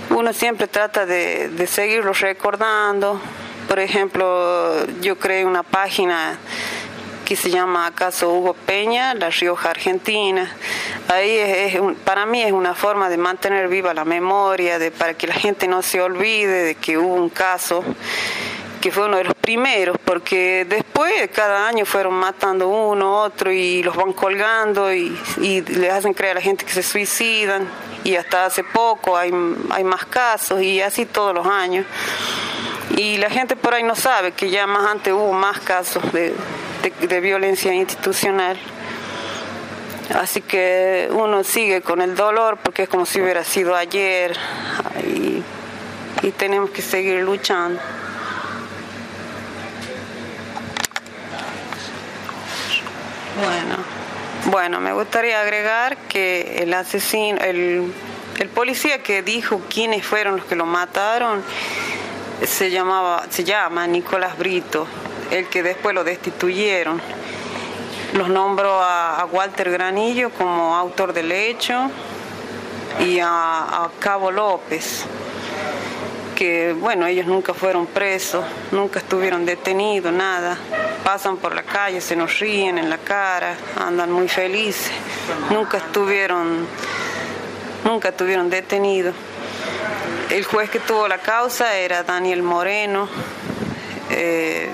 uno 0.09 0.33
siempre 0.33 0.67
trata 0.67 1.05
de, 1.05 1.49
de 1.49 1.67
seguirlo 1.67 2.13
recordando. 2.13 3.19
Por 3.67 3.79
ejemplo, 3.79 4.85
yo 5.01 5.17
creé 5.17 5.45
una 5.45 5.63
página 5.63 6.37
que 7.27 7.35
se 7.35 7.49
llama 7.49 7.87
Acaso 7.87 8.31
Hugo 8.31 8.53
Peña, 8.53 9.13
La 9.13 9.29
Rioja 9.29 9.71
Argentina. 9.71 10.49
Ahí 11.09 11.35
es, 11.37 11.77
para 12.05 12.25
mí 12.25 12.41
es 12.41 12.53
una 12.53 12.73
forma 12.73 13.09
de 13.09 13.17
mantener 13.17 13.67
viva 13.67 13.93
la 13.93 14.05
memoria, 14.05 14.79
de, 14.79 14.91
para 14.91 15.13
que 15.15 15.27
la 15.27 15.33
gente 15.33 15.67
no 15.67 15.81
se 15.81 15.99
olvide 15.99 16.63
de 16.63 16.75
que 16.75 16.97
hubo 16.97 17.13
un 17.15 17.27
caso 17.27 17.83
que 18.79 18.91
fue 18.91 19.07
uno 19.07 19.17
de 19.17 19.25
los 19.25 19.33
primeros, 19.33 19.97
porque 20.05 20.65
después 20.69 21.29
cada 21.33 21.67
año 21.67 21.85
fueron 21.85 22.13
matando 22.13 22.69
uno, 22.69 23.21
otro 23.23 23.51
y 23.51 23.83
los 23.83 23.97
van 23.97 24.13
colgando 24.13 24.93
y, 24.93 25.19
y 25.41 25.59
les 25.63 25.91
hacen 25.91 26.13
creer 26.13 26.31
a 26.31 26.35
la 26.35 26.41
gente 26.41 26.63
que 26.63 26.71
se 26.71 26.83
suicidan 26.83 27.67
y 28.05 28.15
hasta 28.15 28.45
hace 28.45 28.63
poco 28.63 29.17
hay, 29.17 29.33
hay 29.71 29.83
más 29.83 30.05
casos 30.05 30.61
y 30.61 30.79
así 30.79 31.05
todos 31.05 31.35
los 31.35 31.45
años. 31.45 31.85
Y 32.97 33.17
la 33.17 33.29
gente 33.29 33.55
por 33.55 33.75
ahí 33.75 33.83
no 33.83 33.95
sabe 33.95 34.31
que 34.31 34.49
ya 34.49 34.65
más 34.65 34.89
antes 34.89 35.13
hubo 35.13 35.31
más 35.31 35.59
casos 35.59 36.11
de, 36.11 36.33
de, 37.07 37.19
violencia 37.21 37.71
institucional. 37.71 38.57
Así 40.19 40.41
que 40.41 41.07
uno 41.11 41.43
sigue 41.43 41.81
con 41.81 42.01
el 42.01 42.15
dolor 42.15 42.57
porque 42.57 42.83
es 42.83 42.89
como 42.89 43.05
si 43.05 43.21
hubiera 43.21 43.43
sido 43.43 43.75
ayer 43.75 44.35
y, 45.05 45.43
y 46.25 46.31
tenemos 46.31 46.71
que 46.71 46.81
seguir 46.81 47.21
luchando. 47.21 47.79
Bueno, 53.43 53.75
bueno, 54.45 54.79
me 54.79 54.93
gustaría 54.93 55.39
agregar 55.39 55.97
que 56.09 56.63
el 56.63 56.73
asesino, 56.73 57.39
el, 57.41 57.93
el 58.39 58.49
policía 58.49 59.03
que 59.03 59.21
dijo 59.21 59.61
quiénes 59.69 60.03
fueron 60.03 60.37
los 60.37 60.45
que 60.45 60.55
lo 60.55 60.65
mataron, 60.65 61.43
se 62.45 62.69
llamaba, 62.69 63.25
se 63.29 63.43
llama 63.43 63.87
Nicolás 63.87 64.37
Brito, 64.37 64.87
el 65.31 65.47
que 65.47 65.63
después 65.63 65.95
lo 65.95 66.03
destituyeron. 66.03 67.01
Los 68.13 68.29
nombró 68.29 68.79
a, 68.81 69.27
Walter 69.31 69.71
Granillo 69.71 70.29
como 70.31 70.75
autor 70.75 71.13
del 71.13 71.31
hecho 71.31 71.89
y 72.99 73.19
a 73.19 73.89
Cabo 73.99 74.31
López 74.31 75.05
que, 76.37 76.73
bueno, 76.73 77.07
ellos 77.07 77.25
nunca 77.25 77.55
fueron 77.55 77.87
presos, 77.87 78.45
nunca 78.71 78.99
estuvieron 78.99 79.43
detenidos, 79.43 80.13
nada. 80.13 80.55
Pasan 81.03 81.37
por 81.37 81.55
la 81.55 81.63
calle, 81.63 81.99
se 81.99 82.15
nos 82.15 82.37
ríen 82.37 82.77
en 82.77 82.91
la 82.91 82.99
cara, 82.99 83.55
andan 83.75 84.11
muy 84.11 84.27
felices. 84.27 84.91
Nunca 85.49 85.77
estuvieron, 85.77 86.67
nunca 87.83 88.09
estuvieron 88.09 88.51
detenidos. 88.51 89.15
El 90.29 90.43
juez 90.45 90.69
que 90.69 90.79
tuvo 90.79 91.07
la 91.07 91.17
causa 91.19 91.75
era 91.77 92.03
Daniel 92.03 92.43
Moreno. 92.43 93.09
Eh, 94.11 94.69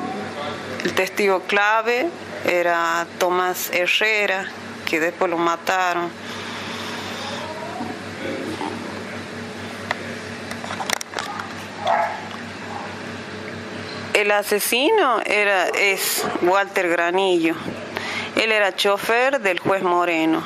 el 0.84 0.94
testigo 0.94 1.42
clave 1.42 2.10
era 2.46 3.06
Tomás 3.18 3.70
Herrera, 3.72 4.52
que 4.86 5.00
después 5.00 5.30
lo 5.32 5.38
mataron. 5.38 6.10
El 14.14 14.32
asesino 14.32 15.22
era, 15.26 15.70
es 15.70 16.24
Walter 16.42 16.88
Granillo. 16.88 17.56
Él 18.36 18.52
era 18.52 18.76
chofer 18.76 19.40
del 19.42 19.60
juez 19.60 19.82
Moreno. 19.82 20.44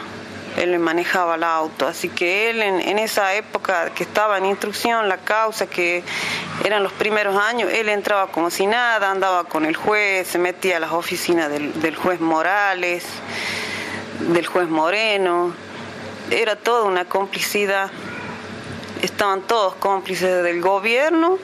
Él 0.58 0.78
manejaba 0.80 1.36
el 1.36 1.44
auto. 1.44 1.88
Así 1.88 2.10
que 2.10 2.50
él 2.50 2.62
en, 2.62 3.00
esa 3.00 3.36
época 3.36 3.92
que 3.94 4.04
estaba 4.04 4.40
en 4.40 4.46
instrucción, 4.46 5.08
la 5.08 5.18
causa 5.18 5.68
que 5.68 6.04
eran 6.66 6.82
los 6.84 6.92
primeros 6.94 7.38
años, 7.38 7.72
él 7.72 7.90
entraba 7.90 8.28
como 8.28 8.50
si 8.50 8.66
nada, 8.66 9.12
andaba 9.12 9.44
con 9.44 9.66
el 9.66 9.76
juez, 9.76 10.28
se 10.28 10.40
metía 10.40 10.78
a 10.78 10.80
las 10.80 10.92
oficinas 10.92 11.50
del, 11.50 11.96
juez 11.96 12.20
Morales, 12.20 13.06
del 14.20 14.48
juez 14.48 14.68
Moreno. 14.68 15.54
Era 16.32 16.56
toda 16.56 16.84
una 16.86 17.06
complicidad. 17.06 17.92
Estaban 19.04 19.44
todos 19.44 19.76
cómplices 19.76 20.44
del 20.44 20.60
gobierno 20.60 21.38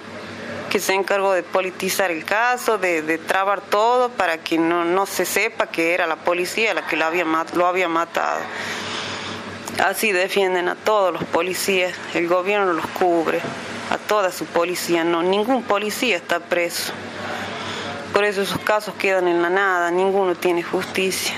que 0.72 0.80
se 0.80 0.96
encargó 0.96 1.34
de 1.34 1.44
politizar 1.44 2.10
el 2.10 2.26
caso, 2.26 2.80
de, 2.80 3.20
trabar 3.20 3.62
todo 3.62 4.10
para 4.10 4.40
que 4.40 4.58
no, 4.58 5.06
se 5.06 5.24
sepa 5.24 5.68
que 5.68 5.94
era 5.94 6.08
la 6.08 6.16
policía 6.16 6.74
la 6.74 6.88
que 6.88 6.98
lo 6.98 7.06
había 7.68 7.88
matado. 7.88 8.40
Así 9.80 10.12
defienden 10.12 10.68
a 10.68 10.76
todos 10.76 11.14
los 11.14 11.24
policías, 11.24 11.94
el 12.14 12.28
gobierno 12.28 12.74
los 12.74 12.86
cubre, 12.88 13.42
a 13.90 13.98
toda 13.98 14.32
su 14.32 14.46
policía, 14.46 15.04
no, 15.04 15.24
ningún 15.24 15.64
policía 15.64 16.16
está 16.16 16.40
preso. 16.40 16.94
Por 18.14 18.24
eso 18.24 18.42
esos 18.42 18.60
casos 18.60 18.94
quedan 18.96 19.28
en 19.28 19.42
la 19.42 19.50
nada, 19.50 19.90
ninguno 19.90 20.36
tiene 20.36 20.62
justicia. 20.62 21.34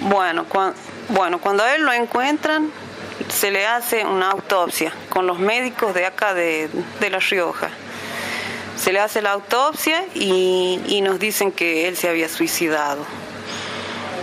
Bueno, 0.00 0.46
bueno, 1.10 1.38
cuando 1.40 1.62
a 1.62 1.74
él 1.74 1.82
lo 1.82 1.92
encuentran, 1.92 2.70
se 3.28 3.50
le 3.50 3.66
hace 3.66 4.04
una 4.04 4.30
autopsia 4.30 4.92
con 5.08 5.26
los 5.26 5.38
médicos 5.38 5.94
de 5.94 6.06
acá 6.06 6.34
de, 6.34 6.70
La 7.00 7.18
Rioja. 7.18 7.68
Se 8.76 8.92
le 8.92 9.00
hace 9.00 9.20
la 9.20 9.32
autopsia 9.32 10.04
y, 10.14 11.00
nos 11.02 11.18
dicen 11.18 11.52
que 11.52 11.86
él 11.88 11.96
se 11.96 12.08
había 12.08 12.28
suicidado. 12.28 13.04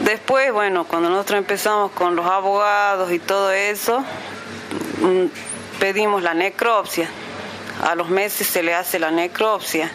Después, 0.01 0.51
bueno, 0.51 0.85
cuando 0.85 1.09
nosotros 1.09 1.39
empezamos 1.39 1.91
con 1.91 2.15
los 2.15 2.25
abogados 2.25 3.11
y 3.11 3.19
todo 3.19 3.51
eso, 3.51 3.99
mm, 5.01 5.25
pedimos 5.79 6.23
la 6.23 6.33
necropsia. 6.33 7.09
A 7.83 7.95
los 7.95 8.09
meses 8.09 8.47
se 8.47 8.63
le 8.63 8.73
hace 8.73 8.99
la 8.99 9.11
necropsia 9.11 9.91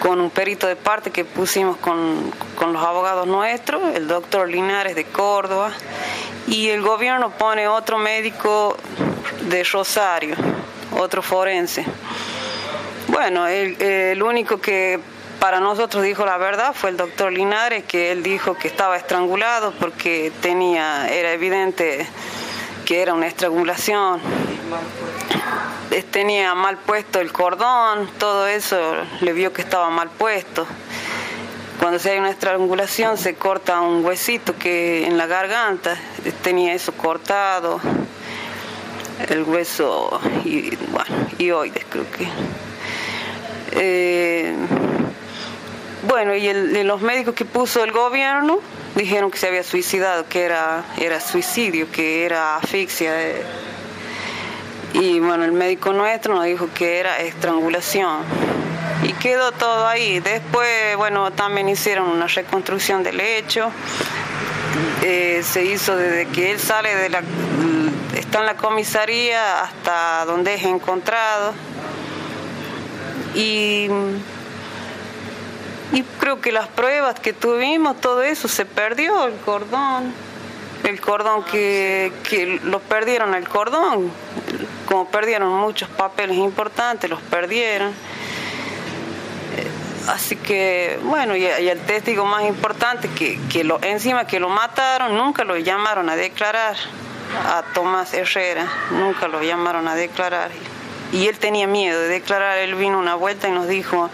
con 0.00 0.20
un 0.20 0.30
perito 0.30 0.66
de 0.66 0.76
parte 0.76 1.10
que 1.10 1.24
pusimos 1.24 1.76
con, 1.78 2.30
con 2.56 2.72
los 2.72 2.82
abogados 2.82 3.26
nuestros, 3.26 3.94
el 3.94 4.06
doctor 4.06 4.48
Linares 4.48 4.94
de 4.94 5.04
Córdoba, 5.04 5.72
y 6.46 6.68
el 6.68 6.82
gobierno 6.82 7.30
pone 7.30 7.68
otro 7.68 7.98
médico 7.98 8.76
de 9.48 9.64
Rosario, 9.64 10.36
otro 10.98 11.22
forense. 11.22 11.84
Bueno, 13.08 13.46
el, 13.46 14.22
único 14.22 14.60
que 14.60 14.98
para 15.44 15.60
nosotros 15.60 16.02
dijo 16.02 16.24
la 16.24 16.38
verdad 16.38 16.72
fue 16.72 16.88
el 16.88 16.96
doctor 16.96 17.30
Linares, 17.30 17.84
que 17.84 18.12
él 18.12 18.22
dijo 18.22 18.54
que 18.54 18.66
estaba 18.66 18.96
estrangulado 18.96 19.74
porque 19.78 20.32
tenía, 20.40 21.06
era 21.12 21.32
evidente 21.32 22.06
que 22.86 23.02
era 23.02 23.12
una 23.12 23.26
estrangulación. 23.26 24.22
Tenía 26.10 26.54
mal 26.54 26.78
puesto 26.78 27.20
el 27.20 27.30
cordón, 27.30 28.08
todo 28.18 28.46
eso 28.46 28.78
le 29.20 29.34
vio 29.34 29.52
que 29.52 29.60
estaba 29.60 29.90
mal 29.90 30.08
puesto. 30.08 30.66
Cuando 31.78 31.98
se 31.98 32.12
hay 32.12 32.20
una 32.20 32.30
estrangulación 32.30 33.18
se 33.18 33.34
corta 33.34 33.82
un 33.82 34.02
huesito 34.02 34.56
que 34.56 35.06
en 35.06 35.18
la 35.18 35.26
garganta 35.26 35.94
tenía 36.42 36.72
eso 36.72 36.92
cortado, 36.92 37.82
el 39.28 39.42
hueso 39.42 40.22
y 40.42 40.74
bueno, 40.74 41.28
y 41.36 41.50
hoy 41.50 41.70
creo 41.70 42.10
que. 42.10 42.28
Eh, 43.72 44.54
bueno, 46.08 46.34
y, 46.34 46.84
los 46.84 47.00
médicos 47.00 47.34
que 47.34 47.44
puso 47.44 47.82
el 47.84 47.92
gobierno 47.92 48.60
dijeron 48.94 49.30
que 49.30 49.38
se 49.38 49.48
había 49.48 49.62
suicidado, 49.62 50.28
que 50.28 50.42
era, 50.44 50.84
era 50.98 51.20
suicidio, 51.20 51.90
que 51.90 52.24
era 52.24 52.56
asfixia. 52.56 53.12
y 54.92 55.20
bueno, 55.20 55.44
el 55.44 55.52
médico 55.52 55.92
nuestro 55.92 56.34
nos 56.34 56.44
dijo 56.44 56.68
que 56.74 56.98
era 56.98 57.18
estrangulación 57.20 58.20
y 59.02 59.12
quedó 59.14 59.52
todo 59.52 59.86
ahí. 59.86 60.20
Después, 60.20 60.96
bueno, 60.96 61.32
también 61.32 61.68
hicieron 61.68 62.08
una 62.08 62.26
reconstrucción 62.26 63.02
del 63.02 63.20
hecho. 63.20 63.70
Eh, 65.02 65.42
se 65.44 65.64
hizo 65.64 65.96
desde 65.96 66.26
que 66.26 66.52
él 66.52 66.58
sale 66.58 66.94
de 66.94 67.08
la 67.08 67.22
está 68.14 68.40
en 68.40 68.46
la 68.46 68.56
comisaría 68.56 69.62
hasta 69.62 70.24
donde 70.24 70.54
es 70.54 70.64
encontrado 70.64 71.52
y 73.34 73.88
y 75.92 76.02
creo 76.02 76.40
que 76.40 76.52
las 76.52 76.68
pruebas 76.68 77.20
que 77.20 77.32
tuvimos 77.32 78.00
todo 78.00 78.22
eso 78.22 78.48
se 78.48 78.64
perdió 78.64 79.26
el 79.26 79.36
cordón. 79.36 80.12
El 80.82 81.00
cordón 81.00 81.44
que, 81.44 82.12
que 82.28 82.60
lo 82.62 82.80
perdieron 82.80 83.34
el 83.34 83.48
cordón. 83.48 84.10
Como 84.86 85.08
perdieron 85.08 85.48
muchos 85.48 85.88
papeles 85.88 86.36
importantes 86.36 87.08
los 87.08 87.20
perdieron. 87.22 87.92
Así 90.08 90.36
que, 90.36 90.98
bueno, 91.02 91.34
y, 91.34 91.46
el 91.46 91.80
testigo 91.80 92.26
más 92.26 92.44
importante, 92.44 93.08
que, 93.08 93.40
que 93.50 93.64
lo, 93.64 93.82
encima 93.82 94.26
que 94.26 94.38
lo 94.38 94.50
mataron, 94.50 95.16
nunca 95.16 95.44
lo 95.44 95.56
llamaron 95.56 96.10
a 96.10 96.16
declarar, 96.16 96.76
a 97.46 97.62
Tomás 97.72 98.12
Herrera, 98.12 98.66
nunca 98.90 99.28
lo 99.28 99.42
llamaron 99.42 99.88
a 99.88 99.94
declarar. 99.94 100.50
Y 101.14 101.28
él 101.28 101.38
tenía 101.38 101.68
miedo 101.68 102.00
de 102.00 102.08
declarar, 102.08 102.58
él 102.58 102.74
vino 102.74 102.98
una 102.98 103.14
vuelta 103.14 103.48
y 103.48 103.52
nos 103.52 103.68
dijo, 103.68 104.10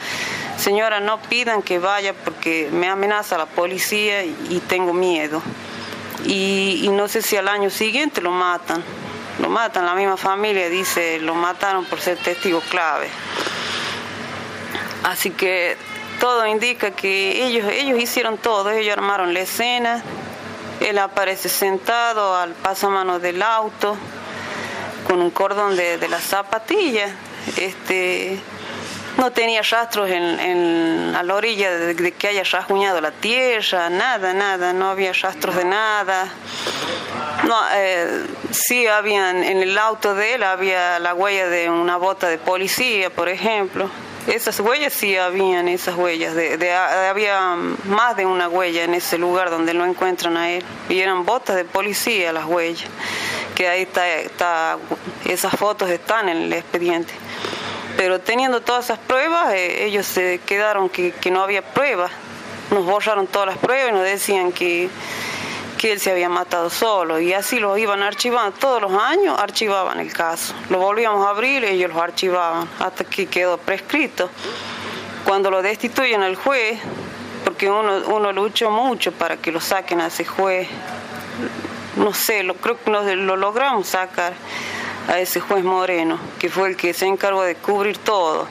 señora, 0.58 1.00
no 1.00 1.18
pidan 1.22 1.62
que 1.62 1.78
vaya 1.78 2.12
porque 2.12 2.68
me 2.70 2.88
amenaza 2.88 3.38
la 3.38 3.46
policía 3.46 4.22
y 4.22 4.62
tengo 4.68 4.92
miedo. 4.92 5.40
Y, 6.26 6.90
no 6.92 7.08
sé 7.08 7.22
si 7.22 7.36
al 7.36 7.48
año 7.48 7.70
siguiente 7.70 8.20
lo 8.20 8.30
matan, 8.30 8.84
lo 9.40 9.48
matan, 9.48 9.86
la 9.86 9.94
misma 9.94 10.18
familia 10.18 10.68
dice, 10.68 11.18
lo 11.20 11.34
mataron 11.34 11.86
por 11.86 12.00
ser 12.00 12.18
testigo 12.18 12.60
clave. 12.68 13.08
Así 15.04 15.30
que 15.30 15.78
todo 16.20 16.46
indica 16.46 16.90
que 16.90 17.46
ellos, 17.46 17.66
ellos 17.72 17.98
hicieron 17.98 18.36
todo, 18.36 18.70
ellos 18.70 18.92
armaron 18.92 19.32
la 19.32 19.40
escena, 19.40 20.02
él 20.80 20.98
aparece 20.98 21.48
sentado 21.48 22.36
al 22.36 22.52
pasamano 22.52 23.18
del 23.18 23.40
auto 23.40 23.96
con 25.06 25.20
un 25.20 25.30
cordón 25.30 25.76
de, 25.76 25.98
de 25.98 26.08
la 26.08 26.18
zapatilla. 26.18 27.08
Este, 27.56 28.38
no 29.16 29.32
tenía 29.32 29.60
rastros 29.62 30.08
en, 30.10 31.14
a 31.14 31.22
la 31.22 31.34
orilla 31.34 31.70
de, 31.70 32.12
que 32.12 32.28
haya 32.28 32.42
rasguñado 32.44 33.00
la 33.00 33.10
tierra, 33.10 33.90
nada, 33.90 34.32
nada, 34.32 34.72
no 34.72 34.90
había 34.90 35.12
rastros 35.12 35.56
de 35.56 35.64
nada. 35.64 36.26
No, 37.46 37.56
eh, 37.74 38.26
sí 38.50 38.86
habían, 38.86 39.42
en 39.42 39.58
el 39.58 39.76
auto 39.76 40.14
de 40.14 40.34
él 40.34 40.42
había 40.42 40.98
la 40.98 41.14
huella 41.14 41.48
de 41.48 41.68
una 41.68 41.96
bota 41.96 42.28
de 42.28 42.38
policía, 42.38 43.10
por 43.10 43.28
ejemplo. 43.28 43.90
Esas 44.26 44.60
huellas 44.60 44.92
sí 44.92 45.16
habían, 45.16 45.66
esas 45.68 45.96
huellas. 45.96 46.34
De, 46.34 46.72
había 46.72 47.56
más 47.84 48.16
de 48.16 48.26
una 48.26 48.48
huella 48.48 48.84
en 48.84 48.94
ese 48.94 49.18
lugar 49.18 49.50
donde 49.50 49.74
lo 49.74 49.84
encuentran 49.84 50.36
a 50.36 50.50
él. 50.50 50.64
Y 50.88 51.00
eran 51.00 51.24
botas 51.24 51.56
de 51.56 51.64
policía 51.64 52.32
las 52.32 52.44
huellas. 52.44 52.88
Que 53.61 53.68
ahí 53.68 53.83
está, 53.83 54.79
esas 55.27 55.53
fotos 55.53 55.90
están 55.90 56.31
en 56.31 56.38
el 56.44 56.53
expediente. 56.55 57.12
Pero 57.94 58.18
teniendo 58.18 58.62
todas 58.62 58.87
esas 58.87 58.99
pruebas, 58.99 59.53
eh, 59.53 59.85
ellos 59.85 60.07
se 60.07 60.40
quedaron 60.46 60.88
que, 60.88 61.12
que 61.12 61.31
no 61.31 61.42
había 61.42 61.61
pruebas. 61.61 62.11
Nos 62.70 62.87
borraron 62.87 63.27
todas 63.27 63.49
las 63.49 63.59
pruebas 63.59 63.90
y 63.90 63.92
nos 63.92 64.05
decían 64.05 64.53
que 64.53 64.88
que 65.77 65.92
él 65.92 66.01
se 66.01 66.11
había 66.11 66.31
matado 66.31 66.70
solo 66.70 67.20
y 67.20 67.35
así 67.35 67.59
lo 67.59 67.77
iban 67.77 68.03
archivando 68.03 68.57
todos 68.59 68.81
los 68.81 68.92
años, 68.92 69.38
archivaban 69.38 70.01
el 70.01 70.11
caso. 70.11 70.55
Lo 70.70 70.79
volvíamos 70.79 71.27
a 71.27 71.31
abrir 71.31 71.62
ellos 71.64 71.92
lo 71.92 72.01
archivaban 72.01 72.66
hasta 72.79 73.05
que 73.05 73.27
quedó 73.27 73.59
prescrito. 73.59 74.31
Cuando 75.27 75.51
lo 75.51 75.61
destituyen 75.61 76.23
al 76.23 76.37
juez, 76.37 76.79
porque 77.44 77.70
uno, 77.70 77.99
uno 78.09 78.33
luchó 78.33 78.70
mucho 78.70 79.12
para 79.12 79.37
que 79.37 79.53
lo 79.53 79.61
saquen 79.61 80.01
a 80.01 80.07
ese 80.07 80.25
juez, 80.25 80.66
no 82.00 82.14
sé, 82.14 82.42
lo, 82.42 82.54
creo 82.54 82.82
que 82.82 82.90
lo 82.90 83.36
logramos 83.36 83.88
sacar 83.88 84.32
a 85.08 85.18
ese 85.18 85.40
juez 85.40 85.64
Moreno, 85.64 86.18
que 86.38 86.48
fue 86.48 86.68
el 86.68 86.76
que 86.76 86.94
se 86.94 87.06
encargó 87.06 87.42
de 87.42 87.54
cubrir 87.56 87.98
todo. 87.98 88.46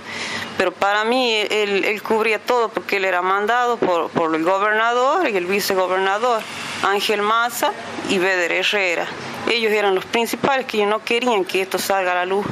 Pero 0.58 0.72
para 0.72 1.04
mí 1.04 1.34
él, 1.34 2.02
cubría 2.04 2.38
todo 2.40 2.70
porque 2.70 2.98
él 2.98 3.06
era 3.06 3.22
mandado 3.22 3.78
por, 3.78 4.10
por 4.10 4.36
el 4.36 4.44
gobernador 4.44 5.30
y 5.30 5.38
el 5.38 5.46
vicegobernador. 5.46 6.42
Ángel 6.84 7.22
Maza 7.22 7.72
y 8.10 8.18
Beder 8.20 8.52
Herrera. 8.52 9.08
Ellos 9.50 9.72
eran 9.72 9.96
los 9.96 10.06
principales 10.06 10.66
que 10.66 10.86
no 10.86 11.04
querían 11.04 11.46
que 11.46 11.62
esto 11.62 11.78
salga 11.78 12.12
a 12.12 12.16
la 12.16 12.26
luz. 12.26 12.46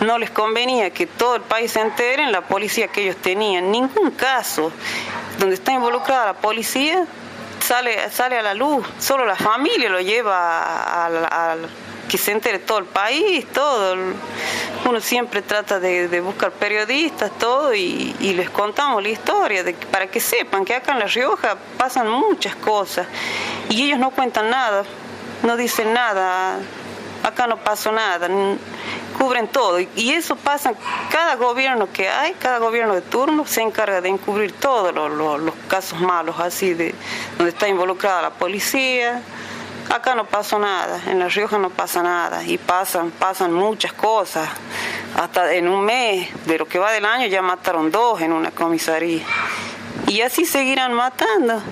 No 0.00 0.18
les 0.18 0.30
convenía 0.30 0.90
que 0.90 1.06
todo 1.06 1.36
el 1.36 1.42
país 1.42 1.72
se 1.72 1.80
entere 1.80 2.22
en 2.22 2.32
la 2.32 2.42
policía 2.42 2.88
que 2.88 3.02
ellos 3.02 3.16
tenían. 3.16 3.70
Ningún 3.70 4.12
caso 4.12 4.70
donde 5.38 5.54
está 5.54 5.72
involucrada 5.72 6.26
la 6.26 6.34
policía 6.34 7.06
sale, 7.60 8.10
sale 8.10 8.38
a 8.38 8.42
la 8.42 8.54
luz. 8.54 8.86
Solo 8.98 9.24
la 9.24 9.36
familia 9.36 9.88
lo 9.88 10.00
lleva 10.00 10.32
a, 10.32 11.56
que 12.08 12.18
se 12.18 12.32
entere 12.32 12.58
todo 12.58 12.78
el 12.78 12.86
país, 12.86 13.46
todo. 13.52 13.96
Uno 14.84 15.00
siempre 15.00 15.42
trata 15.42 15.78
de, 15.78 16.20
buscar 16.20 16.52
periodistas, 16.52 17.30
todo, 17.38 17.74
y, 17.74 18.14
les 18.20 18.50
contamos 18.50 19.02
la 19.02 19.10
historia 19.10 19.64
para 19.90 20.06
que 20.06 20.20
sepan 20.20 20.64
que 20.64 20.74
acá 20.74 20.92
en 20.92 21.00
La 21.00 21.06
Rioja 21.06 21.56
pasan 21.76 22.08
muchas 22.08 22.56
cosas 22.56 23.06
y 23.68 23.84
ellos 23.84 23.98
no 23.98 24.10
cuentan 24.10 24.48
nada, 24.50 24.84
no 25.42 25.56
dicen 25.56 25.92
nada, 25.92 26.58
acá 27.22 27.46
no 27.46 27.58
pasó 27.58 27.92
nada, 27.92 28.28
cubren 29.18 29.48
todo. 29.48 29.80
Y 29.80 30.12
eso 30.12 30.36
pasa, 30.36 30.72
cada 31.10 31.34
gobierno 31.34 31.88
que 31.92 32.08
hay, 32.08 32.32
cada 32.34 32.58
gobierno 32.58 32.94
de 32.94 33.02
turno 33.02 33.46
se 33.46 33.62
encarga 33.62 34.00
de 34.00 34.08
encubrir 34.08 34.52
todos 34.52 34.94
los, 34.94 35.54
casos 35.66 36.00
malos, 36.00 36.38
así 36.38 36.74
de 36.74 36.94
donde 37.36 37.50
está 37.50 37.68
involucrada 37.68 38.22
la 38.22 38.30
policía. 38.30 39.20
Acá 39.90 40.14
no 40.14 40.26
pasó 40.26 40.58
nada, 40.58 41.00
en 41.06 41.18
La 41.18 41.28
Rioja 41.28 41.58
no 41.58 41.70
pasa 41.70 42.02
nada 42.02 42.44
y 42.44 42.58
pasan, 42.58 43.10
pasan 43.10 43.52
muchas 43.52 43.92
cosas. 43.92 44.48
Hasta 45.16 45.54
en 45.54 45.66
un 45.66 45.84
mes 45.84 46.28
de 46.46 46.58
lo 46.58 46.68
que 46.68 46.78
va 46.78 46.92
del 46.92 47.06
año 47.06 47.26
ya 47.26 47.40
mataron 47.42 47.90
dos 47.90 48.20
en 48.20 48.32
una 48.32 48.50
comisaría. 48.50 49.24
Y 50.06 50.20
así 50.20 50.44
seguirán 50.44 50.92
matando 50.92 51.62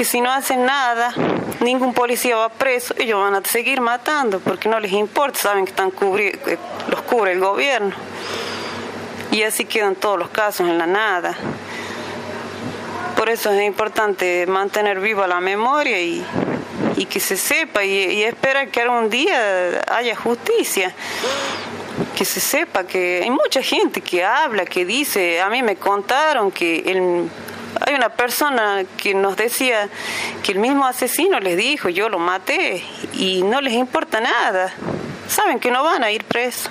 porque 0.00 0.12
si 0.12 0.22
no 0.22 0.32
hacen 0.32 0.64
nada, 0.64 1.12
ningún 1.60 1.92
policía 1.92 2.34
va 2.34 2.48
preso, 2.48 2.94
ellos 2.96 3.20
van 3.20 3.34
a 3.34 3.44
seguir 3.44 3.82
matando, 3.82 4.40
porque 4.40 4.66
no 4.66 4.80
les 4.80 4.92
importa, 4.92 5.38
saben 5.38 5.66
que 5.66 5.72
están 5.72 5.92
los 6.88 7.02
cubre 7.02 7.32
el 7.32 7.38
gobierno. 7.38 7.94
Y 9.30 9.42
así 9.42 9.66
quedan 9.66 9.96
todos 9.96 10.18
los 10.18 10.30
casos 10.30 10.66
en 10.70 10.78
la 10.78 10.86
nada. 10.86 11.36
Por 13.14 13.28
eso 13.28 13.50
es 13.50 13.62
importante 13.62 14.46
mantener 14.46 15.00
viva 15.00 15.26
la 15.26 15.38
memoria 15.38 16.00
y, 16.00 16.24
que 17.10 17.20
se 17.20 17.36
sepa 17.36 17.84
y, 17.84 17.90
y 17.90 18.22
esperar 18.22 18.68
que 18.68 18.80
algún 18.80 19.10
día 19.10 19.82
haya 19.86 20.16
justicia 20.16 20.94
que 22.16 22.24
se 22.24 22.40
sepa 22.40 22.84
que 22.84 23.20
hay 23.22 23.30
mucha 23.30 23.60
gente 23.60 24.00
que 24.00 24.24
habla, 24.24 24.64
que 24.64 24.86
dice, 24.86 25.42
a 25.42 25.50
mí 25.50 25.62
me 25.62 25.76
contaron 25.76 26.50
que 26.50 26.78
el, 26.86 27.28
hay 27.86 27.94
una 27.94 28.10
persona 28.10 28.84
que 28.96 29.14
nos 29.14 29.36
decía 29.36 29.88
que 30.42 30.52
el 30.52 30.58
mismo 30.58 30.86
asesino 30.86 31.40
les 31.40 31.56
dijo, 31.56 31.88
yo 31.88 32.08
lo 32.08 32.18
maté 32.18 32.84
y 33.14 33.42
no 33.42 33.60
les 33.60 33.72
importa 33.72 34.20
nada. 34.20 34.72
Saben 35.28 35.60
que 35.60 35.70
no 35.70 35.82
van 35.82 36.04
a 36.04 36.10
ir 36.10 36.24
presos. 36.24 36.70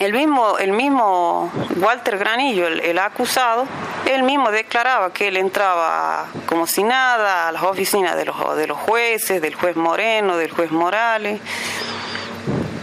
El 0.00 0.12
mismo, 0.12 0.58
el 0.58 0.72
mismo 0.72 1.50
Walter 1.76 2.18
Granillo, 2.18 2.66
el, 2.66 2.98
acusado, 2.98 3.66
él 4.04 4.24
mismo 4.24 4.50
declaraba 4.50 5.12
que 5.12 5.28
él 5.28 5.36
entraba 5.36 6.26
como 6.46 6.66
si 6.66 6.82
nada 6.82 7.48
a 7.48 7.52
las 7.52 7.62
oficinas 7.62 8.16
de 8.16 8.24
los, 8.24 8.56
de 8.56 8.66
los 8.66 8.78
jueces, 8.78 9.40
del 9.40 9.54
juez 9.54 9.76
Moreno, 9.76 10.36
del 10.36 10.50
juez 10.50 10.70
Morales. 10.70 11.40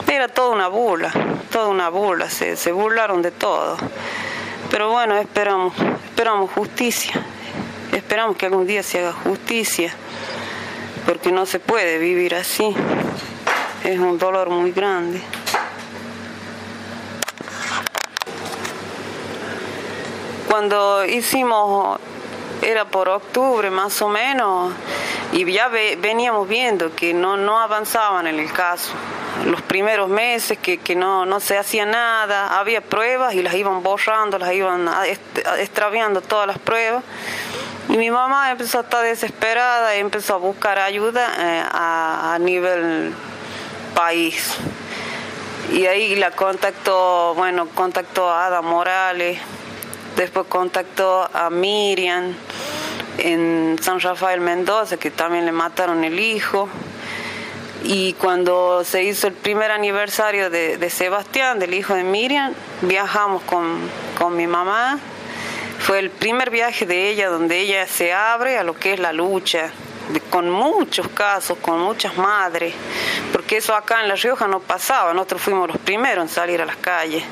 Era 0.09 0.27
toda 0.27 0.49
una 0.49 0.67
burla, 0.67 1.11
toda 1.51 1.67
una 1.67 1.89
burla, 1.89 2.29
se, 2.29 2.55
se 2.55 2.71
burlaron 2.71 3.21
de 3.21 3.31
todo. 3.31 3.77
Pero 4.73 4.89
bueno, 4.89 5.15
esperamos, 5.17 5.71
esperamos 6.03 6.49
justicia, 6.49 7.13
esperamos 7.91 8.35
que 8.35 8.47
algún 8.47 8.65
día 8.65 8.81
se 8.81 8.97
haga 8.97 9.13
justicia, 9.13 9.93
porque 11.05 11.31
no 11.31 11.45
se 11.45 11.59
puede 11.59 11.99
vivir 11.99 12.33
así. 12.33 12.73
Es 13.83 13.99
un 13.99 14.17
dolor 14.17 14.49
muy 14.49 14.71
grande. 14.71 15.21
Cuando 20.47 21.05
hicimos, 21.05 21.99
era 22.63 22.85
por 22.85 23.09
octubre 23.09 23.69
más 23.69 24.01
o 24.01 24.09
menos, 24.09 24.73
y 25.33 25.45
ya 25.53 25.67
veníamos 25.67 26.47
viendo 26.47 26.95
que 26.95 27.13
no, 27.13 27.37
no 27.37 27.59
avanzaban 27.59 28.25
en 28.25 28.39
el 28.39 28.51
caso 28.51 28.89
los 29.45 29.61
primeros 29.61 30.09
meses 30.09 30.57
que, 30.57 30.77
que 30.77 30.95
no, 30.95 31.25
no 31.25 31.39
se 31.39 31.57
hacía 31.57 31.85
nada, 31.85 32.59
había 32.59 32.81
pruebas 32.81 33.33
y 33.33 33.41
las 33.41 33.53
iban 33.55 33.83
borrando, 33.83 34.37
las 34.37 34.53
iban 34.53 34.89
extraviando 35.59 36.21
todas 36.21 36.47
las 36.47 36.59
pruebas. 36.59 37.03
Y 37.89 37.97
mi 37.97 38.09
mamá 38.09 38.49
empezó 38.49 38.79
a 38.79 38.81
estar 38.81 39.03
desesperada 39.03 39.95
y 39.95 39.99
empezó 39.99 40.35
a 40.35 40.37
buscar 40.37 40.79
ayuda 40.79 41.27
eh, 41.37 41.63
a, 41.69 42.33
a, 42.33 42.39
nivel 42.39 43.13
país. 43.93 44.55
Y 45.71 45.85
ahí 45.85 46.15
la 46.15 46.31
contactó, 46.31 47.33
bueno, 47.35 47.67
contactó 47.67 48.29
a 48.29 48.47
Ada 48.47 48.61
Morales, 48.61 49.39
después 50.15 50.45
contactó 50.47 51.29
a 51.33 51.49
Miriam 51.49 52.35
en 53.17 53.77
San 53.81 53.99
Rafael 53.99 54.39
Mendoza, 54.39 54.97
que 54.97 55.11
también 55.11 55.45
le 55.45 55.51
mataron 55.51 56.03
el 56.03 56.19
hijo. 56.19 56.69
Y 57.85 58.13
cuando 58.13 58.85
se 58.85 59.03
hizo 59.03 59.27
el 59.27 59.33
primer 59.33 59.69
aniversario 59.69 60.49
de, 60.49 60.89
Sebastián, 60.89 61.59
del 61.59 61.73
hijo 61.73 61.93
de 61.93 62.05
Miriam, 62.05 62.53
viajamos 62.81 63.43
con, 63.43 64.37
mi 64.37 64.47
mamá. 64.47 64.99
Fue 65.79 65.99
el 65.99 66.09
primer 66.09 66.49
viaje 66.49 66.85
de 66.85 67.09
ella 67.09 67.27
donde 67.27 67.59
ella 67.59 67.85
se 67.85 68.13
abre 68.13 68.57
a 68.57 68.63
lo 68.63 68.73
que 68.73 68.93
es 68.93 68.99
la 69.01 69.11
lucha, 69.11 69.69
con 70.29 70.49
muchos 70.49 71.09
casos, 71.09 71.57
con 71.57 71.81
muchas 71.81 72.15
madres, 72.15 72.73
porque 73.33 73.57
eso 73.57 73.75
acá 73.75 74.01
en 74.01 74.07
La 74.07 74.15
Rioja 74.15 74.47
no 74.47 74.61
pasaba, 74.61 75.13
nosotros 75.13 75.41
fuimos 75.41 75.67
los 75.67 75.77
primeros 75.77 76.23
en 76.23 76.29
salir 76.29 76.61
a 76.61 76.65
las 76.65 76.77
calles. 76.77 77.23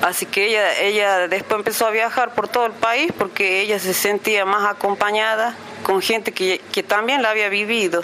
Así 0.00 0.24
que 0.24 0.46
ella, 0.46 0.78
ella 0.78 1.28
después 1.28 1.58
empezó 1.58 1.86
a 1.86 1.90
viajar 1.90 2.32
por 2.34 2.48
todo 2.48 2.64
el 2.64 2.72
país 2.72 3.12
porque 3.18 3.60
ella 3.60 3.78
se 3.78 3.92
sentía 3.92 4.46
más 4.46 4.68
acompañada 4.68 5.54
con 5.82 6.00
gente 6.00 6.32
que, 6.32 6.60
que 6.72 6.82
también 6.82 7.22
la 7.22 7.30
había 7.30 7.50
vivido 7.50 8.02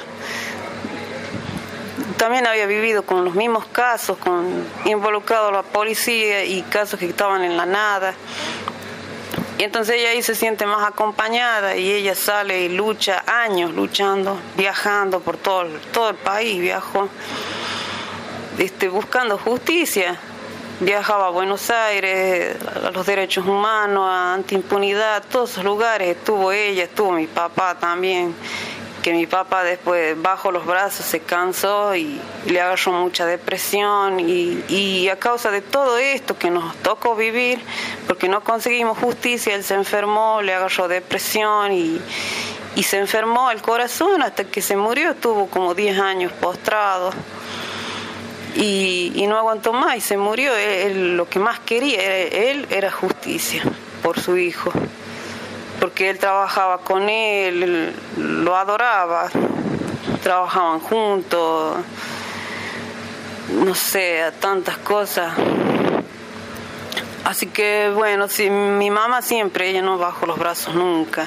también 2.17 2.47
había 2.47 2.67
vivido 2.67 3.03
con 3.03 3.25
los 3.25 3.35
mismos 3.35 3.67
casos, 3.67 4.19
con 4.19 4.65
involucrado 4.85 5.51
la 5.51 5.63
policía 5.63 6.45
y 6.45 6.63
casos 6.63 6.99
que 6.99 7.07
estaban 7.07 7.43
en 7.43 7.57
la 7.57 7.67
nada. 7.67 8.15
Y 9.59 9.65
entonces 9.65 9.97
ella 9.97 10.11
ahí 10.11 10.23
se 10.23 10.37
siente 10.37 10.67
más 10.67 10.87
acompañada 10.87 11.77
y 11.77 11.91
ella 11.91 12.15
sale 12.15 12.61
y 12.61 12.69
lucha 12.69 13.25
años 13.27 13.73
luchando, 13.75 14.39
viajando 14.57 15.21
por 15.21 15.37
todo, 15.37 15.67
todo 15.93 16.11
el 16.11 16.17
país, 16.17 16.61
viajó, 16.61 17.09
este, 18.59 18.89
buscando 18.89 19.37
justicia. 19.37 20.19
viajaba 20.81 21.27
a 21.27 21.31
Buenos 21.31 21.71
Aires, 21.71 22.57
a 22.85 22.91
los 22.91 23.05
derechos 23.05 23.45
humanos, 23.47 24.09
a 24.09 24.35
antiimpunidad, 24.35 25.25
todos 25.29 25.51
esos 25.51 25.65
lugares 25.65 26.17
estuvo 26.17 26.53
ella, 26.53 26.85
estuvo 26.85 27.11
mi 27.11 27.27
papá 27.27 27.77
también, 27.77 28.33
que 29.09 29.15
mi 29.15 29.27
papá 29.27 29.65
después 29.65 30.21
bajo 30.21 30.53
los 30.53 30.67
brazos 30.67 31.07
se 31.07 31.21
cansó 31.21 31.97
y, 31.97 32.21
le 32.45 32.61
agarró 32.61 32.93
mucha 32.93 33.25
depresión 33.25 34.21
y, 34.21 34.63
y, 34.69 35.09
a 35.09 35.19
causa 35.19 35.51
de 35.51 35.63
todo 35.63 35.97
esto 35.97 36.39
que 36.39 36.51
nos 36.51 36.77
tocó 36.83 37.17
vivir, 37.17 37.59
porque 38.07 38.29
no 38.29 38.45
conseguimos 38.45 38.99
justicia, 38.99 39.55
él 39.55 39.65
se 39.65 39.73
enfermó, 39.73 40.43
le 40.43 40.53
agarró 40.53 40.89
depresión 40.89 41.73
y, 41.73 41.99
y 42.77 42.83
se 42.83 42.99
enfermó 42.99 43.51
el 43.51 43.63
corazón 43.63 44.23
hasta 44.23 44.45
que 44.45 44.61
se 44.61 44.77
murió, 44.77 45.13
estuvo 45.13 45.47
como 45.47 45.73
10 45.73 45.99
años 46.01 46.31
postrado 46.33 47.11
y, 48.55 49.25
no 49.27 49.39
aguantó 49.39 49.73
más 49.73 49.97
y 49.97 50.01
se 50.03 50.19
murió. 50.19 50.55
Él, 50.55 51.17
lo 51.17 51.27
que 51.31 51.39
más 51.39 51.61
quería 51.61 52.19
él 52.19 52.67
era 52.69 52.91
justicia 52.91 53.63
por 54.03 54.21
su 54.21 54.37
hijo, 54.37 54.71
porque 55.81 56.11
él 56.11 56.19
trabajaba 56.19 56.79
con 56.79 57.09
él, 57.09 57.95
lo 58.17 58.57
adoraba, 58.57 59.29
trabajaban 60.23 60.81
juntos, 60.81 61.77
no 63.51 63.75
sé, 63.75 64.33
tantas 64.41 64.79
cosas. 64.79 65.33
Así 67.25 67.47
que 67.47 67.93
bueno, 67.95 68.29
si 68.29 68.49
mi 68.51 68.91
mamá 68.91 69.23
siempre, 69.23 69.69
ella 69.69 69.83
no 69.83 69.99
bajó 69.99 70.27
los 70.27 70.39
brazos 70.39 70.75
nunca, 70.75 71.27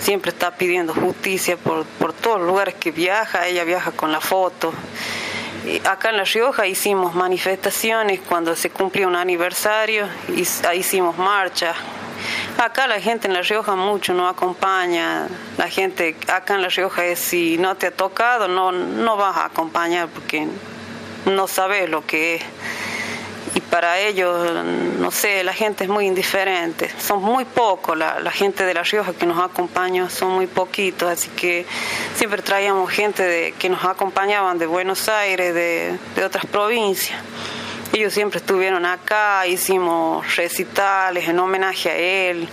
siempre 0.00 0.30
está 0.30 0.56
pidiendo 0.56 0.94
justicia 0.94 1.56
por, 1.56 1.84
por 1.84 2.12
todos 2.12 2.38
los 2.38 2.48
lugares 2.48 2.74
que 2.74 2.90
viaja, 2.90 3.46
ella 3.46 3.64
viaja 3.64 3.92
con 3.92 4.12
la 4.12 4.20
foto 4.20 4.72
acá 5.84 6.10
en 6.10 6.16
La 6.18 6.24
Rioja 6.24 6.66
hicimos 6.66 7.14
manifestaciones 7.14 8.20
cuando 8.20 8.54
se 8.54 8.70
cumplió 8.70 9.08
un 9.08 9.16
aniversario, 9.16 10.06
hicimos 10.74 11.18
marchas. 11.18 11.76
Acá 12.58 12.86
la 12.86 13.00
gente 13.00 13.28
en 13.28 13.34
La 13.34 13.42
Rioja 13.42 13.76
mucho 13.76 14.14
no 14.14 14.28
acompaña. 14.28 15.28
La 15.58 15.68
gente 15.68 16.16
acá 16.28 16.54
en 16.54 16.62
La 16.62 16.68
Rioja 16.68 17.04
es 17.04 17.18
si 17.18 17.58
no 17.58 17.76
te 17.76 17.88
ha 17.88 17.90
tocado, 17.90 18.48
no, 18.48 18.72
no 18.72 19.16
vas 19.16 19.36
a 19.36 19.46
acompañar 19.46 20.08
porque 20.08 20.46
no 21.26 21.48
sabes 21.48 21.88
lo 21.90 22.06
que 22.06 22.36
es 22.36 22.42
y 23.56 23.60
para 23.62 23.98
ellos, 23.98 24.52
no 24.98 25.10
sé, 25.10 25.42
la 25.42 25.54
gente 25.54 25.84
es 25.84 25.90
muy 25.90 26.06
indiferente. 26.06 26.90
Son 26.98 27.22
muy 27.22 27.46
pocos, 27.46 27.96
la, 27.96 28.30
gente 28.30 28.66
de 28.66 28.74
La 28.74 28.82
Rioja 28.82 29.14
que 29.14 29.24
nos 29.24 29.42
acompaña 29.42 30.10
son 30.10 30.32
muy 30.32 30.46
poquitos, 30.46 31.08
así 31.10 31.30
que 31.30 31.64
siempre 32.14 32.42
traíamos 32.42 32.90
gente 32.90 33.22
de, 33.22 33.54
que 33.58 33.70
nos 33.70 33.82
acompañaban 33.82 34.58
de 34.58 34.66
Buenos 34.66 35.08
Aires, 35.08 35.54
de, 35.54 35.98
otras 36.22 36.44
provincias. 36.44 37.18
Ellos 37.96 38.12
siempre 38.12 38.40
estuvieron 38.40 38.84
acá, 38.84 39.46
hicimos 39.46 40.36
recitales 40.36 41.26
en 41.30 41.38
homenaje 41.38 41.88
a 41.90 41.96
él. 41.96 42.46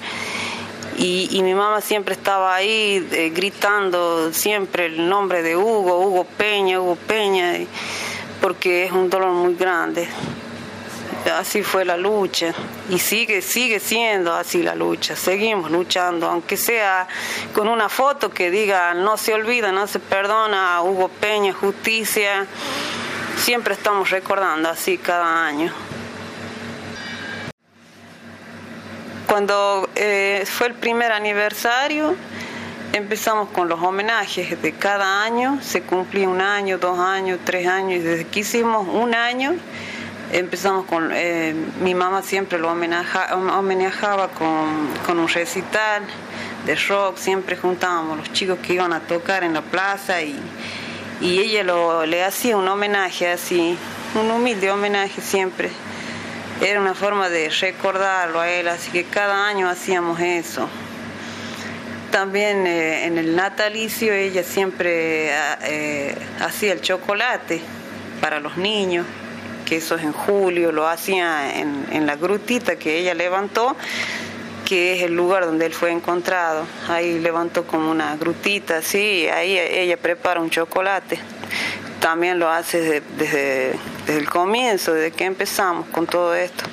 Y, 0.97 1.41
mi 1.43 1.53
mamá 1.53 1.82
siempre 1.82 2.13
estaba 2.13 2.56
ahí 2.56 3.06
eh, 3.12 3.29
gritando 3.36 4.32
siempre 4.32 4.86
el 4.86 5.10
nombre 5.10 5.41
de 5.41 5.58
Hugo, 5.58 5.99
Hugo 5.99 6.23
Peña, 6.23 6.79
Hugo 6.79 6.95
Peña, 6.95 7.56
porque 8.39 8.86
es 8.86 8.93
un 8.93 9.10
dolor 9.10 9.34
muy 9.34 9.56
grande 9.56 10.08
así 11.32 11.63
fue 11.63 11.86
la 11.86 11.95
lucha 11.95 12.53
y 12.89 12.99
sigue, 12.99 13.41
sigue 13.41 13.79
siendo 13.79 14.34
así 14.34 14.62
la 14.62 14.75
lucha. 14.75 15.15
Seguimos 15.15 15.71
luchando, 15.71 16.27
aunque 16.27 16.58
sea 16.58 17.08
con 17.53 17.67
una 17.67 17.89
foto 17.89 18.29
que 18.29 18.51
diga 18.51 18.93
no 18.93 19.17
se 19.17 19.34
olvida, 19.34 19.71
no 19.71 19.88
se 19.88 19.99
perdona, 19.99 20.82
Hugo 20.82 21.10
Peña, 21.10 21.53
justicia. 21.53 22.47
Siempre 23.38 23.74
estamos 23.74 24.10
recordando 24.10 24.69
así 24.69 24.98
cada 24.98 25.46
año. 25.46 25.72
Cuando 29.28 29.89
eh, 29.96 30.43
fue 30.46 30.67
el 30.67 30.74
primer 30.76 31.12
aniversario, 31.12 32.15
empezamos 32.93 33.50
con 33.50 33.67
los 33.67 33.82
homenajes 33.82 34.62
de 34.62 34.72
cada 34.74 35.24
año, 35.24 35.60
se 35.62 35.82
cumplía 35.82 36.30
un 36.30 36.39
año, 36.39 36.78
dos 36.78 37.00
años, 37.00 37.39
tres 37.43 37.67
años, 37.67 38.00
y 38.00 38.04
desde 38.04 38.28
que 38.28 38.41
hicimos 38.41 38.88
un 38.88 39.15
año, 39.15 39.56
empezamos 40.32 40.86
con, 40.86 41.10
eh, 41.13 41.56
mi 41.82 41.96
mamá 41.96 42.22
siempre 42.22 42.60
lo 42.60 42.72
homenajaba 42.72 44.30
con, 44.30 45.17
un 45.17 45.28
recital 45.28 46.04
de 46.65 46.76
rock, 46.76 47.17
siempre 47.17 47.58
juntábamos 47.58 48.19
los 48.19 48.32
chicos 48.32 48.60
que 48.60 48.74
iban 48.74 48.93
a 48.93 49.00
tocar 49.00 49.43
en 49.43 49.54
la 49.54 49.62
plaza 49.62 50.22
y, 50.22 50.39
ella 51.40 51.64
lo, 51.64 52.06
le 52.06 52.24
hacía 52.24 52.58
un 52.58 52.68
homenaje 52.68 53.30
así, 53.30 53.78
un 54.16 54.32
humilde 54.32 54.72
homenaje 54.72 55.22
siempre. 55.22 55.70
Era 56.62 56.80
una 56.80 56.94
forma 56.94 57.30
de 57.30 57.50
recordarlo 57.50 58.40
a 58.40 58.50
él, 58.50 58.68
así 58.68 58.92
que 58.92 59.06
cada 59.06 59.48
año 59.48 59.70
hacíamos 59.70 60.20
eso. 60.20 60.70
También 62.12 62.68
eh, 62.68 63.06
en 63.06 63.18
el 63.18 63.36
natalicio 63.36 64.14
ella 64.14 64.44
siempre 64.44 65.32
eh, 65.64 66.16
hacía 66.40 66.74
el 66.74 66.82
chocolate 66.82 67.62
para 68.22 68.40
los 68.40 68.58
niños 68.58 69.06
que 69.64 69.78
eso 69.78 69.96
es 69.96 70.04
en 70.04 70.12
julio, 70.12 70.72
lo 70.72 70.88
hacía 70.88 71.58
en, 71.60 72.06
la 72.06 72.16
grutita 72.16 72.76
que 72.76 73.00
ella 73.00 73.14
levantó, 73.14 73.76
que 74.65 74.93
es 74.93 75.04
el 75.04 75.15
lugar 75.15 75.45
donde 75.45 75.65
él 75.65 75.73
fue 75.73 75.91
encontrado. 75.91 76.65
Ahí 76.88 77.19
levantó 77.19 77.65
como 77.65 77.91
una 77.91 78.15
grutita, 78.15 78.82
sí, 78.82 79.28
ahí 79.28 79.58
ella 79.58 79.97
prepara 79.97 80.39
un 80.39 80.49
chocolate. 80.49 81.19
También 81.99 82.39
lo 82.39 82.49
hace 82.49 83.02
desde, 83.17 83.76
el 84.08 84.30
comienzo, 84.30 84.93
desde 84.93 85.12
que 85.12 85.26
empezamos 85.26 85.88
con 85.88 86.06
todo 86.06 86.36
esto. 86.36 86.65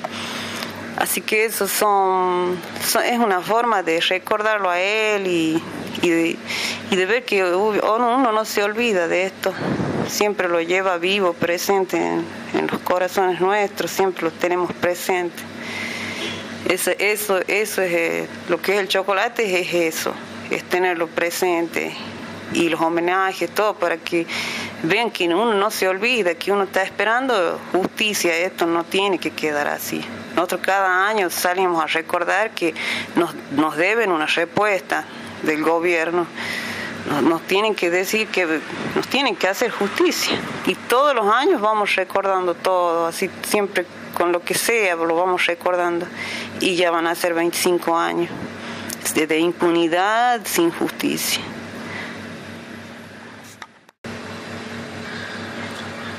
Así 0.97 1.21
que 1.21 1.45
eso 1.45 1.67
son, 1.67 2.59
es 3.05 3.19
una 3.19 3.41
forma 3.41 3.83
de 3.83 4.01
recordarlo 4.01 4.69
a 4.69 4.81
él 4.81 5.27
y, 5.27 5.63
y 6.03 6.97
de 6.97 7.07
ver 7.07 7.25
que 7.25 7.45
uno 7.45 8.33
no 8.33 8.45
se 8.45 8.63
olvida 8.63 9.09
de 9.09 9.25
esto 9.25 9.55
siempre 10.11 10.49
lo 10.49 10.61
lleva 10.61 10.99
vivo, 10.99 11.33
presente 11.33 11.97
en, 11.97 12.67
los 12.67 12.81
corazones 12.81 13.41
nuestros, 13.41 13.91
siempre 13.91 14.25
lo 14.25 14.31
tenemos 14.33 14.73
presente. 14.73 15.43
Eso, 16.69 16.91
eso, 16.99 17.41
eso 17.49 17.83
es 17.83 17.93
eh, 17.93 18.29
lo 18.49 18.61
que 18.61 18.75
es 18.75 18.81
el 18.81 18.89
chocolate, 18.89 19.61
es 19.61 19.73
eso, 19.73 20.13
es 20.51 20.63
tenerlo 20.65 21.07
presente 21.09 21.93
y 22.53 22.69
los 22.69 22.81
homenajes, 22.81 23.51
todo 23.51 23.75
para 23.75 23.97
que 23.97 24.27
vean 24.83 25.11
que 25.11 25.27
uno 25.27 25.55
no 25.55 25.71
se 25.71 25.89
olvida, 25.89 26.35
que 26.35 26.53
uno 26.53 26.65
está 26.65 26.83
esperando 26.83 27.59
justicia, 27.73 28.37
esto 28.37 28.67
no 28.67 28.85
tiene 28.85 29.19
que 29.19 29.31
quedar 29.31 29.69
así. 29.69 30.05
Nosotros 30.35 30.61
cada 30.63 31.09
año 31.09 31.31
salimos 31.31 31.83
a 31.83 31.87
recordar 31.87 32.51
que 32.51 32.75
nos, 33.17 33.35
nos 33.53 33.77
deben 33.77 34.13
una 34.13 34.27
respuesta 34.27 35.05
del 35.43 35.63
gobierno 35.63 36.27
nos, 37.23 37.43
tienen 37.43 37.75
que 37.75 37.91
decir 37.91 38.29
que 38.29 38.61
nos 38.95 39.09
tienen 39.09 39.37
que 39.37 39.49
hacer 39.49 39.71
justicia. 39.71 40.39
Y 40.67 40.75
todos 40.75 41.15
los 41.15 41.27
años 41.33 41.61
vamos 41.61 41.95
recordando 41.97 42.55
todo, 42.55 43.07
así 43.07 43.31
siempre 43.43 43.87
con 44.21 44.33
lo 44.33 44.43
que 44.43 44.53
sea, 44.53 44.97
lo 44.97 45.17
vamos 45.17 45.47
recordando. 45.47 46.07
Y 46.61 46.77
ya 46.77 46.91
van 46.91 47.07
a 47.07 47.15
ser 47.15 47.33
25 47.33 47.97
años 47.97 48.29
de, 49.15 49.39
impunidad 49.39 50.43
sin 50.45 50.71
justicia. 50.71 51.43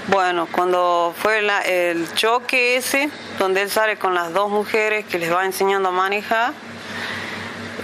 Bueno, 0.08 0.48
cuando 0.52 1.14
fue 1.16 1.48
el 1.68 2.12
choque 2.16 2.78
ese, 2.78 3.12
donde 3.38 3.62
él 3.62 3.70
sale 3.70 3.98
con 3.98 4.16
las 4.16 4.34
dos 4.34 4.50
mujeres 4.50 5.06
que 5.06 5.20
les 5.20 5.32
va 5.32 5.46
enseñando 5.46 5.90
a 5.90 5.92
manejar, 5.92 6.54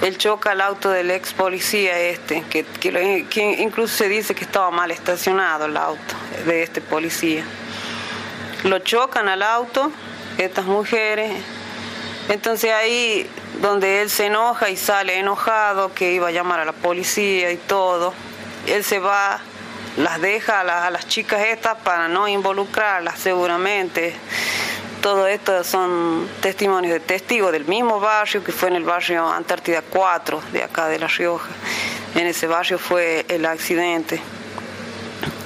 él 0.02 0.18
choca 0.18 0.54
el 0.54 0.62
auto 0.62 0.90
del 0.90 1.12
ex 1.12 1.32
policía 1.34 2.00
este, 2.00 2.44
que, 2.50 2.66
incluso 3.60 3.96
se 3.96 4.10
dice 4.10 4.34
que 4.34 4.46
estaba 4.46 4.72
mal 4.72 4.90
estacionado 4.90 5.66
el 5.66 5.78
auto 5.78 6.16
de 6.48 6.64
este 6.64 6.82
policía. 6.82 7.46
Lo 8.68 8.80
chocan 8.80 9.30
al 9.30 9.44
auto, 9.44 9.92
estas 10.38 10.66
mujeres, 10.66 11.32
entonces 12.28 12.74
ahí 12.74 13.30
donde 13.62 14.02
él 14.02 14.10
se 14.10 14.26
enoja 14.26 14.70
y 14.70 14.76
sale 14.76 15.18
enojado, 15.20 15.94
que 15.94 16.12
iba 16.12 16.28
a 16.28 16.32
llamar 16.32 16.60
a 16.60 16.66
la 16.66 16.74
policía 16.74 17.50
y 17.52 17.58
todo, 17.58 18.14
él 18.68 18.84
se 18.84 19.00
va, 19.00 19.40
las 19.96 20.20
deja 20.20 20.60
a, 20.60 20.92
las 20.92 21.08
chicas 21.08 21.46
estas 21.46 21.78
para 21.78 22.10
no 22.10 22.28
involucrarlas 22.28 23.18
seguramente 23.18 24.14
todo 25.02 25.26
esto 25.28 25.64
son 25.64 26.28
testimonios 26.42 26.92
de 26.92 27.00
testigos 27.00 27.54
del 27.54 27.64
mismo 27.64 28.02
barrio 28.02 28.44
que 28.44 28.52
fue 28.52 28.68
en 28.68 28.76
el 28.76 28.84
barrio 28.84 29.30
Antártida 29.30 29.82
4 29.82 30.42
de 30.52 30.64
acá 30.64 30.88
de 30.90 31.00
La 31.00 31.08
Rioja. 31.08 31.48
En 32.16 32.28
ese 32.28 32.48
barrio 32.48 32.78
fue 32.78 33.26
el 33.30 33.46
accidente. 33.46 34.20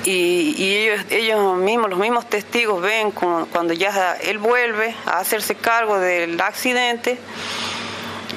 Y, 0.04 0.78
ellos, 0.78 1.06
ellos 1.10 1.58
mismos, 1.58 1.90
los 1.90 2.00
mismos 2.00 2.28
testigos 2.28 2.82
ven 2.82 3.12
cuando 3.12 3.74
ya 3.74 4.18
él 4.24 4.40
vuelve 4.40 4.96
a 5.06 5.20
hacerse 5.20 5.56
cargo 5.56 6.00
del 6.00 6.40
accidente, 6.42 7.20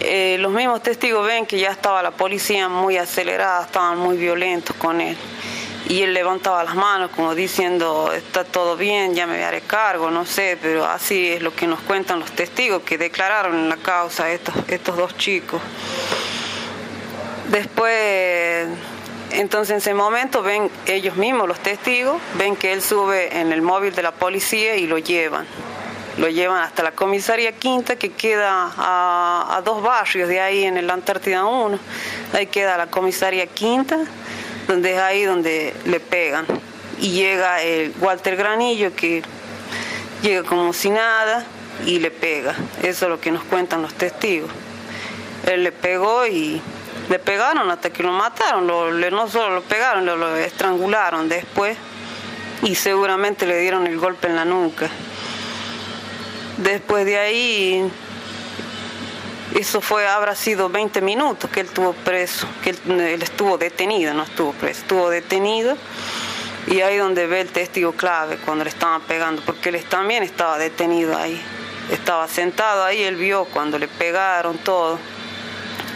eh, 0.01 0.37
los 0.39 0.53
mismos 0.53 0.83
testigos 0.83 1.27
ven 1.27 1.47
que 1.47 1.59
ya 1.59 1.71
estaba 1.71 2.03
la 2.03 2.11
policía 2.11 2.69
muy 2.69 2.99
acelerada, 2.99 3.65
estaban 3.65 3.99
muy 3.99 4.17
violentos 4.17 4.77
con 4.77 5.01
él. 5.01 5.17
y 5.87 6.01
él 6.01 6.15
levantaba 6.15 6.65
las 6.65 6.75
manos 6.75 7.11
como 7.15 7.35
diciendo, 7.35 8.11
está 8.13 8.43
todo 8.45 8.75
bien, 8.75 9.15
ya 9.15 9.27
me 9.27 9.45
haré 9.45 9.61
cargo, 9.61 10.11
no 10.11 10.25
sé, 10.25 10.59
pero 10.61 10.87
así 10.87 11.33
es 11.33 11.43
lo 11.43 11.55
que 11.55 11.67
nos 11.67 11.79
cuentan 11.81 12.21
los 12.21 12.33
testigos 12.33 12.83
que 12.83 12.97
declararon 12.97 13.55
en 13.55 13.69
la 13.69 13.77
causa 13.77 14.31
estos, 14.31 14.55
estos 14.69 14.97
dos 14.97 15.15
chicos. 15.19 15.61
Después, 17.51 18.67
entonces 19.35 19.73
en 19.73 19.77
ese 19.79 19.95
momento 19.95 20.43
ven 20.43 20.71
ellos 20.87 21.17
mismos, 21.17 21.49
los 21.49 21.59
testigos, 21.59 22.21
ven 22.39 22.57
que 22.57 22.73
él 22.73 22.83
sube 22.83 23.41
en 23.41 23.53
el 23.53 23.63
móvil 23.63 23.95
de 23.95 24.03
la 24.03 24.13
policía 24.13 24.77
y 24.77 24.87
lo 24.87 24.99
llevan. 24.99 25.47
Lo 26.19 26.29
llevan 26.29 26.63
hasta 26.63 26.85
la 26.85 26.93
comisaría 26.93 27.53
quinta 27.53 27.97
que 27.97 28.13
queda 28.13 28.73
a, 28.77 29.61
dos 29.65 29.83
barrios 29.83 30.29
de 30.29 30.41
ahí 30.41 30.65
en 30.65 30.77
el 30.77 30.89
Antártida 30.89 31.45
1. 31.45 31.79
Ahí 32.33 32.47
queda 32.47 32.77
la 32.77 32.87
comisaría 32.87 33.47
quinta 33.49 33.99
donde 34.69 34.95
es 34.95 35.01
ahí 35.01 35.25
donde 35.25 35.75
le 35.85 35.99
pegan. 35.99 36.47
Y 37.01 37.11
llega 37.11 37.61
el 37.63 37.93
Walter 38.01 38.37
Granillo 38.37 38.95
que 38.95 39.23
llega 40.23 40.45
como 40.45 40.73
si 40.73 40.91
nada 40.91 41.45
y 41.85 41.99
le 41.99 42.13
pega. 42.13 42.55
Eso 42.85 43.07
es 43.07 43.11
lo 43.11 43.21
que 43.21 43.33
nos 43.33 43.43
cuentan 43.43 43.83
los 43.83 43.95
testigos. 43.95 44.51
Él 45.47 45.65
le 45.65 45.73
pegó 45.73 46.27
y 46.29 46.63
le 47.09 47.19
pegaron 47.19 47.71
hasta 47.71 47.91
que 47.91 48.03
lo 48.03 48.13
mataron. 48.13 48.67
No 48.67 49.29
solo 49.29 49.57
lo 49.57 49.63
pegaron, 49.63 50.07
lo, 50.07 50.17
lo 50.17 50.37
estrangularon 50.37 51.29
después 51.29 51.77
y 52.63 52.75
seguramente 52.75 53.47
le 53.47 53.59
dieron 53.59 53.87
el 53.87 53.99
golpe 53.99 54.29
en 54.29 54.37
la 54.37 54.45
nuca. 54.45 54.89
Después 56.59 57.05
de 57.05 57.19
ahí 57.19 57.91
eso 59.55 59.81
fue, 59.81 60.07
habrá 60.09 60.35
sido 60.35 60.69
20 60.69 61.01
minutos 61.01 61.49
que 61.49 61.61
él 61.61 61.67
estuvo 61.67 61.93
preso, 61.93 62.49
que 62.63 62.71
él, 62.71 63.23
estuvo 63.23 63.57
detenido, 63.57 64.13
no 64.13 64.25
estuvo 64.25 64.53
preso, 64.53 64.81
estuvo 64.81 65.11
detenido. 65.11 65.77
Y 66.67 66.81
ahí 66.81 66.97
donde 66.97 67.27
ve 67.27 67.43
el 67.43 67.51
testigo 67.51 67.93
clave 67.93 68.39
cuando 68.39 68.65
le 68.65 68.71
estaban 68.71 69.03
pegando, 69.03 69.43
porque 69.43 69.69
él 69.69 69.85
también 69.85 70.25
estaba 70.25 70.59
detenido 70.59 71.17
ahí. 71.17 71.41
Estaba 71.93 72.27
sentado 72.27 72.83
ahí, 72.83 73.05
él 73.05 73.17
vio 73.17 73.45
cuando 73.45 73.79
le 73.79 73.87
pegaron 73.87 74.59
todo, 74.59 74.99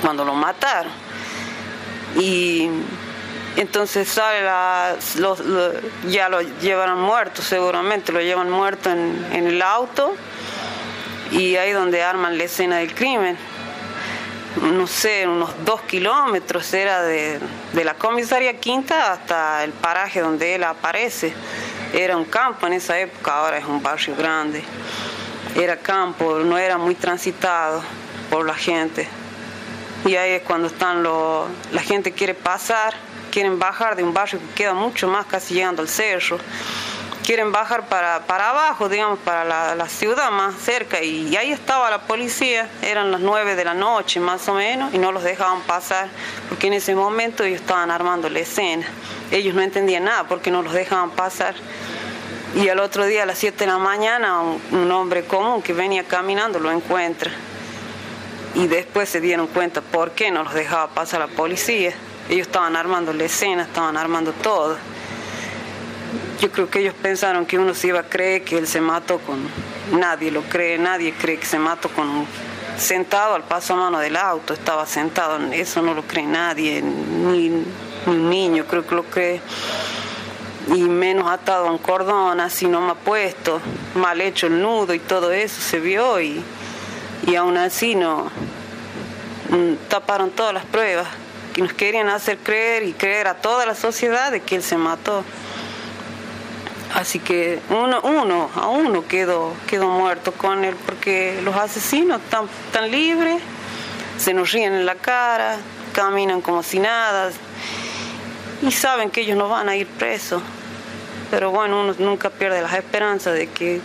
cuando 0.01 0.25
lo 0.25 0.35
mataron. 0.35 0.93
Y 2.17 2.69
entonces 3.57 4.09
sale 4.09 4.43
la, 4.43 4.97
ya 6.09 6.29
lo 6.29 6.41
llevaron 6.41 7.01
muerto, 7.01 7.43
seguramente 7.43 8.13
lo 8.13 8.21
llevan 8.21 8.51
muerto 8.51 8.91
en, 8.91 9.27
en 9.33 9.47
el 9.47 9.63
auto 9.63 10.15
y 11.31 11.57
ahí 11.57 11.73
donde 11.73 12.03
arman 12.03 12.39
la 12.39 12.45
escena 12.45 12.79
del 12.79 12.95
crimen. 12.95 13.37
No 14.63 14.87
sé, 14.87 15.27
unos 15.27 15.51
dos 15.65 15.83
kilómetros 15.83 16.73
era 16.73 17.03
de, 17.03 17.39
la 17.75 17.95
comisaría 17.95 18.59
Quinta 18.59 19.13
hasta 19.13 19.63
el 19.63 19.73
paraje 19.73 20.21
donde 20.21 20.55
él 20.55 20.65
aparece. 20.65 21.33
Era 21.93 22.17
un 22.17 22.25
campo 22.25 22.67
en 22.67 22.73
esa 22.73 22.99
época, 22.99 23.37
ahora 23.37 23.59
es 23.59 23.65
un 23.65 23.83
barrio 23.83 24.17
grande. 24.17 24.65
Era 25.55 25.77
campo, 25.77 26.41
no 26.41 26.59
era 26.59 26.77
muy 26.77 26.95
transitado 26.95 27.83
por 28.31 28.47
la 28.47 28.55
gente. 28.55 29.07
Y 30.05 30.17
ahí 30.17 30.33
es 30.33 30.43
cuando 30.43 30.69
están 30.69 31.03
los, 31.03 31.49
la 31.73 31.83
gente 31.83 32.13
quiere 32.13 32.35
pasar, 32.35 32.95
quieren 33.31 33.59
bajar 33.59 33.97
de 33.97 34.03
un 34.03 34.15
barrio 34.15 34.39
que 34.39 34.55
queda 34.55 34.75
mucho 34.75 35.09
más, 35.09 35.27
casi 35.27 35.55
llegando 35.55 35.83
al 35.83 35.89
cerro 35.89 36.39
quieren 37.29 37.53
bajar 37.53 37.89
para, 37.89 38.21
para 38.21 38.49
abajo, 38.49 38.89
digamos, 38.89 39.19
para 39.19 39.45
la, 39.75 39.89
ciudad 39.91 40.31
más 40.31 40.55
cerca. 40.55 41.03
Y, 41.03 41.37
ahí 41.37 41.53
estaba 41.53 41.91
la 41.91 42.01
policía, 42.07 42.71
eran 42.81 43.11
las 43.11 43.21
nueve 43.21 43.55
de 43.55 43.67
la 43.67 43.75
noche 43.75 44.19
más 44.19 44.49
o 44.49 44.55
menos, 44.55 44.95
y 44.95 44.99
no 44.99 45.13
los 45.13 45.23
dejaban 45.23 45.61
pasar, 45.61 46.09
porque 46.49 46.69
en 46.69 46.73
ese 46.73 46.95
momento 46.95 47.45
ellos 47.45 47.61
estaban 47.61 47.91
armando 47.91 48.31
la 48.31 48.39
escena. 48.39 48.87
Ellos 49.31 49.55
no 49.55 49.61
entendían 49.61 50.05
nada 50.05 50.25
porque 50.27 50.51
no 50.51 50.63
los 50.63 50.73
dejaban 50.73 51.11
pasar. 51.11 51.55
Y 52.55 52.71
al 52.71 52.81
otro 52.81 53.05
día, 53.05 53.25
a 53.25 53.27
las 53.27 53.37
7 53.37 53.59
de 53.59 53.67
la 53.67 53.77
mañana, 53.77 54.41
un, 54.41 54.91
hombre 54.91 55.25
común 55.25 55.61
que 55.61 55.75
venía 55.75 56.05
caminando 56.05 56.59
lo 56.59 56.73
encuentra. 56.73 57.31
Y 58.55 58.67
después 58.67 59.09
se 59.09 59.21
dieron 59.21 59.47
cuenta 59.47 59.81
por 59.81 60.13
qué 60.13 60.31
no 60.31 60.43
los 60.43 60.55
dejaba 60.55 60.89
pasar 60.89 61.21
la 61.21 61.29
policía. 61.29 61.93
Ellos 62.29 62.47
estaban 62.47 62.77
armando 62.77 63.13
la 63.13 63.25
escena, 63.25 63.63
estaban 63.63 63.97
armando 63.97 64.33
todo 64.33 64.77
yo 66.41 66.53
creo 66.53 66.71
que 66.71 66.81
ellos 66.81 66.95
pensaron 66.95 67.47
que 67.47 67.59
uno 67.59 67.75
se 67.75 67.89
iba 67.89 68.01
a 68.01 68.05
creer 68.05 68.43
que 68.45 68.59
él 68.59 68.67
se 68.67 68.81
mató 68.81 69.19
con... 69.19 69.39
Nadie 69.99 70.31
lo 70.31 70.43
cree, 70.43 70.79
nadie 70.79 71.15
cree 71.15 71.39
que 71.39 71.47
se 71.47 71.59
mató 71.59 71.89
con 71.89 72.27
sentado 72.77 73.35
al 73.35 73.43
paso 73.43 73.75
a 73.75 73.77
mano 73.77 73.99
del 73.99 74.17
auto, 74.17 74.53
estaba 74.53 74.87
sentado, 74.87 75.39
eso 75.53 75.83
no 75.83 75.95
lo 75.95 76.03
cree 76.03 76.27
nadie, 76.27 76.81
ni, 76.81 77.65
un 78.07 78.31
niño 78.31 78.67
creo 78.69 78.87
que 78.87 78.95
lo 78.95 79.03
cree, 79.05 79.41
y 80.73 80.83
menos 80.83 81.29
atado 81.29 81.67
a 81.67 81.73
un 81.73 81.79
cordón, 81.79 82.39
así 82.39 82.67
no 82.67 82.81
me 82.83 82.93
ha 82.93 82.95
puesto, 82.95 83.61
mal 83.95 84.21
hecho 84.21 84.47
el 84.47 84.63
nudo 84.63 84.95
y 84.95 85.01
todo 85.01 85.33
eso 85.33 85.61
se 85.61 85.81
vio 85.81 86.21
y, 86.21 86.41
y 87.29 87.37
aún 87.37 87.57
así 87.59 87.95
no 87.95 88.31
mm, 89.51 89.89
taparon 89.89 90.31
todas 90.31 90.55
las 90.55 90.65
pruebas 90.65 91.07
que 91.53 91.63
nos 91.63 91.75
querían 91.75 92.09
hacer 92.09 92.39
creer 92.39 92.85
y 92.85 92.95
creer 92.95 93.29
a 93.29 93.35
toda 93.35 93.67
la 93.67 93.75
sociedad 93.75 94.33
de 94.33 94.41
que 94.41 94.57
él 94.57 94.63
se 94.63 94.77
mató. 94.77 95.25
Así 96.95 97.19
que 97.19 97.61
uno, 97.69 98.01
uno 98.01 98.51
a 98.55 98.69
uno 98.69 99.07
quedó, 99.07 99.53
quedó 99.67 99.89
muerto 99.89 100.33
con 100.33 100.65
él 100.65 100.75
porque 100.87 101.39
los 101.45 101.55
asesinos 101.55 102.23
están 102.23 102.49
tan 102.73 102.91
libres, 102.91 103.43
se 104.19 104.33
nos 104.33 104.51
ríen 104.53 104.73
en 104.73 104.87
la 104.87 104.95
cara, 104.95 105.59
caminan 105.93 106.41
como 106.41 106.63
si 106.63 106.79
nada 106.79 107.31
y 108.63 108.73
saben 108.73 109.11
que 109.11 109.21
ellos 109.21 109.37
no 109.37 109.51
van 109.51 109.69
a 109.69 109.77
ir 109.77 109.87
presos. 109.87 110.43
Pero 111.31 111.51
bueno, 111.51 111.83
uno 111.83 111.95
nunca 111.99 112.31
pierde 112.31 112.63
las 112.63 112.73
esperanzas 112.73 113.35
de 113.35 113.49
que, 113.49 113.83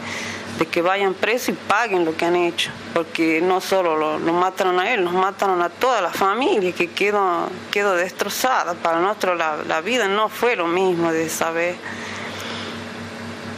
que 0.68 0.82
vayan 0.82 1.14
presos 1.14 1.50
y 1.50 1.54
paguen 1.54 2.06
lo 2.06 2.16
que 2.16 2.26
han 2.26 2.36
hecho, 2.36 2.72
porque 2.94 3.42
no 3.42 3.62
solo 3.62 3.96
lo, 3.96 4.34
mataron 4.34 4.80
a 4.80 4.94
él, 4.94 5.04
nos 5.04 5.14
mataron 5.14 5.62
a 5.62 5.70
toda 5.70 6.02
la 6.02 6.12
familia 6.12 6.72
que 6.74 6.92
quedó, 6.92 7.50
quedó 7.72 7.96
destrozada. 7.96 8.74
Para 8.74 9.00
nosotros 9.00 9.38
la, 9.38 9.58
la 9.68 9.82
vida 9.82 10.08
no 10.08 10.30
fue 10.30 10.56
lo 10.56 10.68
mismo 10.68 11.12
de 11.12 11.30
saber 11.30 11.76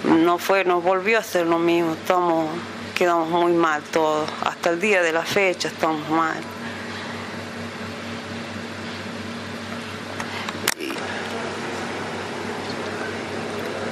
no 0.06 0.38
fue, 0.38 0.64
nos 0.64 0.84
volvió 0.84 1.18
a 1.18 1.22
hacer 1.22 1.48
lo 1.48 1.60
mismo, 1.60 1.94
estamos, 1.94 2.50
quedamos 2.94 3.30
muy 3.30 3.54
mal 3.54 3.82
todos, 3.84 4.30
hasta 4.44 4.70
el 4.70 4.80
día 4.80 5.02
de 5.02 5.12
la 5.12 5.24
fecha 5.24 5.68
estamos 5.68 6.08
mal. 6.10 6.38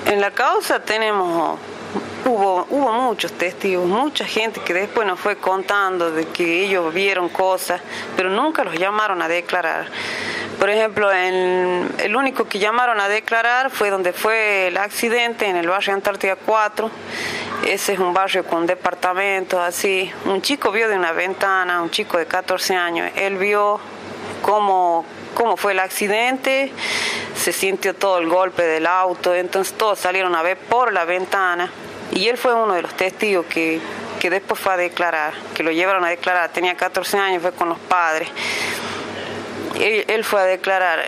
En 0.06 0.22
la 0.22 0.32
causa 0.32 0.80
tenemos, 0.80 1.58
hubo, 2.26 2.66
hubo 2.70 2.92
muchos 2.94 3.34
testigos, 3.34 3.86
mucha 3.86 4.26
gente 4.26 4.62
que 4.62 4.74
después 4.74 5.08
nos 5.08 5.20
fue 5.20 5.38
contando 5.38 6.12
de 6.12 6.26
que 6.28 6.66
ellos 6.66 6.94
vieron 6.94 7.30
cosas, 7.30 7.82
pero 8.16 8.30
nunca 8.30 8.64
los 8.64 8.76
llamaron 8.76 9.22
a 9.22 9.28
declarar. 9.28 9.88
Por 10.60 10.70
ejemplo, 10.70 11.12
el 11.12 12.16
único 12.16 12.46
que 12.46 12.60
llamaron 12.60 13.00
a 13.00 13.08
declarar 13.08 13.70
fue 13.70 13.90
donde 13.90 14.14
fue 14.14 14.68
el 14.68 14.78
accidente 14.78 15.48
en 15.48 15.58
el 15.58 15.68
barrio 15.68 15.94
Antártida 15.94 16.36
4. 16.36 16.90
Ese 17.66 17.94
es 17.94 18.00
un 18.00 18.14
barrio 18.14 18.46
con 18.46 18.66
departamentos 18.66 19.60
así. 19.60 20.12
Un 20.26 20.42
chico 20.42 20.72
vio 20.72 20.88
de 20.88 20.96
una 20.96 21.12
ventana, 21.12 21.82
un 21.82 21.90
chico 21.90 22.18
de 22.18 22.28
14 22.28 22.76
años, 22.76 23.12
él 23.16 23.38
vio 23.38 23.80
cómo, 24.42 25.06
cómo 25.34 25.58
fue 25.58 25.72
el 25.72 25.80
accidente, 25.80 26.72
se 27.36 27.52
sintió 27.52 27.96
todo 27.96 28.20
el 28.20 28.28
golpe 28.28 28.64
del 28.64 28.86
auto, 28.86 29.34
entonces 29.34 29.76
todos 29.78 30.00
salieron 30.00 30.36
a 30.36 30.44
ver 30.44 30.58
por 30.58 30.94
la 30.94 31.06
ventana 31.06 31.72
y 32.16 32.28
él 32.28 32.38
fue 32.38 32.54
uno 32.54 32.74
de 32.74 32.82
los 32.82 32.96
testigos 32.96 33.46
que, 33.48 33.80
que 34.20 34.30
después 34.30 34.60
fue 34.60 34.74
a 34.74 34.78
declarar, 34.78 35.34
que 35.54 35.64
lo 35.64 35.72
llevaron 35.72 36.04
a 36.06 36.10
declarar, 36.10 36.52
tenía 36.52 36.76
14 36.76 37.18
años, 37.18 37.42
fue 37.42 37.52
con 37.52 37.70
los 37.70 37.80
padres 37.80 38.30
él, 39.80 40.24
fue 40.24 40.42
a 40.42 40.46
declarar 40.46 41.00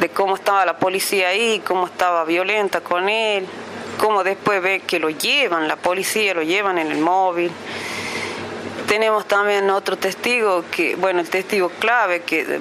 de 0.00 0.08
cómo 0.08 0.34
estaba 0.34 0.64
la 0.64 0.78
policía 0.78 1.28
ahí, 1.28 1.62
cómo 1.64 1.86
estaba 1.86 2.24
violenta 2.24 2.80
con 2.80 3.08
él, 3.08 3.46
cómo 3.98 4.24
después 4.24 4.60
ve 4.62 4.80
que 4.80 4.98
lo 4.98 5.10
llevan, 5.10 5.68
la 5.68 5.76
policía 5.76 6.34
lo 6.34 6.42
llevan 6.42 6.78
en 6.78 6.90
el 6.90 6.98
móvil. 6.98 7.50
Tenemos 8.88 9.26
también 9.26 9.70
otro 9.70 9.96
testigo, 9.96 10.64
que 10.70 10.96
bueno, 10.96 11.20
el 11.20 11.30
testigo 11.30 11.70
clave, 11.78 12.22
que 12.22 12.60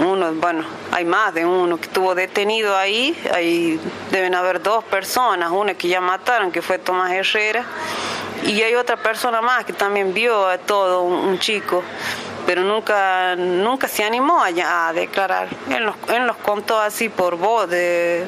uno, 0.00 0.32
bueno, 0.34 0.64
hay 0.94 1.04
más 1.04 1.34
de 1.34 1.44
uno 1.44 1.76
que 1.76 1.86
estuvo 1.86 2.14
detenido 2.14 2.76
ahí, 2.76 3.20
ahí 3.34 3.80
deben 4.12 4.32
haber 4.32 4.62
dos 4.62 4.84
personas, 4.84 5.50
una 5.50 5.74
que 5.74 5.88
ya 5.88 6.00
mataron, 6.00 6.52
que 6.52 6.62
fue 6.62 6.78
Tomás 6.78 7.10
Herrera, 7.10 7.64
y 8.44 8.62
hay 8.62 8.76
otra 8.76 8.96
persona 8.96 9.42
más 9.42 9.64
que 9.64 9.72
también 9.72 10.14
vio 10.14 10.46
a 10.46 10.56
todo, 10.56 11.02
un 11.02 11.38
chico 11.40 11.82
pero 12.46 12.62
nunca, 12.62 13.34
nunca 13.36 13.88
se 13.88 14.04
animó 14.04 14.42
a, 14.42 14.88
a 14.88 14.92
declarar. 14.92 15.48
Él 15.70 15.86
nos, 15.86 15.96
él 16.08 16.26
nos, 16.26 16.36
contó 16.36 16.78
así 16.78 17.08
por 17.08 17.36
voz, 17.36 17.70
de, 17.70 18.26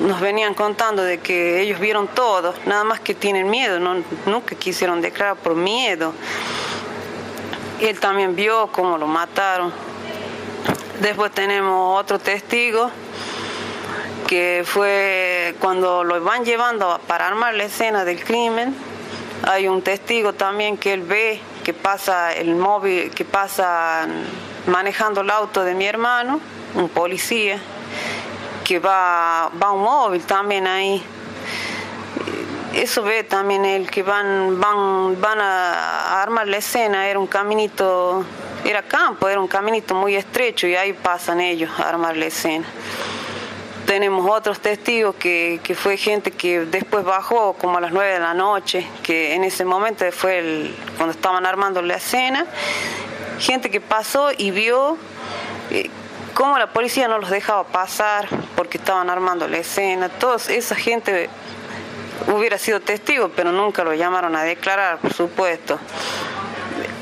nos 0.00 0.20
venían 0.20 0.54
contando 0.54 1.02
de 1.02 1.18
que 1.18 1.60
ellos 1.60 1.78
vieron 1.78 2.08
todo, 2.08 2.54
nada 2.64 2.82
más 2.84 3.00
que 3.00 3.14
tienen 3.14 3.50
miedo, 3.50 3.78
nunca 4.26 4.56
quisieron 4.56 5.02
declarar 5.02 5.36
por 5.36 5.54
miedo. 5.54 6.14
Él 7.78 8.00
también 8.00 8.34
vio 8.34 8.68
cómo 8.72 8.96
lo 8.96 9.06
mataron. 9.06 9.72
Después 11.00 11.30
tenemos 11.30 12.00
otro 12.00 12.18
testigo, 12.18 12.90
que 14.26 14.64
fue 14.66 15.54
cuando 15.60 16.02
lo 16.02 16.20
van 16.22 16.44
llevando 16.44 17.00
para 17.06 17.28
armar 17.28 17.54
la 17.54 17.64
escena 17.64 18.04
del 18.04 18.24
crimen. 18.24 18.74
Hay 19.44 19.68
un 19.68 19.82
testigo 19.82 20.32
también 20.32 20.76
que 20.76 20.92
él 20.92 21.02
ve 21.02 21.40
que 21.62 21.72
pasa 21.72 22.32
el 22.32 22.56
móvil, 22.56 23.10
que 23.10 23.24
pasa 23.24 24.08
manejando 24.66 25.20
el 25.20 25.30
auto 25.30 25.62
de 25.62 25.74
mi 25.74 25.86
hermano, 25.86 26.40
un 26.74 26.88
policía, 26.88 27.60
que 28.64 28.80
va, 28.80 29.50
va 29.62 29.70
un 29.70 29.82
móvil 29.82 30.24
también 30.24 30.66
ahí. 30.66 31.00
Eso 32.74 33.02
ve 33.04 33.22
también 33.22 33.64
él, 33.64 33.88
que 33.88 34.02
van, 34.02 34.60
van, 34.60 35.20
van 35.20 35.40
a 35.40 36.22
armar 36.22 36.48
la 36.48 36.56
escena, 36.56 37.06
era 37.06 37.18
un 37.18 37.26
caminito, 37.26 38.24
era 38.64 38.82
campo, 38.82 39.28
era 39.28 39.40
un 39.40 39.48
caminito 39.48 39.94
muy 39.94 40.16
estrecho 40.16 40.66
y 40.66 40.76
ahí 40.76 40.92
pasan 40.92 41.40
ellos 41.40 41.70
a 41.78 41.88
armar 41.88 42.16
la 42.16 42.26
escena. 42.26 42.66
Tenemos 43.86 44.28
otros 44.30 44.60
testigos 44.60 45.14
que, 45.14 45.60
que, 45.62 45.74
fue 45.74 45.96
gente 45.96 46.30
que 46.30 46.60
después 46.60 47.04
bajó 47.04 47.54
como 47.54 47.78
a 47.78 47.80
las 47.80 47.90
9 47.90 48.12
de 48.12 48.20
la 48.20 48.34
noche, 48.34 48.86
que 49.02 49.34
en 49.34 49.44
ese 49.44 49.64
momento 49.64 50.04
fue 50.12 50.40
el, 50.40 50.76
cuando 50.96 51.12
estaban 51.12 51.46
armando 51.46 51.80
la 51.80 51.94
escena, 51.94 52.44
gente 53.38 53.70
que 53.70 53.80
pasó 53.80 54.30
y 54.36 54.50
vio 54.50 54.98
eh, 55.70 55.88
cómo 56.34 56.58
la 56.58 56.72
policía 56.72 57.08
no 57.08 57.18
los 57.18 57.30
dejaba 57.30 57.64
pasar 57.64 58.28
porque 58.56 58.76
estaban 58.76 59.08
armando 59.08 59.48
la 59.48 59.58
escena, 59.58 60.08
toda 60.08 60.36
esa 60.36 60.74
gente 60.74 61.30
hubiera 62.26 62.58
sido 62.58 62.80
testigo, 62.80 63.30
pero 63.34 63.52
nunca 63.52 63.84
lo 63.84 63.94
llamaron 63.94 64.36
a 64.36 64.42
declarar, 64.42 64.98
por 64.98 65.12
supuesto. 65.12 65.78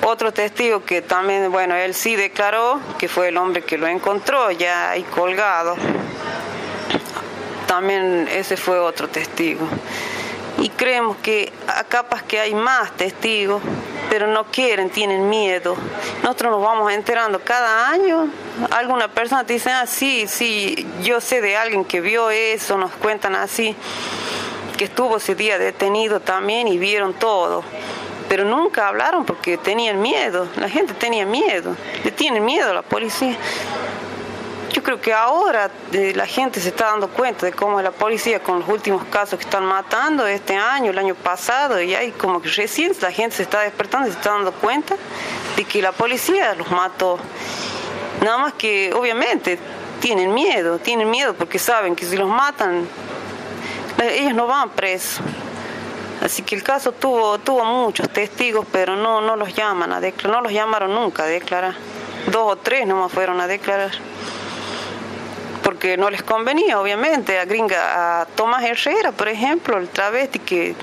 Otro 0.05 0.33
testigo 0.33 0.85
que 0.85 1.03
también, 1.03 1.51
bueno, 1.51 1.75
él 1.75 1.95
sí 1.95 2.17
declaró, 2.17 2.81
que 2.99 3.09
fue 3.09 3.29
el 3.29 3.37
hombre 3.37 3.63
que 3.63 3.79
lo 3.79 3.87
encontró 3.87 4.51
ya 4.51 4.91
ahí 4.91 5.03
colgado 5.03 5.77
también 7.67 8.29
ese 8.33 8.57
fue 8.57 8.79
otro 8.79 9.09
testigo. 9.09 9.67
Y 10.59 10.71
creemos 10.71 11.19
que 11.19 11.53
capaz 11.89 12.23
que 12.23 12.41
hay 12.41 12.55
más 12.55 12.93
testigos, 12.93 13.61
pero 14.09 14.27
no 14.27 14.45
quieren, 14.45 14.89
tienen 14.89 15.29
miedo. 15.29 15.77
Nosotros 16.23 16.53
nos 16.53 16.63
vamos 16.63 16.91
enterando 16.91 17.41
cada 17.41 17.91
año. 17.91 18.31
Alguna 18.71 19.09
persona 19.09 19.45
te 19.45 19.53
dice, 19.53 19.71
ah, 19.71 19.87
sí, 19.87 20.27
sí, 20.27 20.87
yo 21.03 21.21
sé 21.21 21.43
de 21.43 21.59
alguien 21.59 21.85
que 21.85 22.01
vio 22.01 22.31
eso, 22.31 22.79
nos 22.79 22.93
cuentan 22.93 23.37
así, 23.37 23.77
que 24.79 24.85
estuvo 24.85 25.19
ese 25.19 25.35
día 25.35 25.59
detenido 25.59 26.21
también 26.21 26.69
y 26.69 26.79
vieron 26.79 27.13
todo. 27.13 27.63
Pero 28.29 28.45
nunca 28.45 28.89
hablaron 28.89 29.25
porque 29.25 29.57
tenían 29.57 30.01
miedo, 30.01 30.49
la 30.57 30.69
gente 30.69 30.95
tenía 30.95 31.25
miedo, 31.25 31.77
le 32.05 32.11
tienen 32.11 32.45
miedo 32.45 32.71
a 32.71 32.75
la 32.75 32.83
policía. 32.83 33.37
Yo 34.73 34.83
creo 34.83 35.01
que 35.01 35.13
ahora 35.13 35.71
eh, 35.93 36.13
la 36.15 36.27
gente 36.27 36.61
se 36.61 36.69
está 36.69 36.87
dando 36.87 37.09
cuenta 37.09 37.47
de 37.47 37.53
cómo 37.53 37.81
la 37.81 37.93
policía 37.93 38.43
con 38.43 38.61
los 38.61 38.69
últimos 38.69 39.05
casos 39.05 39.39
que 39.39 39.45
están 39.45 39.65
matando 39.65 40.27
este 40.27 40.57
año, 40.57 40.91
el 40.91 40.99
año 40.99 41.15
pasado, 41.15 41.81
y 41.81 41.95
hay 41.95 42.11
como 42.11 42.43
que 42.43 42.51
recién 42.51 42.93
la 43.01 43.11
gente 43.11 43.37
se 43.37 43.45
está 43.45 43.61
despertando 43.61 44.09
y 44.09 44.11
se 44.13 44.19
está 44.19 44.33
dando 44.33 44.53
cuenta 44.53 44.97
de 45.57 45.65
que 45.65 45.81
la 45.81 45.93
policía 45.93 46.55
los 46.55 46.71
mató. 46.71 47.19
Nada 48.21 48.39
más 48.39 48.53
que 48.55 48.93
obviamente 48.93 49.59
tienen 50.01 50.35
miedo, 50.35 50.79
tienen 50.79 51.09
miedo 51.11 51.35
porque 51.35 51.59
saben 51.59 51.97
que 51.97 52.05
si 52.05 52.17
los 52.17 52.29
matan, 52.29 52.87
ellos 54.03 54.35
no 54.35 54.47
van 54.47 54.71
presos. 54.71 55.23
Así 56.23 56.43
que 56.43 56.55
el 56.55 56.63
caso 56.63 56.93
tuvo, 56.93 57.39
tuvo 57.39 57.65
muchos 57.65 58.09
testigos, 58.09 58.67
pero 58.73 58.97
no, 58.97 59.21
no 59.21 59.37
los 59.37 59.55
llaman 59.55 59.93
a 59.93 60.01
declarar, 60.01 60.37
no 60.37 60.43
los 60.43 60.53
llamaron 60.53 60.95
nunca 60.95 61.25
a 61.25 61.27
declarar. 61.27 61.75
Dos 62.31 62.53
o 62.53 62.57
tres 62.57 62.87
nomás 62.87 63.13
fueron 63.13 63.41
a 63.41 63.47
declarar 63.47 63.93
porque 65.67 65.97
no 65.97 66.11
les 66.11 66.23
convenía, 66.23 66.81
obviamente, 66.81 67.41
a 67.41 67.45
Gringa, 67.45 68.21
a 68.21 68.27
Tomás 68.27 68.63
Herrera, 68.63 69.11
por 69.11 69.27
ejemplo, 69.27 69.77
el 69.79 69.89
travesti 69.89 70.39
que, 70.39 70.77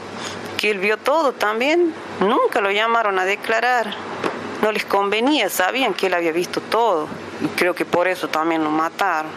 que 0.58 0.72
él 0.72 0.80
vio 0.80 0.98
todo 0.98 1.32
también, 1.32 1.94
nunca 2.20 2.60
lo 2.60 2.70
llamaron 2.70 3.18
a 3.18 3.24
declarar, 3.24 3.96
no 4.62 4.74
les 4.74 4.84
convenía, 4.84 5.48
sabían 5.50 5.94
que 5.94 6.08
él 6.08 6.14
había 6.14 6.34
visto 6.34 6.60
todo, 6.60 7.08
y 7.40 7.48
creo 7.56 7.74
que 7.74 7.86
por 7.86 8.10
eso 8.10 8.28
también 8.28 8.62
lo 8.62 8.72
mataron. 8.72 9.32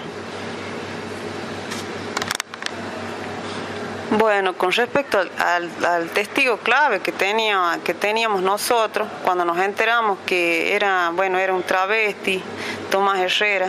Bueno, 4.10 4.56
con 4.56 4.70
respecto 4.70 5.18
al, 5.18 6.10
testigo 6.10 6.58
clave 6.58 7.00
que, 7.00 7.10
tenía, 7.10 7.80
que 7.82 7.92
teníamos 7.92 8.40
nosotros, 8.40 9.08
cuando 9.24 9.44
nos 9.44 9.58
enteramos 9.58 10.18
que 10.24 10.76
era, 10.76 11.10
bueno, 11.12 11.38
era 11.38 11.52
un 11.52 11.64
travesti, 11.64 12.40
Tomás 12.88 13.18
Herrera, 13.18 13.68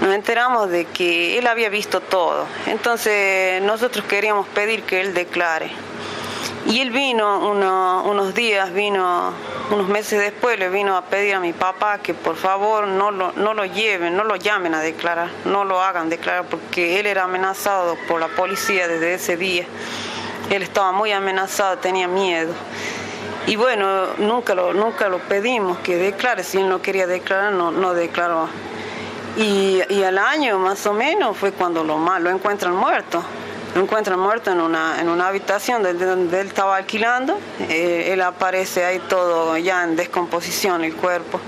nos 0.00 0.14
enteramos 0.14 0.70
de 0.70 0.86
que 0.86 1.38
él 1.38 1.46
había 1.46 1.68
visto 1.68 2.00
todo. 2.00 2.46
Entonces 2.66 3.60
nosotros 3.60 4.06
queríamos 4.06 4.48
pedir 4.48 4.84
que 4.84 5.02
él 5.02 5.12
declare. 5.12 5.70
Y 6.66 6.80
él 6.80 6.90
vino 6.90 7.48
unos 7.48 8.34
días, 8.34 8.72
vino 8.72 9.32
unos 9.70 9.88
meses 9.88 10.20
después, 10.20 10.58
le 10.58 10.68
vino 10.68 10.96
a 10.96 11.02
pedir 11.02 11.34
a 11.34 11.40
mi 11.40 11.52
papá 11.52 11.98
que 11.98 12.14
por 12.14 12.36
favor 12.36 12.86
no 12.86 13.10
lo, 13.10 13.32
no 13.32 13.54
lo 13.54 13.64
lleven, 13.64 14.16
no 14.16 14.24
lo 14.24 14.36
llamen 14.36 14.74
a 14.74 14.80
declarar, 14.80 15.30
no 15.44 15.64
lo 15.64 15.80
hagan 15.82 16.08
declarar, 16.10 16.46
porque 16.46 17.00
él 17.00 17.06
era 17.06 17.24
amenazado 17.24 17.96
por 18.06 18.20
la 18.20 18.28
policía 18.28 18.88
desde 18.88 19.14
ese 19.14 19.36
día. 19.36 19.64
Él 20.50 20.62
estaba 20.62 20.92
muy 20.92 21.12
amenazado, 21.12 21.78
tenía 21.78 22.08
miedo. 22.08 22.52
Y 23.46 23.56
bueno, 23.56 24.08
nunca 24.18 24.54
lo, 24.54 24.74
nunca 24.74 25.08
lo 25.08 25.18
pedimos 25.20 25.78
que 25.78 25.96
declare, 25.96 26.44
si 26.44 26.58
él 26.58 26.68
no 26.68 26.82
quería 26.82 27.06
declarar, 27.06 27.52
no, 27.52 27.70
no 27.70 27.94
declaró. 27.94 28.48
Y, 29.38 29.80
al 30.02 30.18
año 30.18 30.58
más 30.58 30.84
o 30.86 30.92
menos 30.92 31.36
fue 31.36 31.52
cuando 31.52 31.84
lo, 31.84 31.98
lo 32.18 32.30
encuentran 32.30 32.74
muerto. 32.74 33.22
Lo 33.78 33.84
encuentran 33.84 34.18
muerto 34.18 34.50
en 34.50 34.60
una, 34.60 35.00
en 35.00 35.08
una 35.08 35.28
habitación 35.28 35.84
donde, 35.84 36.40
él 36.40 36.48
estaba 36.48 36.78
alquilando. 36.78 37.38
Eh, 37.60 38.08
él 38.12 38.20
aparece 38.22 38.84
ahí 38.84 38.98
todo 39.08 39.56
ya 39.56 39.84
en 39.84 39.94
descomposición 39.94 40.82
el 40.82 40.96
cuerpo 40.96 41.40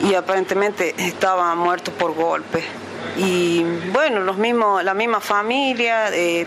y 0.00 0.14
aparentemente 0.14 0.94
estaba 0.96 1.54
muerto 1.54 1.92
por 1.92 2.14
golpe. 2.14 2.64
Y 3.18 3.62
bueno, 3.92 4.20
los 4.20 4.38
mismos, 4.38 4.82
la 4.84 4.94
misma 4.94 5.20
familia, 5.20 6.08
eh, 6.14 6.46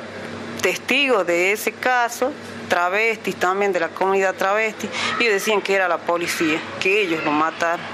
testigos 0.63 1.27
de 1.27 1.51
ese 1.51 1.73
caso, 1.73 2.31
travestis 2.67 3.35
también 3.35 3.71
de 3.71 3.81
la 3.81 3.89
comunidad 3.89 4.33
travesti, 4.33 4.89
y 5.19 5.25
decían 5.25 5.61
que 5.61 5.75
era 5.75 5.87
la 5.87 5.99
policía, 5.99 6.59
que 6.79 7.03
ellos 7.03 7.23
lo 7.23 7.31
mataron 7.31 7.85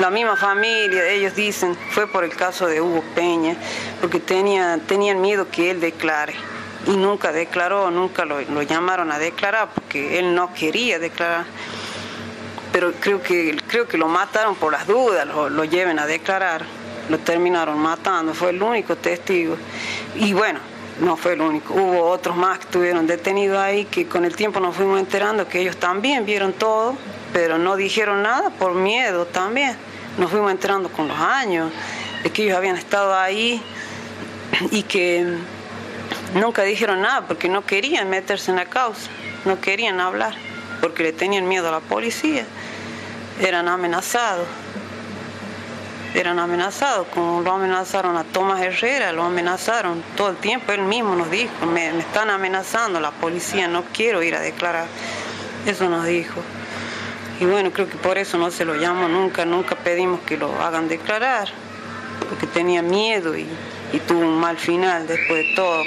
la 0.00 0.10
misma 0.10 0.34
familia, 0.34 1.06
ellos 1.08 1.36
dicen, 1.36 1.76
fue 1.90 2.06
por 2.06 2.24
el 2.24 2.34
caso 2.34 2.66
de 2.66 2.80
Hugo 2.80 3.04
Peña, 3.14 3.54
porque 4.00 4.18
tenía, 4.18 4.80
tenían 4.88 5.20
miedo 5.20 5.46
que 5.48 5.70
él 5.70 5.80
declare. 5.80 6.34
Y 6.86 6.96
nunca 6.96 7.32
declaró, 7.32 7.90
nunca 7.90 8.24
lo, 8.24 8.62
llamaron 8.62 9.12
a 9.12 9.18
declarar, 9.18 9.68
porque 9.74 10.18
él 10.18 10.34
no 10.34 10.52
quería 10.54 10.98
declarar. 10.98 11.44
Pero 12.72 12.92
creo 13.00 13.22
que, 13.22 13.56
creo 13.66 13.86
que 13.86 13.98
lo 13.98 14.08
mataron 14.08 14.54
por 14.54 14.72
las 14.72 14.86
dudas, 14.86 15.26
lo, 15.26 15.50
lo 15.50 15.64
lleven 15.64 15.98
a 15.98 16.06
declarar. 16.06 16.64
Lo 17.08 17.18
terminaron 17.18 17.78
matando, 17.78 18.34
fue 18.34 18.50
el 18.50 18.62
único 18.62 18.96
testigo. 18.96 19.56
Y 20.14 20.32
bueno, 20.32 20.60
no 21.00 21.16
fue 21.16 21.32
el 21.32 21.40
único. 21.40 21.74
Hubo 21.74 22.04
otros 22.08 22.36
más 22.36 22.58
que 22.58 22.64
estuvieron 22.66 23.06
detenidos 23.06 23.58
ahí 23.58 23.84
que 23.86 24.06
con 24.06 24.24
el 24.24 24.36
tiempo 24.36 24.60
nos 24.60 24.76
fuimos 24.76 25.00
enterando 25.00 25.48
que 25.48 25.60
ellos 25.60 25.76
también 25.76 26.24
vieron 26.24 26.52
todo, 26.52 26.96
pero 27.32 27.58
no 27.58 27.74
dijeron 27.74 28.22
nada 28.22 28.50
por 28.50 28.74
miedo 28.74 29.26
también 29.26 29.76
nos 30.18 30.30
fuimos 30.30 30.50
enterando 30.50 30.88
con 30.90 31.08
los 31.08 31.18
años 31.18 31.72
de 32.22 32.30
que 32.30 32.44
ellos 32.44 32.56
habían 32.56 32.76
estado 32.76 33.14
ahí 33.14 33.62
y 34.70 34.82
que 34.82 35.36
nunca 36.34 36.62
dijeron 36.62 37.02
nada 37.02 37.26
porque 37.26 37.48
no 37.48 37.64
querían 37.64 38.08
meterse 38.08 38.50
en 38.50 38.56
la 38.56 38.66
causa, 38.66 39.10
no 39.44 39.60
querían 39.60 40.00
hablar 40.00 40.34
porque 40.80 41.02
le 41.02 41.12
tenían 41.12 41.46
miedo 41.46 41.68
a 41.68 41.72
la 41.72 41.80
policía, 41.80 42.44
eran 43.40 43.68
amenazados, 43.68 44.46
eran 46.14 46.38
amenazados, 46.38 47.06
como 47.08 47.40
lo 47.40 47.52
amenazaron 47.52 48.16
a 48.16 48.24
Tomás 48.24 48.60
Herrera, 48.60 49.12
lo 49.12 49.24
amenazaron 49.24 50.02
todo 50.16 50.30
el 50.30 50.36
tiempo, 50.36 50.72
él 50.72 50.82
mismo 50.82 51.14
nos 51.14 51.30
dijo, 51.30 51.66
me, 51.66 51.98
están 51.98 52.30
amenazando 52.30 53.00
la 53.00 53.10
policía, 53.12 53.68
no 53.68 53.84
quiero 53.92 54.22
ir 54.22 54.34
a 54.34 54.40
declarar, 54.40 54.86
eso 55.66 55.88
nos 55.88 56.06
dijo. 56.06 56.40
Y 57.38 57.44
bueno, 57.44 57.70
creo 57.70 57.88
que 57.88 57.96
por 57.96 58.18
eso 58.18 58.36
no 58.36 58.50
se 58.50 58.64
lo 58.64 58.74
llamo 58.74 59.08
nunca, 59.08 59.44
nunca 59.44 59.76
pedimos 59.76 60.20
que 60.20 60.36
lo 60.36 60.60
hagan 60.60 60.88
declarar, 60.88 61.48
porque 62.28 62.46
tenía 62.46 62.82
miedo 62.82 63.36
y, 63.36 63.46
tuvo 64.06 64.20
un 64.20 64.38
mal 64.38 64.56
final 64.56 65.06
después 65.06 65.46
de 65.46 65.54
todo. 65.54 65.82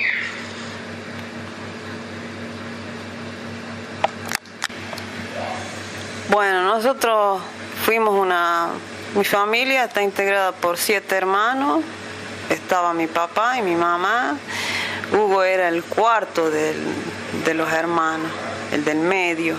Bueno, 6.30 6.64
nosotros 6.64 7.42
fuimos 7.86 8.16
una... 8.16 8.70
Mi 9.16 9.24
familia 9.24 9.84
está 9.84 10.02
integrada 10.02 10.54
por 10.54 10.78
siete 10.78 11.16
hermanos, 11.16 11.84
estaba 12.50 12.94
mi 12.94 13.08
papá 13.08 13.58
y 13.58 13.62
mi 13.62 13.76
mamá. 13.76 14.38
Hugo 15.12 15.44
era 15.44 15.68
el 15.68 15.84
cuarto 15.84 16.50
de 16.50 17.54
los 17.54 17.72
hermanos, 17.72 18.32
el 18.72 18.84
del 18.86 18.98
medio. 18.98 19.56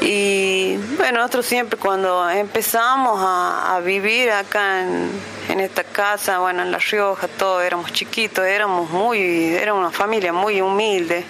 Y 0.00 0.76
bueno, 0.96 1.18
nosotros 1.18 1.46
siempre 1.46 1.78
cuando 1.78 2.28
empezamos 2.30 3.18
a, 3.20 3.80
vivir 3.84 4.30
acá 4.30 4.82
en, 4.82 5.60
esta 5.60 5.82
casa, 5.82 6.38
bueno, 6.38 6.62
en 6.62 6.70
La 6.70 6.78
Rioja, 6.78 7.26
todos 7.26 7.62
éramos 7.64 7.92
chiquitos, 7.92 8.44
éramos 8.44 8.90
muy, 8.90 9.54
era 9.54 9.74
una 9.74 9.90
familia 9.90 10.32
muy 10.32 10.60
humilde. 10.60 11.24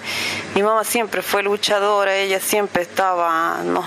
Mi 0.55 0.61
mamá 0.61 0.83
siempre 0.83 1.21
fue 1.21 1.41
luchadora, 1.41 2.15
ella 2.15 2.39
siempre 2.39 2.83
estaba, 2.83 3.59
nos, 3.63 3.85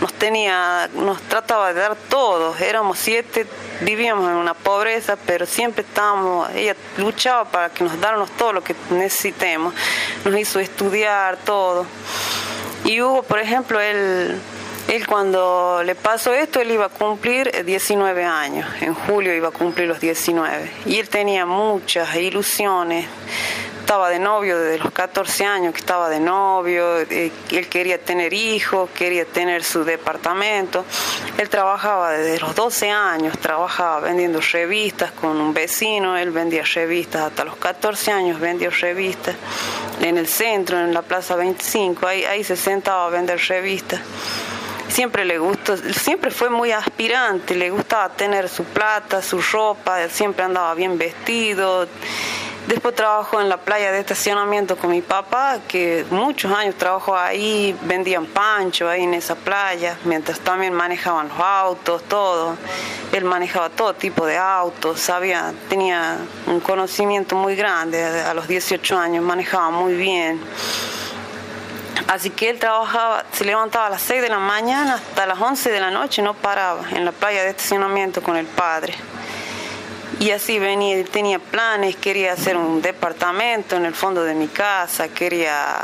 nos 0.00 0.12
tenía, 0.14 0.88
nos 0.94 1.20
trataba 1.22 1.72
de 1.72 1.80
dar 1.80 1.96
todo, 2.08 2.56
éramos 2.56 2.98
siete, 2.98 3.46
vivíamos 3.80 4.30
en 4.30 4.36
una 4.36 4.54
pobreza, 4.54 5.16
pero 5.26 5.46
siempre 5.46 5.82
estábamos, 5.82 6.48
ella 6.54 6.76
luchaba 6.96 7.44
para 7.44 7.68
que 7.70 7.84
nos 7.84 8.00
dáramos 8.00 8.30
todo 8.30 8.54
lo 8.54 8.64
que 8.64 8.74
necesitemos, 8.90 9.74
nos 10.24 10.38
hizo 10.38 10.58
estudiar 10.58 11.36
todo. 11.38 11.86
Y 12.86 13.02
Hugo, 13.02 13.24
por 13.24 13.40
ejemplo, 13.40 13.80
él, 13.80 14.40
él 14.88 15.06
cuando 15.08 15.82
le 15.84 15.96
pasó 15.96 16.32
esto, 16.32 16.60
él 16.60 16.70
iba 16.70 16.86
a 16.86 16.88
cumplir 16.88 17.64
19 17.64 18.24
años, 18.24 18.68
en 18.80 18.94
julio 18.94 19.34
iba 19.34 19.48
a 19.48 19.50
cumplir 19.50 19.88
los 19.88 19.98
19. 19.98 20.70
Y 20.86 21.00
él 21.00 21.08
tenía 21.08 21.46
muchas 21.46 22.14
ilusiones, 22.14 23.06
estaba 23.86 24.10
de 24.10 24.18
novio 24.18 24.58
desde 24.58 24.82
los 24.82 24.92
14 24.92 25.44
años, 25.44 25.72
que 25.72 25.78
estaba 25.78 26.08
de 26.08 26.18
novio, 26.18 26.98
eh, 27.02 27.30
él 27.52 27.68
quería 27.68 28.02
tener 28.02 28.32
hijos, 28.32 28.90
quería 28.90 29.24
tener 29.24 29.62
su 29.62 29.84
departamento. 29.84 30.84
Él 31.38 31.48
trabajaba 31.48 32.10
desde 32.10 32.40
los 32.40 32.52
12 32.56 32.90
años, 32.90 33.38
trabajaba 33.38 34.00
vendiendo 34.00 34.40
revistas 34.40 35.12
con 35.12 35.40
un 35.40 35.54
vecino, 35.54 36.16
él 36.16 36.32
vendía 36.32 36.64
revistas 36.64 37.28
hasta 37.28 37.44
los 37.44 37.54
14 37.58 38.10
años, 38.10 38.40
vendió 38.40 38.70
revistas 38.70 39.36
en 40.00 40.18
el 40.18 40.26
centro, 40.26 40.80
en 40.80 40.92
la 40.92 41.02
Plaza 41.02 41.36
25, 41.36 42.08
ahí, 42.08 42.24
ahí 42.24 42.42
se 42.42 42.56
sentaba 42.56 43.06
a 43.06 43.10
vender 43.10 43.38
revistas 43.38 44.00
siempre 44.88 45.24
le 45.24 45.38
gustó, 45.38 45.76
siempre 45.76 46.30
fue 46.30 46.48
muy 46.48 46.72
aspirante, 46.72 47.54
le 47.54 47.70
gustaba 47.70 48.08
tener 48.08 48.48
su 48.48 48.64
plata, 48.64 49.20
su 49.20 49.42
ropa, 49.42 50.08
siempre 50.08 50.44
andaba 50.44 50.74
bien 50.74 50.96
vestido, 50.96 51.86
Después 52.66 52.96
trabajó 52.96 53.40
en 53.40 53.48
la 53.48 53.58
playa 53.58 53.92
de 53.92 54.00
estacionamiento 54.00 54.76
con 54.76 54.90
mi 54.90 55.00
papá, 55.00 55.60
que 55.68 56.04
muchos 56.10 56.50
años 56.50 56.74
trabajó 56.74 57.16
ahí, 57.16 57.76
vendían 57.82 58.26
pancho 58.26 58.88
ahí 58.88 59.04
en 59.04 59.14
esa 59.14 59.36
playa, 59.36 59.96
mientras 60.04 60.40
también 60.40 60.74
manejaban 60.74 61.28
los 61.28 61.38
autos, 61.38 62.02
todo. 62.08 62.56
Él 63.12 63.24
manejaba 63.24 63.70
todo 63.70 63.94
tipo 63.94 64.26
de 64.26 64.36
autos, 64.36 64.98
sabía, 65.00 65.54
tenía 65.68 66.18
un 66.48 66.58
conocimiento 66.58 67.36
muy 67.36 67.54
grande, 67.54 68.02
a 68.02 68.34
los 68.34 68.48
18 68.48 68.98
años 68.98 69.22
manejaba 69.22 69.70
muy 69.70 69.94
bien. 69.94 70.40
Así 72.08 72.30
que 72.30 72.50
él 72.50 72.58
trabajaba, 72.58 73.24
se 73.30 73.44
levantaba 73.44 73.86
a 73.86 73.90
las 73.90 74.02
6 74.02 74.22
de 74.22 74.28
la 74.28 74.40
mañana 74.40 74.94
hasta 74.94 75.24
las 75.24 75.40
11 75.40 75.70
de 75.70 75.78
la 75.78 75.92
noche, 75.92 76.20
no 76.20 76.34
paraba 76.34 76.82
en 76.90 77.04
la 77.04 77.12
playa 77.12 77.44
de 77.44 77.50
estacionamiento 77.50 78.22
con 78.22 78.36
el 78.36 78.46
padre. 78.46 78.94
Y 80.18 80.30
así 80.30 80.58
venía, 80.58 81.04
tenía 81.04 81.38
planes, 81.38 81.94
quería 81.96 82.32
hacer 82.32 82.56
un 82.56 82.80
departamento 82.80 83.76
en 83.76 83.84
el 83.84 83.94
fondo 83.94 84.24
de 84.24 84.34
mi 84.34 84.48
casa, 84.48 85.08
quería, 85.08 85.82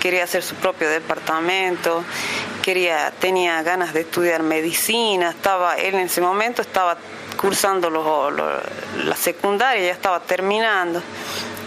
quería 0.00 0.24
hacer 0.24 0.42
su 0.42 0.54
propio 0.54 0.88
departamento, 0.88 2.02
quería, 2.62 3.10
tenía 3.10 3.62
ganas 3.62 3.92
de 3.92 4.00
estudiar 4.00 4.42
medicina, 4.42 5.30
estaba, 5.30 5.74
él 5.76 5.94
en 5.94 6.06
ese 6.06 6.22
momento 6.22 6.62
estaba 6.62 6.96
cursando 7.36 7.90
la 7.90 9.16
secundaria, 9.16 9.88
ya 9.88 9.92
estaba 9.92 10.20
terminando 10.20 11.02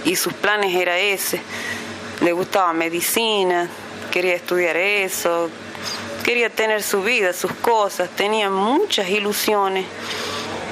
y 0.04 0.16
sus 0.16 0.34
planes 0.34 0.76
era 0.76 0.98
ese. 0.98 1.42
Le 2.22 2.32
gustaba 2.32 2.74
medicina, 2.74 3.70
quería 4.12 4.34
estudiar 4.34 4.78
eso, 4.78 5.52
quería 6.24 6.50
tener 6.50 6.82
su 6.82 7.04
vida, 7.04 7.34
sus 7.34 7.52
cosas, 7.54 8.10
tenía 8.10 8.50
muchas 8.50 9.10
ilusiones 9.10 9.86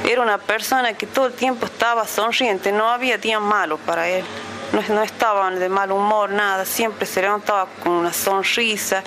era 0.08 0.22
una 0.22 0.38
persona 0.38 0.94
que 0.94 1.06
todo 1.06 1.28
el 1.28 1.34
tiempo 1.34 1.66
estaba 1.66 2.08
sonriente, 2.08 2.72
no 2.72 2.90
había 2.90 3.18
día 3.18 3.40
malo 3.40 3.78
para 3.78 4.08
él. 4.10 4.26
No, 4.74 4.82
no 4.96 5.04
estaba 5.04 5.50
de 5.52 5.68
mal 5.68 5.92
humor, 5.92 6.30
nada, 6.30 6.66
siempre 6.66 7.06
se 7.06 7.22
levantaba 7.22 7.68
con 7.84 7.92
una 7.92 8.14
sonrisa. 8.14 9.04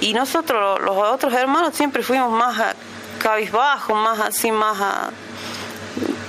Y 0.00 0.14
nosotros, 0.14 0.80
los 0.80 0.96
otros 0.96 1.34
hermanos, 1.34 1.74
siempre 1.74 2.02
fuimos 2.02 2.30
más 2.30 2.74
cabizbajos, 3.18 3.94
más 3.94 4.20
así, 4.20 4.50
más, 4.50 4.78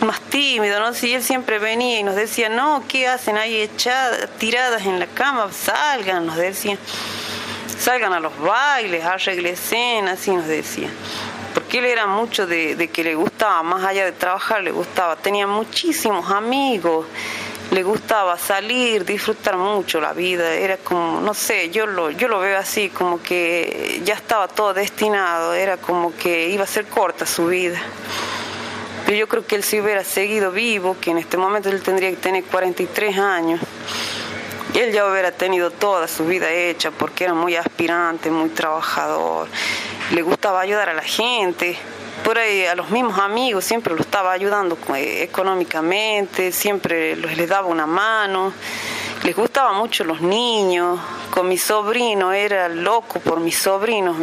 más 0.02 0.20
tímidos, 0.30 0.82
¿no? 0.82 0.94
Si 0.94 1.14
él 1.14 1.24
siempre 1.24 1.60
venía 1.60 2.00
y 2.00 2.04
nos 2.04 2.16
decía, 2.16 2.50
no, 2.50 2.84
¿qué 2.88 3.08
hacen 3.08 3.38
ahí 3.38 3.62
echadas, 3.62 4.30
tiradas 4.38 4.86
en 4.86 5.00
la 5.00 5.08
cama? 5.08 5.50
Salgan, 5.52 6.26
nos 6.26 6.36
decía. 6.36 6.78
Salgan 7.80 8.14
a 8.14 8.20
los 8.20 8.38
bailes, 8.38 9.04
arreglen 9.06 10.08
así 10.08 10.32
nos 10.32 10.46
decía 10.46 10.90
porque 11.54 11.80
él 11.80 11.86
era 11.86 12.08
mucho 12.08 12.48
de, 12.48 12.90
que 12.92 13.04
le 13.04 13.16
gustaba, 13.16 13.64
más 13.64 13.84
allá 13.84 14.06
de 14.06 14.12
trabajar, 14.12 14.64
le 14.64 14.72
gustaba, 14.72 15.16
tenía 15.16 15.48
muchísimos 15.48 16.32
amigos, 16.32 17.06
le 17.72 17.84
gustaba 17.84 18.38
salir, 18.38 19.06
disfrutar 19.06 19.58
mucho 19.58 20.02
la 20.02 20.14
vida, 20.14 20.54
era 20.54 20.78
como, 20.78 21.22
no 21.22 21.34
sé, 21.34 21.70
yo 21.70 21.86
lo, 21.86 22.12
yo 22.12 22.28
lo 22.28 22.40
veo 22.40 22.58
así, 22.58 22.90
como 22.90 23.22
que 23.22 24.02
ya 24.04 24.16
estaba 24.16 24.48
todo 24.48 24.74
destinado, 24.74 25.54
era 25.54 25.78
como 25.78 26.16
que 26.16 26.50
iba 26.50 26.64
a 26.64 26.68
ser 26.68 26.86
corta 26.86 27.26
su 27.26 27.48
vida. 27.48 27.80
Pero 29.06 29.18
yo 29.18 29.28
creo 29.28 29.46
que 29.46 29.56
él 29.56 29.64
si 29.64 29.82
hubiera 29.82 30.04
seguido 30.04 30.52
vivo, 30.52 30.96
que 31.00 31.12
en 31.12 31.18
este 31.18 31.38
momento 31.38 31.70
él 31.70 31.82
tendría 31.82 32.10
que 32.10 32.16
tener 32.18 32.44
43 32.46 33.18
años, 33.18 33.60
él 34.74 34.92
ya 34.92 35.10
hubiera 35.10 35.32
tenido 35.32 35.72
toda 35.72 36.08
su 36.08 36.26
vida 36.26 36.50
hecha 36.52 36.92
porque 36.92 37.26
era 37.26 37.34
muy 37.34 37.56
aspirante, 37.56 38.32
muy 38.32 38.50
trabajador. 38.50 39.48
Le 40.12 40.22
gustaba 40.22 40.62
ayudar 40.62 40.90
a 40.90 40.94
la 40.94 41.04
gente, 41.04 41.78
por 42.24 42.38
ahí 42.38 42.66
a 42.66 42.76
los 42.76 42.90
mismos 42.90 43.20
amigos 43.20 43.66
siempre 43.66 43.94
lo 43.94 44.02
estaba 44.02 44.32
ayudando 44.32 44.78
eh, 44.96 45.24
económicamente, 45.24 46.52
siempre 46.52 47.16
les 47.16 47.50
daba 47.50 47.68
una 47.68 47.86
mano, 47.86 48.54
les 49.24 49.36
gustaba 49.36 49.74
mucho 49.74 50.04
los 50.04 50.22
niños, 50.22 51.00
con 51.32 51.50
mi 51.50 51.58
sobrino 51.58 52.32
era 52.32 52.70
loco 52.70 53.20
por 53.20 53.40
mis 53.40 53.58
sobrinos, 53.58 54.16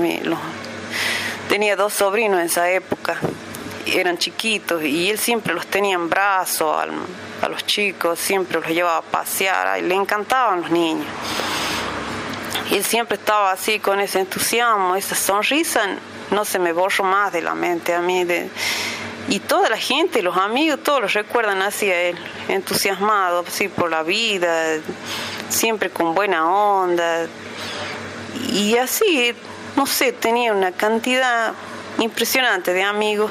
tenía 1.48 1.76
dos 1.76 1.92
sobrinos 1.92 2.40
en 2.40 2.46
esa 2.46 2.70
época, 2.70 3.18
eran 3.86 4.16
chiquitos 4.16 4.82
y 4.82 5.10
él 5.10 5.18
siempre 5.18 5.52
los 5.52 5.66
tenía 5.66 5.96
en 5.96 6.08
brazos 6.08 6.88
a 7.42 7.48
los 7.48 7.64
chicos, 7.64 8.18
siempre 8.18 8.60
los 8.60 8.68
llevaba 8.68 8.98
a 8.98 9.02
pasear, 9.02 9.82
le 9.82 9.94
encantaban 9.94 10.62
los 10.62 10.70
niños. 10.70 11.06
Y 12.70 12.76
él 12.76 12.84
siempre 12.84 13.16
estaba 13.16 13.50
así 13.50 13.80
con 13.80 14.00
ese 14.00 14.20
entusiasmo, 14.20 14.94
esa 14.94 15.14
sonrisa, 15.14 15.80
no 16.30 16.44
se 16.44 16.58
me 16.58 16.72
borró 16.72 17.04
más 17.04 17.32
de 17.32 17.42
la 17.42 17.54
mente 17.54 17.94
a 17.94 18.00
mí. 18.00 18.24
y 19.28 19.38
toda 19.40 19.68
la 19.68 19.76
gente, 19.76 20.22
los 20.22 20.36
amigos, 20.36 20.80
todos 20.82 21.00
lo 21.00 21.08
recuerdan 21.08 21.62
así 21.62 21.90
a 21.90 22.02
él, 22.02 22.18
entusiasmado 22.48 23.44
así 23.46 23.68
por 23.68 23.90
la 23.90 24.02
vida, 24.02 24.78
siempre 25.48 25.90
con 25.90 26.14
buena 26.14 26.48
onda. 26.48 27.26
Y 28.52 28.76
así, 28.76 29.34
no 29.76 29.86
sé, 29.86 30.12
tenía 30.12 30.52
una 30.52 30.72
cantidad 30.72 31.52
impresionante 31.98 32.72
de 32.72 32.82
amigos. 32.82 33.30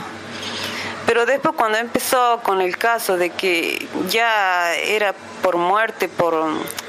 Pero 1.09 1.25
después 1.25 1.55
cuando 1.55 1.79
empezó 1.79 2.39
con 2.43 2.61
el 2.61 2.77
caso 2.77 3.17
de 3.17 3.31
que 3.31 3.87
ya 4.09 4.75
era 4.75 5.15
por 5.41 5.57
muerte, 5.57 6.07
por 6.07 6.35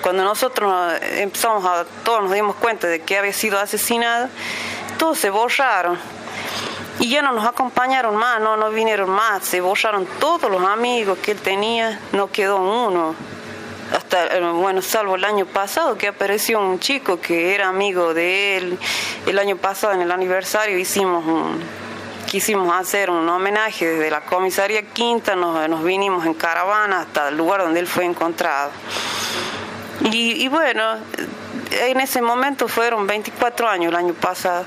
cuando 0.02 0.22
nosotros 0.22 0.92
empezamos 1.16 1.64
a, 1.64 1.86
todos 2.04 2.24
nos 2.24 2.32
dimos 2.32 2.54
cuenta 2.56 2.86
de 2.86 3.00
que 3.00 3.16
había 3.16 3.32
sido 3.32 3.58
asesinado, 3.58 4.28
todos 4.98 5.16
se 5.18 5.30
borraron. 5.30 5.98
Y 6.98 7.08
ya 7.08 7.22
no 7.22 7.32
nos 7.32 7.46
acompañaron 7.46 8.14
más, 8.14 8.42
no, 8.42 8.58
no 8.58 8.68
vinieron 8.68 9.08
más, 9.08 9.42
se 9.42 9.62
borraron 9.62 10.04
todos 10.18 10.50
los 10.50 10.64
amigos 10.64 11.16
que 11.20 11.30
él 11.30 11.38
tenía, 11.38 11.98
no 12.12 12.30
quedó 12.30 12.58
uno. 12.58 13.14
Hasta, 13.96 14.38
bueno, 14.50 14.82
salvo 14.82 15.16
el 15.16 15.24
año 15.24 15.46
pasado 15.46 15.96
que 15.96 16.08
apareció 16.08 16.60
un 16.60 16.78
chico 16.78 17.22
que 17.22 17.54
era 17.54 17.68
amigo 17.68 18.12
de 18.12 18.58
él. 18.58 18.78
El 19.24 19.38
año 19.38 19.56
pasado 19.56 19.94
en 19.94 20.02
el 20.02 20.12
aniversario 20.12 20.76
hicimos 20.76 21.24
un, 21.24 21.79
quisimos 22.30 22.72
hacer 22.72 23.10
un 23.10 23.28
homenaje 23.28 23.88
desde 23.88 24.08
la 24.08 24.20
comisaría 24.20 24.82
Quinta, 24.82 25.34
nos, 25.34 25.82
vinimos 25.82 26.24
en 26.24 26.34
caravana 26.34 27.00
hasta 27.00 27.28
el 27.28 27.36
lugar 27.36 27.60
donde 27.62 27.80
él 27.80 27.88
fue 27.88 28.04
encontrado. 28.04 28.70
Y, 30.12 30.46
bueno, 30.46 30.96
en 31.72 31.98
ese 31.98 32.22
momento 32.22 32.68
fueron 32.68 33.04
24 33.04 33.68
años 33.68 33.90
el 33.90 33.96
año 33.96 34.14
pasado. 34.14 34.64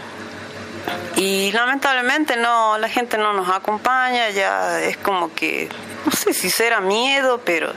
Y 1.16 1.54
lamentablemente 1.54 2.36
no, 2.36 2.78
la 2.78 2.90
gente 2.90 3.18
no 3.18 3.32
nos 3.32 3.48
acompaña, 3.48 4.30
ya 4.32 4.82
es 4.82 4.98
como 4.98 5.34
que, 5.34 5.70
no 6.06 6.12
sé 6.12 6.34
si 6.34 6.50
será 6.50 6.82
miedo, 6.82 7.40
pero 7.46 7.72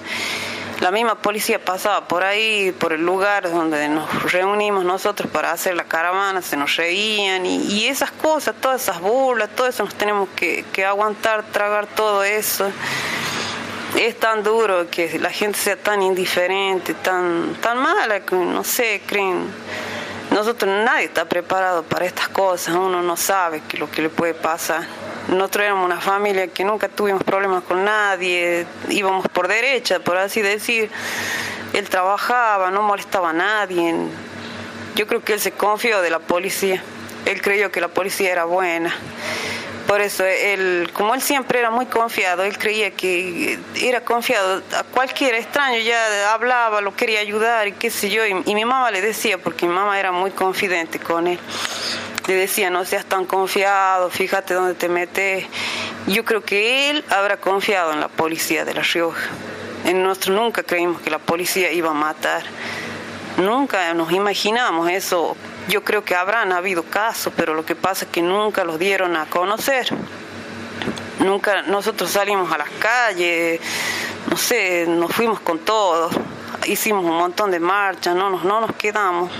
la 0.80 0.90
misma 0.90 1.14
policía 1.16 1.64
pasaba 1.64 2.06
por 2.06 2.22
ahí, 2.22 2.72
por 2.72 2.92
el 2.92 3.04
lugar 3.04 3.50
donde 3.50 3.88
nos 3.88 4.32
reunimos 4.32 4.84
nosotros 4.84 5.30
para 5.30 5.52
hacer 5.52 5.74
la 5.74 5.84
caravana, 5.84 6.42
se 6.42 6.56
nos 6.56 6.76
reían 6.76 7.46
y, 7.46 7.86
esas 7.86 8.10
cosas, 8.10 8.54
todas 8.60 8.82
esas 8.82 9.00
burlas, 9.00 9.48
todo 9.50 9.66
eso 9.66 9.84
nos 9.84 9.94
tenemos 9.94 10.28
que, 10.36 10.64
aguantar, 10.84 11.44
tragar 11.44 11.86
todo 11.86 12.22
eso. 12.22 12.70
Es 13.96 14.18
tan 14.20 14.42
duro 14.42 14.90
que 14.90 15.18
la 15.18 15.30
gente 15.30 15.58
sea 15.58 15.76
tan 15.76 16.02
indiferente, 16.02 16.92
tan, 16.94 17.54
tan 17.62 17.78
mala, 17.78 18.20
que 18.20 18.36
no 18.36 18.62
sé, 18.62 19.00
creen 19.06 19.46
nosotros 20.36 20.70
nadie 20.84 21.06
está 21.06 21.24
preparado 21.24 21.82
para 21.82 22.04
estas 22.04 22.28
cosas, 22.28 22.74
uno 22.74 23.00
no 23.00 23.16
sabe 23.16 23.62
qué 23.66 23.78
lo 23.78 23.90
que 23.90 24.02
le 24.02 24.10
puede 24.10 24.34
pasar. 24.34 24.86
Nosotros 25.28 25.64
éramos 25.64 25.86
una 25.86 25.98
familia 25.98 26.46
que 26.48 26.62
nunca 26.62 26.88
tuvimos 26.88 27.24
problemas 27.24 27.64
con 27.64 27.82
nadie, 27.86 28.66
íbamos 28.90 29.26
por 29.28 29.48
derecha, 29.48 29.98
por 29.98 30.18
así 30.18 30.42
decir. 30.42 30.90
Él 31.72 31.88
trabajaba, 31.88 32.70
no 32.70 32.82
molestaba 32.82 33.30
a 33.30 33.32
nadie. 33.32 33.94
Yo 34.94 35.06
creo 35.06 35.24
que 35.24 35.32
él 35.32 35.40
se 35.40 35.52
confió 35.52 36.02
de 36.02 36.10
la 36.10 36.18
policía. 36.18 36.82
Él 37.24 37.40
creyó 37.40 37.72
que 37.72 37.80
la 37.80 37.88
policía 37.88 38.30
era 38.30 38.44
buena. 38.44 38.94
Por 39.86 40.00
eso, 40.00 40.24
él, 40.24 40.90
como 40.92 41.14
él 41.14 41.22
siempre 41.22 41.60
era 41.60 41.70
muy 41.70 41.86
confiado, 41.86 42.42
él 42.42 42.58
creía 42.58 42.90
que 42.90 43.56
era 43.80 44.00
confiado 44.00 44.62
a 44.76 44.82
cualquier 44.82 45.34
extraño, 45.34 45.78
ya 45.78 46.32
hablaba, 46.32 46.80
lo 46.80 46.96
quería 46.96 47.20
ayudar 47.20 47.68
y 47.68 47.72
qué 47.72 47.90
sé 47.90 48.10
yo. 48.10 48.26
Y, 48.26 48.34
mi 48.34 48.64
mamá 48.64 48.90
le 48.90 49.00
decía, 49.00 49.38
porque 49.38 49.66
mi 49.66 49.72
mamá 49.72 50.00
era 50.00 50.10
muy 50.10 50.32
confidente 50.32 50.98
con 50.98 51.28
él, 51.28 51.38
le 52.26 52.34
decía, 52.34 52.68
no 52.68 52.84
seas 52.84 53.04
tan 53.04 53.26
confiado, 53.26 54.10
fíjate 54.10 54.54
dónde 54.54 54.74
te 54.74 54.88
metes. 54.88 55.46
Yo 56.08 56.24
creo 56.24 56.42
que 56.42 56.90
él 56.90 57.04
habrá 57.10 57.36
confiado 57.36 57.92
en 57.92 58.00
la 58.00 58.08
policía 58.08 58.64
de 58.64 58.74
La 58.74 58.82
Rioja. 58.82 59.28
En 59.84 60.02
nosotros 60.02 60.36
nunca 60.36 60.64
creímos 60.64 61.00
que 61.00 61.10
la 61.10 61.20
policía 61.20 61.70
iba 61.70 61.90
a 61.90 61.94
matar. 61.94 62.42
Nunca 63.36 63.94
nos 63.94 64.10
imaginamos 64.10 64.90
eso 64.90 65.36
yo 65.68 65.82
creo 65.82 66.04
que 66.04 66.14
habrán 66.14 66.52
habido 66.52 66.84
casos, 66.84 67.32
pero 67.36 67.54
lo 67.54 67.64
que 67.64 67.74
pasa 67.74 68.04
es 68.04 68.10
que 68.10 68.22
nunca 68.22 68.64
los 68.64 68.78
dieron 68.78 69.16
a 69.16 69.26
conocer. 69.26 69.88
Nunca 71.18 71.62
nosotros 71.62 72.10
salimos 72.10 72.52
a 72.52 72.58
las 72.58 72.70
calles, 72.78 73.60
no 74.30 74.36
sé, 74.36 74.86
nos 74.86 75.12
fuimos 75.12 75.40
con 75.40 75.58
todos, 75.58 76.14
hicimos 76.66 77.04
un 77.04 77.16
montón 77.16 77.50
de 77.50 77.58
marchas, 77.58 78.14
no 78.14 78.30
nos, 78.30 78.44
no 78.44 78.60
nos 78.60 78.76
quedamos, 78.76 79.30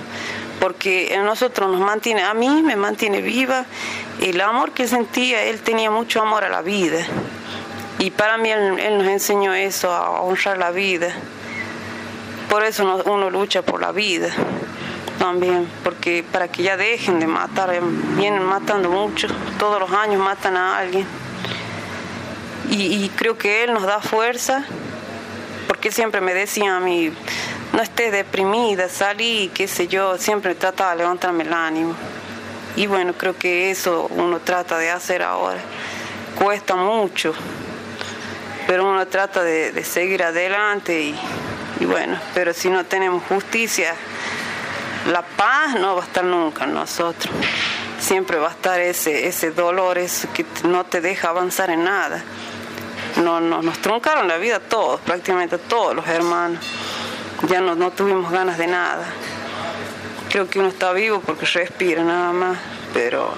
porque 0.58 1.14
en 1.14 1.24
nosotros 1.24 1.70
nos 1.70 1.80
mantiene, 1.80 2.24
a 2.24 2.34
mí 2.34 2.62
me 2.62 2.76
mantiene 2.76 3.20
viva 3.20 3.66
el 4.20 4.40
amor 4.40 4.72
que 4.72 4.88
sentía, 4.88 5.44
él 5.44 5.60
tenía 5.60 5.90
mucho 5.90 6.22
amor 6.22 6.44
a 6.44 6.48
la 6.48 6.62
vida. 6.62 7.06
Y 7.98 8.10
para 8.10 8.36
mí 8.36 8.50
él, 8.50 8.78
él 8.78 8.98
nos 8.98 9.06
enseñó 9.06 9.54
eso, 9.54 9.92
a 9.92 10.20
honrar 10.22 10.58
la 10.58 10.70
vida. 10.70 11.14
Por 12.48 12.64
eso 12.64 13.02
uno 13.04 13.30
lucha 13.30 13.62
por 13.62 13.80
la 13.80 13.92
vida 13.92 14.34
también, 15.18 15.68
porque 15.82 16.24
para 16.30 16.48
que 16.48 16.62
ya 16.62 16.76
dejen 16.76 17.20
de 17.20 17.26
matar, 17.26 17.72
eh, 17.74 17.80
vienen 18.16 18.42
matando 18.42 18.90
mucho, 18.90 19.28
todos 19.58 19.80
los 19.80 19.90
años 19.92 20.20
matan 20.20 20.56
a 20.56 20.78
alguien. 20.78 21.06
Y, 22.68 23.08
creo 23.10 23.38
que 23.38 23.62
él 23.62 23.72
nos 23.72 23.84
da 23.84 24.00
fuerza, 24.00 24.64
porque 25.68 25.92
siempre 25.92 26.20
me 26.20 26.34
decía 26.34 26.76
a 26.76 26.80
mí, 26.80 27.12
no 27.72 27.80
estés 27.80 28.10
deprimida, 28.10 28.88
salí, 28.88 29.50
qué 29.54 29.68
sé 29.68 29.86
yo, 29.86 30.18
siempre 30.18 30.54
trataba 30.56 30.90
de 30.90 30.98
levantarme 30.98 31.44
el 31.44 31.52
ánimo. 31.52 31.94
Y 32.74 32.86
bueno, 32.86 33.14
creo 33.16 33.36
que 33.36 33.70
eso 33.70 34.08
uno 34.10 34.40
trata 34.40 34.78
de 34.78 34.90
hacer 34.90 35.22
ahora. 35.22 35.60
Cuesta 36.34 36.74
mucho, 36.74 37.32
pero 38.66 38.90
uno 38.90 39.06
trata 39.06 39.42
de, 39.42 39.84
seguir 39.84 40.24
adelante 40.24 41.14
y 41.80 41.84
bueno, 41.84 42.18
pero 42.34 42.52
si 42.52 42.68
no 42.68 42.84
tenemos 42.84 43.22
justicia, 43.24 43.94
la 45.06 45.22
paz 45.22 45.74
no 45.74 45.94
va 45.94 46.02
a 46.02 46.04
estar 46.04 46.24
nunca 46.24 46.64
en 46.64 46.74
nosotros. 46.74 47.32
Siempre 47.98 48.38
va 48.38 48.48
a 48.48 48.50
estar 48.50 48.80
ese, 48.80 49.26
ese 49.26 49.50
dolor, 49.50 49.98
eso 49.98 50.28
que 50.32 50.44
no 50.64 50.84
te 50.84 51.00
deja 51.00 51.28
avanzar 51.28 51.70
en 51.70 51.84
nada. 51.84 52.22
No, 53.22 53.40
nos 53.40 53.78
truncaron 53.78 54.28
la 54.28 54.36
vida 54.36 54.60
todos, 54.60 55.00
prácticamente 55.00 55.58
todos 55.58 55.94
los 55.94 56.06
hermanos. 56.06 56.62
Ya 57.48 57.60
no, 57.60 57.74
no 57.74 57.90
tuvimos 57.90 58.30
ganas 58.30 58.58
de 58.58 58.66
nada. 58.66 59.04
Creo 60.28 60.48
que 60.48 60.58
uno 60.58 60.68
está 60.68 60.92
vivo 60.92 61.20
porque 61.20 61.46
respira 61.46 62.02
nada 62.02 62.32
más, 62.32 62.58
pero 62.92 63.32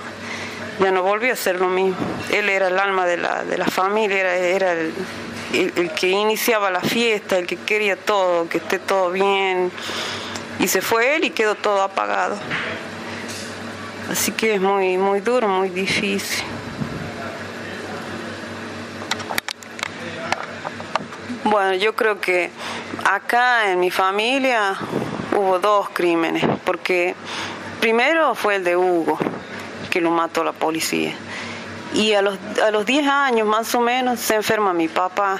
ya 0.80 0.90
no 0.90 1.02
volvió 1.02 1.32
a 1.32 1.36
ser 1.36 1.60
lo 1.60 1.68
mismo. 1.68 1.96
Él 2.30 2.48
era 2.48 2.68
el 2.68 2.78
alma 2.78 3.06
de 3.06 3.18
la, 3.18 3.44
de 3.44 3.58
la 3.58 3.66
familia, 3.66 4.18
era, 4.18 4.36
era 4.36 4.72
el, 4.72 4.92
el, 5.52 5.90
que 5.92 6.08
iniciaba 6.08 6.70
la 6.70 6.80
fiesta, 6.80 7.38
el 7.38 7.46
que 7.46 7.56
quería 7.56 7.96
todo, 7.96 8.48
que 8.48 8.58
esté 8.58 8.78
todo 8.78 9.10
bien. 9.10 9.70
Y 10.58 10.68
se 10.68 10.80
fue 10.80 11.16
él 11.16 11.24
y 11.24 11.30
quedó 11.30 11.54
todo 11.54 11.82
apagado. 11.82 12.36
Así 14.10 14.32
que 14.32 14.54
es 14.54 14.60
muy, 14.60 14.96
muy 14.98 15.20
duro, 15.20 15.48
muy 15.48 15.68
difícil. 15.68 16.44
Bueno, 21.44 21.74
yo 21.74 21.94
creo 21.94 22.20
que 22.20 22.50
acá 23.04 23.70
en 23.70 23.80
mi 23.80 23.90
familia 23.90 24.76
hubo 25.36 25.58
dos 25.58 25.88
crímenes, 25.90 26.44
porque 26.64 27.14
primero 27.80 28.34
fue 28.34 28.56
el 28.56 28.64
de 28.64 28.76
Hugo, 28.76 29.18
que 29.90 30.00
lo 30.00 30.10
mató 30.10 30.42
la 30.42 30.52
policía. 30.52 31.14
Y 31.94 32.12
a 32.14 32.22
los, 32.22 32.38
a 32.62 32.70
los 32.70 32.84
10 32.84 33.06
años 33.06 33.46
más 33.46 33.74
o 33.74 33.80
menos 33.80 34.20
se 34.20 34.34
enferma 34.34 34.72
mi 34.72 34.88
papá 34.88 35.38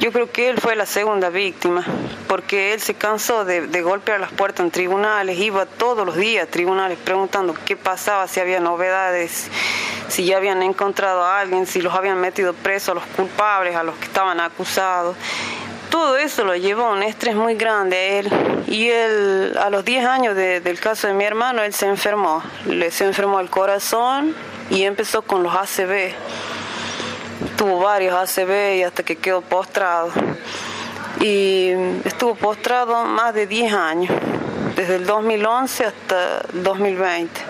yo 0.00 0.12
creo 0.12 0.30
que 0.30 0.48
él 0.48 0.60
fue 0.60 0.76
la 0.76 0.86
segunda 0.86 1.30
víctima, 1.30 1.84
porque 2.28 2.74
él 2.74 2.80
se 2.80 2.94
cansó 2.94 3.44
de, 3.44 3.82
golpear 3.82 4.20
las 4.20 4.32
puertas 4.32 4.64
en 4.64 4.70
tribunales, 4.70 5.38
iba 5.38 5.64
todos 5.64 6.04
los 6.04 6.16
días 6.16 6.46
a 6.46 6.50
tribunales 6.50 6.98
preguntando 7.02 7.54
qué 7.64 7.76
pasaba, 7.76 8.28
si 8.28 8.40
había 8.40 8.60
novedades, 8.60 9.48
si 10.08 10.24
ya 10.24 10.36
habían 10.36 10.62
encontrado 10.62 11.24
a 11.24 11.40
alguien, 11.40 11.66
si 11.66 11.80
los 11.80 11.94
habían 11.94 12.20
metido 12.20 12.52
presos 12.52 12.90
a 12.90 12.94
los 12.94 13.06
culpables, 13.06 13.74
a 13.74 13.82
los 13.82 13.96
que 13.96 14.04
estaban 14.04 14.38
acusados. 14.40 15.16
Todo 15.90 16.16
eso 16.18 16.44
lo 16.44 16.54
llevó 16.56 16.84
a 16.86 16.92
un 16.92 17.02
estrés 17.02 17.34
muy 17.34 17.54
grande 17.54 17.96
a 17.96 18.06
él. 18.18 18.32
Y 18.66 18.88
él, 18.88 19.56
a 19.58 19.70
los 19.70 19.84
10 19.84 20.04
años 20.04 20.36
del 20.36 20.78
caso 20.80 21.06
de 21.06 21.14
mi 21.14 21.24
hermano, 21.24 21.62
él 21.62 21.72
se 21.72 21.86
enfermó. 21.86 22.42
Le 22.66 22.90
se 22.90 23.04
enfermó 23.04 23.40
el 23.40 23.48
corazón 23.48 24.34
y 24.68 24.82
empezó 24.82 25.22
con 25.22 25.42
los 25.42 25.54
ACV 25.54 26.12
tuvo 27.56 27.80
varios 27.80 28.14
ACV 28.14 28.76
y 28.76 28.82
hasta 28.82 29.02
que 29.02 29.16
quedó 29.16 29.40
postrado. 29.40 30.12
Y 31.20 31.70
estuvo 32.04 32.34
postrado 32.34 33.04
más 33.04 33.34
de 33.34 33.46
10 33.46 33.72
años, 33.72 34.12
desde 34.76 34.96
el 34.96 35.06
2011 35.06 35.84
hasta 35.84 36.40
el 36.52 36.62
2020. 36.62 37.40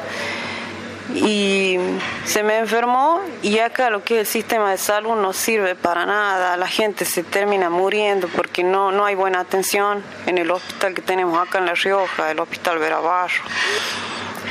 Y 1.14 1.78
se 2.24 2.42
me 2.42 2.58
enfermó 2.58 3.20
y 3.42 3.58
acá 3.60 3.90
lo 3.90 4.02
que 4.02 4.14
es 4.14 4.20
el 4.20 4.26
sistema 4.26 4.70
de 4.72 4.78
salud 4.78 5.14
no 5.14 5.32
sirve 5.32 5.74
para 5.76 6.04
nada, 6.04 6.56
la 6.56 6.66
gente 6.66 7.04
se 7.04 7.22
termina 7.22 7.70
muriendo 7.70 8.28
porque 8.28 8.64
no, 8.64 8.90
no 8.90 9.04
hay 9.04 9.14
buena 9.14 9.40
atención 9.40 10.02
en 10.26 10.38
el 10.38 10.50
hospital 10.50 10.94
que 10.94 11.02
tenemos 11.02 11.38
acá 11.38 11.58
en 11.58 11.66
La 11.66 11.74
Rioja, 11.74 12.30
el 12.30 12.40
hospital 12.40 12.78
Verabarro. 12.78 13.42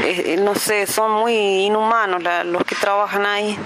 Eh, 0.04 0.38
no 0.40 0.56
sé, 0.56 0.88
son 0.88 1.12
muy 1.12 1.34
inhumanos 1.66 2.22
los 2.46 2.64
que 2.64 2.76
trabajan 2.76 3.26
ahí. 3.26 3.58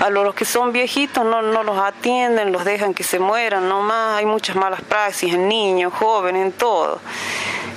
A 0.00 0.10
los 0.10 0.34
que 0.34 0.44
son 0.44 0.72
viejitos 0.72 1.24
no, 1.24 1.42
no 1.42 1.62
los 1.62 1.78
atienden, 1.78 2.52
los 2.52 2.64
dejan 2.64 2.94
que 2.94 3.02
se 3.02 3.18
mueran 3.18 3.68
nomás. 3.68 4.18
Hay 4.18 4.26
muchas 4.26 4.56
malas 4.56 4.82
praxis 4.82 5.34
en 5.34 5.48
niños, 5.48 5.92
jóvenes, 5.92 6.46
en 6.46 6.52
todo. 6.52 7.00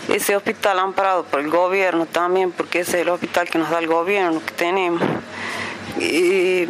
Ese 0.10 0.36
hospital 0.36 0.80
amparado 0.80 1.24
por 1.24 1.40
el 1.40 1.50
gobierno 1.50 2.06
también, 2.06 2.52
porque 2.52 2.82
ese 2.82 2.98
es 2.98 3.02
el 3.04 3.10
hospital 3.10 3.50
que 3.50 3.58
nos 3.58 3.70
da 3.70 3.80
el 3.80 3.88
gobierno 3.88 4.42
que 4.46 4.54
tenemos. 4.54 5.02
Y, 6.00 6.68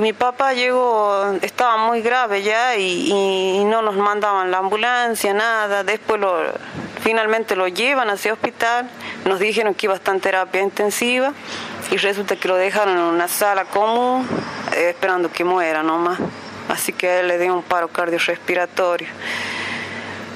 mi 0.00 0.12
papá 0.12 0.52
llegó, 0.52 1.32
estaba 1.42 1.76
muy 1.76 2.02
grave 2.02 2.42
ya 2.42 2.76
y, 2.76 3.10
y, 3.10 3.64
no 3.64 3.82
nos 3.82 3.96
mandaban 3.96 4.50
la 4.50 4.58
ambulancia, 4.58 5.34
nada. 5.34 5.82
Después 5.82 6.20
lo, 6.20 6.36
finalmente 7.00 7.56
lo 7.56 7.68
llevan 7.68 8.10
a 8.10 8.14
ese 8.14 8.30
hospital, 8.30 8.88
nos 9.24 9.40
dijeron 9.40 9.74
que 9.74 9.86
iba 9.86 9.94
a 9.94 9.96
estar 9.96 10.14
en 10.14 10.20
terapia 10.20 10.60
intensiva 10.60 11.32
y 11.90 11.96
resulta 11.96 12.36
que 12.36 12.48
lo 12.48 12.56
dejaron 12.56 12.96
en 12.96 13.02
una 13.02 13.28
sala 13.28 13.64
común 13.64 14.28
eh, 14.76 14.90
esperando 14.90 15.30
que 15.32 15.44
muera 15.44 15.82
nomás. 15.82 16.18
Así 16.68 16.92
que 16.92 17.20
él 17.20 17.28
le 17.28 17.38
dio 17.38 17.54
un 17.54 17.62
paro 17.62 17.88
cardiorrespiratorio 17.88 19.08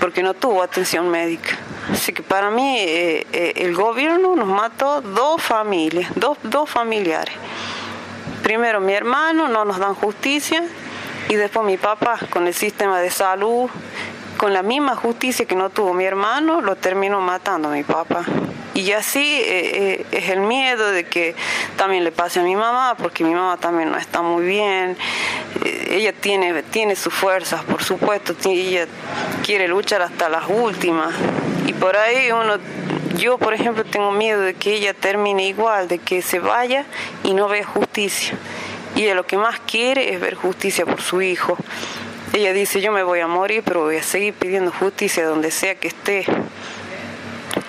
porque 0.00 0.22
no 0.22 0.34
tuvo 0.34 0.62
atención 0.62 1.08
médica. 1.10 1.58
Así 1.92 2.12
que 2.12 2.22
para 2.22 2.50
mí 2.50 2.76
eh, 2.78 3.26
eh, 3.32 3.52
el 3.56 3.74
gobierno 3.74 4.34
nos 4.34 4.48
mató 4.48 5.00
dos 5.02 5.42
familias, 5.42 6.10
dos, 6.16 6.38
dos 6.42 6.70
familiares. 6.70 7.34
Primero 8.53 8.80
mi 8.80 8.92
hermano, 8.92 9.48
no 9.48 9.64
nos 9.64 9.78
dan 9.78 9.94
justicia, 9.94 10.62
y 11.30 11.36
después 11.36 11.64
mi 11.64 11.78
papá 11.78 12.18
con 12.28 12.46
el 12.46 12.53
sistema 12.53 13.00
de 13.00 13.11
salud, 13.11 13.70
con 14.36 14.53
la 14.53 14.62
misma 14.62 14.94
justicia 14.94 15.46
que 15.46 15.57
no 15.57 15.70
tuvo 15.70 15.94
mi 15.94 16.05
hermano, 16.05 16.61
lo 16.61 16.76
terminó 16.76 17.22
matando 17.22 17.70
mi 17.70 17.82
papá. 17.82 18.26
Y 18.74 18.92
así 18.92 19.40
eh, 19.40 20.03
eh, 20.03 20.07
es 20.11 20.28
el 20.28 20.40
miedo 20.40 20.90
de 20.90 21.05
que 21.05 21.34
también 21.78 22.05
le 22.05 22.12
pase 22.12 22.40
a 22.40 22.42
mi 22.42 22.55
mamá, 22.55 22.94
porque 22.98 23.24
mi 23.24 23.32
mamá 23.34 23.57
también 23.57 23.90
no 23.90 23.96
está 23.96 24.20
muy 24.20 24.44
bien. 24.44 24.98
Eh, 25.64 25.86
ella 25.92 26.12
tiene, 26.12 26.62
tiene 26.64 26.94
sus 26.94 27.14
fuerzas, 27.14 27.64
por 27.64 27.82
supuesto, 27.82 28.36
ella 28.44 28.86
quiere 29.46 29.66
luchar 29.66 30.03
hasta 30.03 30.28
las 30.28 30.44
últimas. 30.50 31.14
Y 31.66 31.72
por 31.72 31.96
ahí 31.96 32.30
uno, 32.30 32.59
yo 33.16 33.38
por 33.38 33.54
ejemplo 33.54 33.84
tengo 33.84 34.10
miedo 34.10 34.40
de 34.40 34.54
que 34.54 34.74
ella 34.74 34.94
termine 34.94 35.46
igual, 35.46 35.88
de 35.88 35.98
que 35.98 36.22
se 36.22 36.38
vaya 36.38 36.86
y 37.24 37.34
no 37.34 37.48
vea 37.48 37.64
justicia. 37.64 38.36
Y 38.94 39.04
ella 39.04 39.14
lo 39.14 39.26
que 39.26 39.36
más 39.36 39.60
quiere 39.60 40.12
es 40.12 40.20
ver 40.20 40.34
justicia 40.34 40.84
por 40.84 41.00
su 41.00 41.22
hijo. 41.22 41.56
Ella 42.32 42.52
dice, 42.52 42.80
yo 42.80 42.92
me 42.92 43.02
voy 43.02 43.20
a 43.20 43.26
morir, 43.26 43.62
pero 43.64 43.82
voy 43.82 43.96
a 43.96 44.02
seguir 44.02 44.34
pidiendo 44.34 44.72
justicia 44.72 45.26
donde 45.26 45.50
sea 45.50 45.74
que 45.74 45.88
esté 45.88 46.24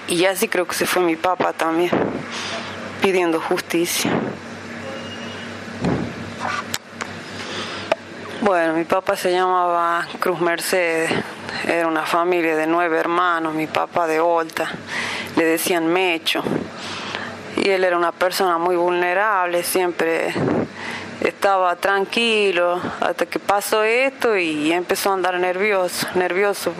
Y 0.07 0.25
así 0.25 0.47
creo 0.47 0.65
que 0.67 0.75
se 0.75 0.85
fue 0.85 1.01
mi 1.01 1.15
papá 1.15 1.53
también, 1.53 1.91
pidiendo 3.01 3.41
justicia. 3.41 4.11
Bueno, 8.43 8.73
mi 8.73 8.83
papá 8.83 9.15
se 9.15 9.31
llamaba 9.31 10.05
Cruz 10.19 10.41
Mercedes, 10.41 11.09
era 11.65 11.87
una 11.87 12.05
familia 12.05 12.57
de 12.57 12.67
nueve 12.67 12.97
hermanos, 12.97 13.53
mi 13.53 13.67
papá 13.67 14.05
de 14.05 14.19
Olta, 14.19 14.69
le 15.37 15.45
decían 15.45 15.87
Mecho. 15.87 16.43
Y 17.55 17.69
él 17.69 17.85
era 17.85 17.97
una 17.97 18.11
persona 18.11 18.57
muy 18.57 18.75
vulnerable, 18.75 19.63
siempre 19.63 20.33
estaba 21.21 21.77
tranquilo 21.77 22.81
hasta 22.99 23.27
que 23.27 23.39
pasó 23.39 23.81
esto 23.85 24.35
y 24.35 24.73
empezó 24.73 25.11
a 25.11 25.13
andar 25.13 25.39
nervioso, 25.39 26.05
nervioso, 26.15 26.73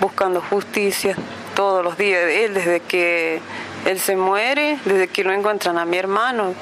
buscando 0.00 0.40
justicia 0.40 1.16
todos 1.56 1.82
los 1.82 1.98
días. 1.98 2.22
Él 2.30 2.54
desde 2.54 2.78
que 2.78 3.40
él 3.86 3.98
se 3.98 4.14
muere, 4.14 4.78
desde 4.84 5.08
que 5.08 5.24
lo 5.24 5.32
encuentran 5.32 5.78
a 5.78 5.84
mi 5.84 5.96
hermano, 5.96 6.54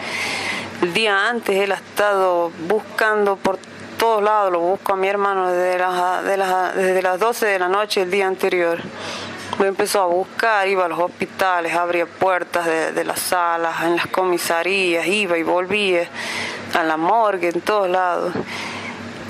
el 0.81 0.95
día 0.95 1.29
antes 1.29 1.57
él 1.57 1.73
ha 1.73 1.77
estado 1.77 2.51
buscando 2.67 3.37
por 3.37 3.59
todos 3.99 4.23
lados, 4.23 4.53
lo 4.53 4.61
busco 4.61 4.93
a 4.93 4.97
mi 4.97 5.09
hermano 5.09 5.49
desde 5.51 5.79
las, 5.79 6.75
desde 6.75 7.03
las 7.03 7.19
12 7.19 7.47
de 7.47 7.59
la 7.59 7.69
noche 7.69 8.03
el 8.03 8.11
día 8.11 8.27
anterior. 8.27 8.79
Lo 9.59 9.65
empezó 9.65 10.03
a 10.03 10.07
buscar, 10.07 10.69
iba 10.69 10.85
a 10.85 10.89
los 10.89 10.99
hospitales, 10.99 11.75
abría 11.75 12.05
puertas 12.05 12.67
de, 12.67 13.05
las 13.05 13.21
salas, 13.21 13.83
en 13.85 13.97
las 13.97 14.07
comisarías, 14.09 15.07
iba 15.07 15.39
y 15.39 15.43
volvía, 15.43 16.09
a 16.75 16.83
la 16.83 16.97
morgue, 16.97 17.49
en 17.49 17.61
todos 17.63 17.89
lados. 17.89 18.35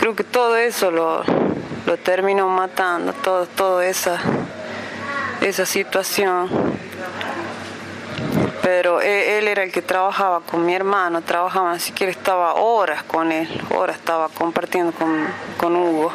Creo 0.01 0.17
que 0.17 0.25
todo 0.25 0.57
eso 0.57 0.91
lo, 0.91 1.23
lo 1.87 1.97
terminó 1.99 2.49
matando, 2.49 3.13
todo, 3.13 3.47
toda 3.47 3.87
esa, 3.87 4.19
esa 5.41 5.65
situación 5.65 6.49
pero 8.67 9.01
él, 9.01 9.47
era 9.47 9.63
el 9.63 9.71
que 9.71 9.81
trabajaba 9.81 10.41
con 10.41 10.67
mi 10.67 10.75
hermano, 10.75 11.23
trabajaba, 11.23 11.71
así 11.71 11.93
que 11.93 12.03
él 12.03 12.11
estaba 12.11 12.55
horas 12.55 13.05
con 13.05 13.31
él, 13.31 13.49
horas 13.73 13.95
estaba 13.95 14.29
compartiendo 14.29 14.91
con, 14.91 15.25
con 15.57 15.77
Hugo. 15.77 16.11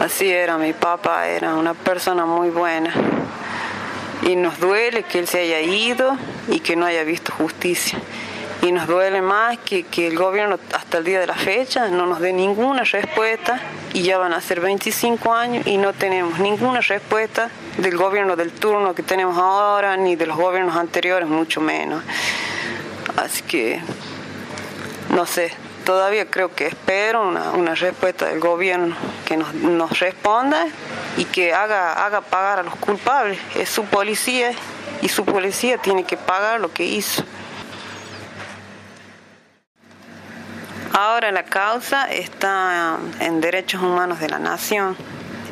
Así 0.00 0.30
era, 0.30 0.56
mi 0.56 0.72
papá 0.72 1.26
era 1.26 1.56
una 1.56 1.74
persona 1.74 2.26
muy 2.26 2.50
buena. 2.50 2.94
Y 4.22 4.36
nos 4.36 4.60
duele 4.60 5.02
que 5.02 5.18
él 5.18 5.26
se 5.26 5.40
haya 5.40 5.60
ido 5.60 6.16
y 6.46 6.60
que 6.60 6.76
no 6.76 6.86
haya 6.86 7.02
visto 7.02 7.32
justicia 7.32 7.98
y 8.62 8.72
nos 8.72 8.86
duele 8.86 9.22
más 9.22 9.58
que, 9.58 9.84
que, 9.84 10.06
el 10.06 10.16
gobierno 10.16 10.58
hasta 10.74 10.98
el 10.98 11.04
día 11.04 11.20
de 11.20 11.26
la 11.26 11.34
fecha 11.34 11.88
no 11.88 12.06
nos 12.06 12.20
dé 12.20 12.32
ninguna 12.32 12.84
respuesta 12.84 13.60
y 13.92 14.02
ya 14.02 14.18
van 14.18 14.32
a 14.32 14.40
ser 14.40 14.60
25 14.60 15.32
años 15.32 15.66
y 15.66 15.78
no 15.78 15.92
tenemos 15.92 16.38
ninguna 16.38 16.80
respuesta 16.80 17.50
del 17.78 17.96
gobierno 17.96 18.36
del 18.36 18.52
turno 18.52 18.94
que 18.94 19.02
tenemos 19.02 19.38
ahora 19.38 19.96
ni 19.96 20.16
de 20.16 20.26
los 20.26 20.36
gobiernos 20.36 20.76
anteriores, 20.76 21.28
mucho 21.28 21.60
menos. 21.60 22.02
Así 23.16 23.42
que, 23.42 23.80
no 25.10 25.26
sé, 25.26 25.52
todavía 25.84 26.30
creo 26.30 26.54
que 26.54 26.66
espero 26.66 27.26
una, 27.26 27.52
una 27.52 27.74
respuesta 27.74 28.26
del 28.26 28.40
gobierno 28.40 28.94
que 29.24 29.36
nos, 29.36 29.98
responda 29.98 30.66
y 31.16 31.24
que 31.24 31.52
haga, 31.52 32.04
haga 32.04 32.20
pagar 32.20 32.60
a 32.60 32.62
los 32.62 32.76
culpables. 32.76 33.38
Es 33.54 33.68
su 33.68 33.84
policía 33.84 34.52
y 35.02 35.08
su 35.08 35.24
policía 35.24 35.78
tiene 35.78 36.04
que 36.04 36.16
pagar 36.16 36.60
lo 36.60 36.72
que 36.72 36.84
hizo. 36.84 37.24
Ahora 40.92 41.30
la 41.30 41.44
causa 41.44 42.10
está 42.10 42.98
en 43.20 43.40
derechos 43.40 43.80
humanos 43.80 44.18
de 44.18 44.28
la 44.28 44.40
nación. 44.40 44.96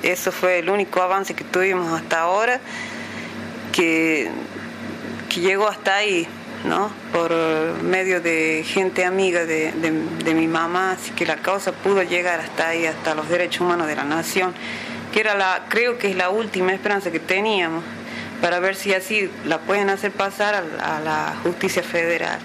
Eso 0.02 0.32
fue 0.32 0.58
el 0.58 0.68
único 0.68 1.00
avance 1.00 1.34
que 1.34 1.44
tuvimos 1.44 1.92
hasta 1.92 2.20
ahora, 2.20 2.60
que, 3.72 4.30
que 5.28 5.40
llegó 5.40 5.68
hasta 5.68 5.94
ahí, 5.94 6.26
¿no? 6.64 6.90
Por 7.12 7.32
medio 7.82 8.20
de 8.20 8.64
gente 8.66 9.04
amiga 9.04 9.44
de, 9.44 9.72
de, 9.72 10.34
mi 10.34 10.48
mamá, 10.48 10.92
así 10.92 11.12
que 11.12 11.24
la 11.24 11.36
causa 11.36 11.70
pudo 11.70 12.02
llegar 12.02 12.40
hasta 12.40 12.68
ahí, 12.68 12.86
hasta 12.86 13.14
los 13.14 13.28
derechos 13.28 13.60
humanos 13.60 13.86
de 13.86 13.94
la 13.94 14.04
nación, 14.04 14.54
que 15.12 15.20
era 15.20 15.36
la, 15.36 15.66
creo 15.68 15.98
que 15.98 16.10
es 16.10 16.16
la 16.16 16.30
última 16.30 16.72
esperanza 16.72 17.12
que 17.12 17.20
teníamos, 17.20 17.84
para 18.40 18.58
ver 18.58 18.74
si 18.74 18.92
así 18.92 19.30
la 19.44 19.58
pueden 19.58 19.88
hacer 19.88 20.10
pasar 20.10 20.56
a 20.56 21.00
la 21.00 21.34
justicia 21.44 21.82
federal. 21.84 22.40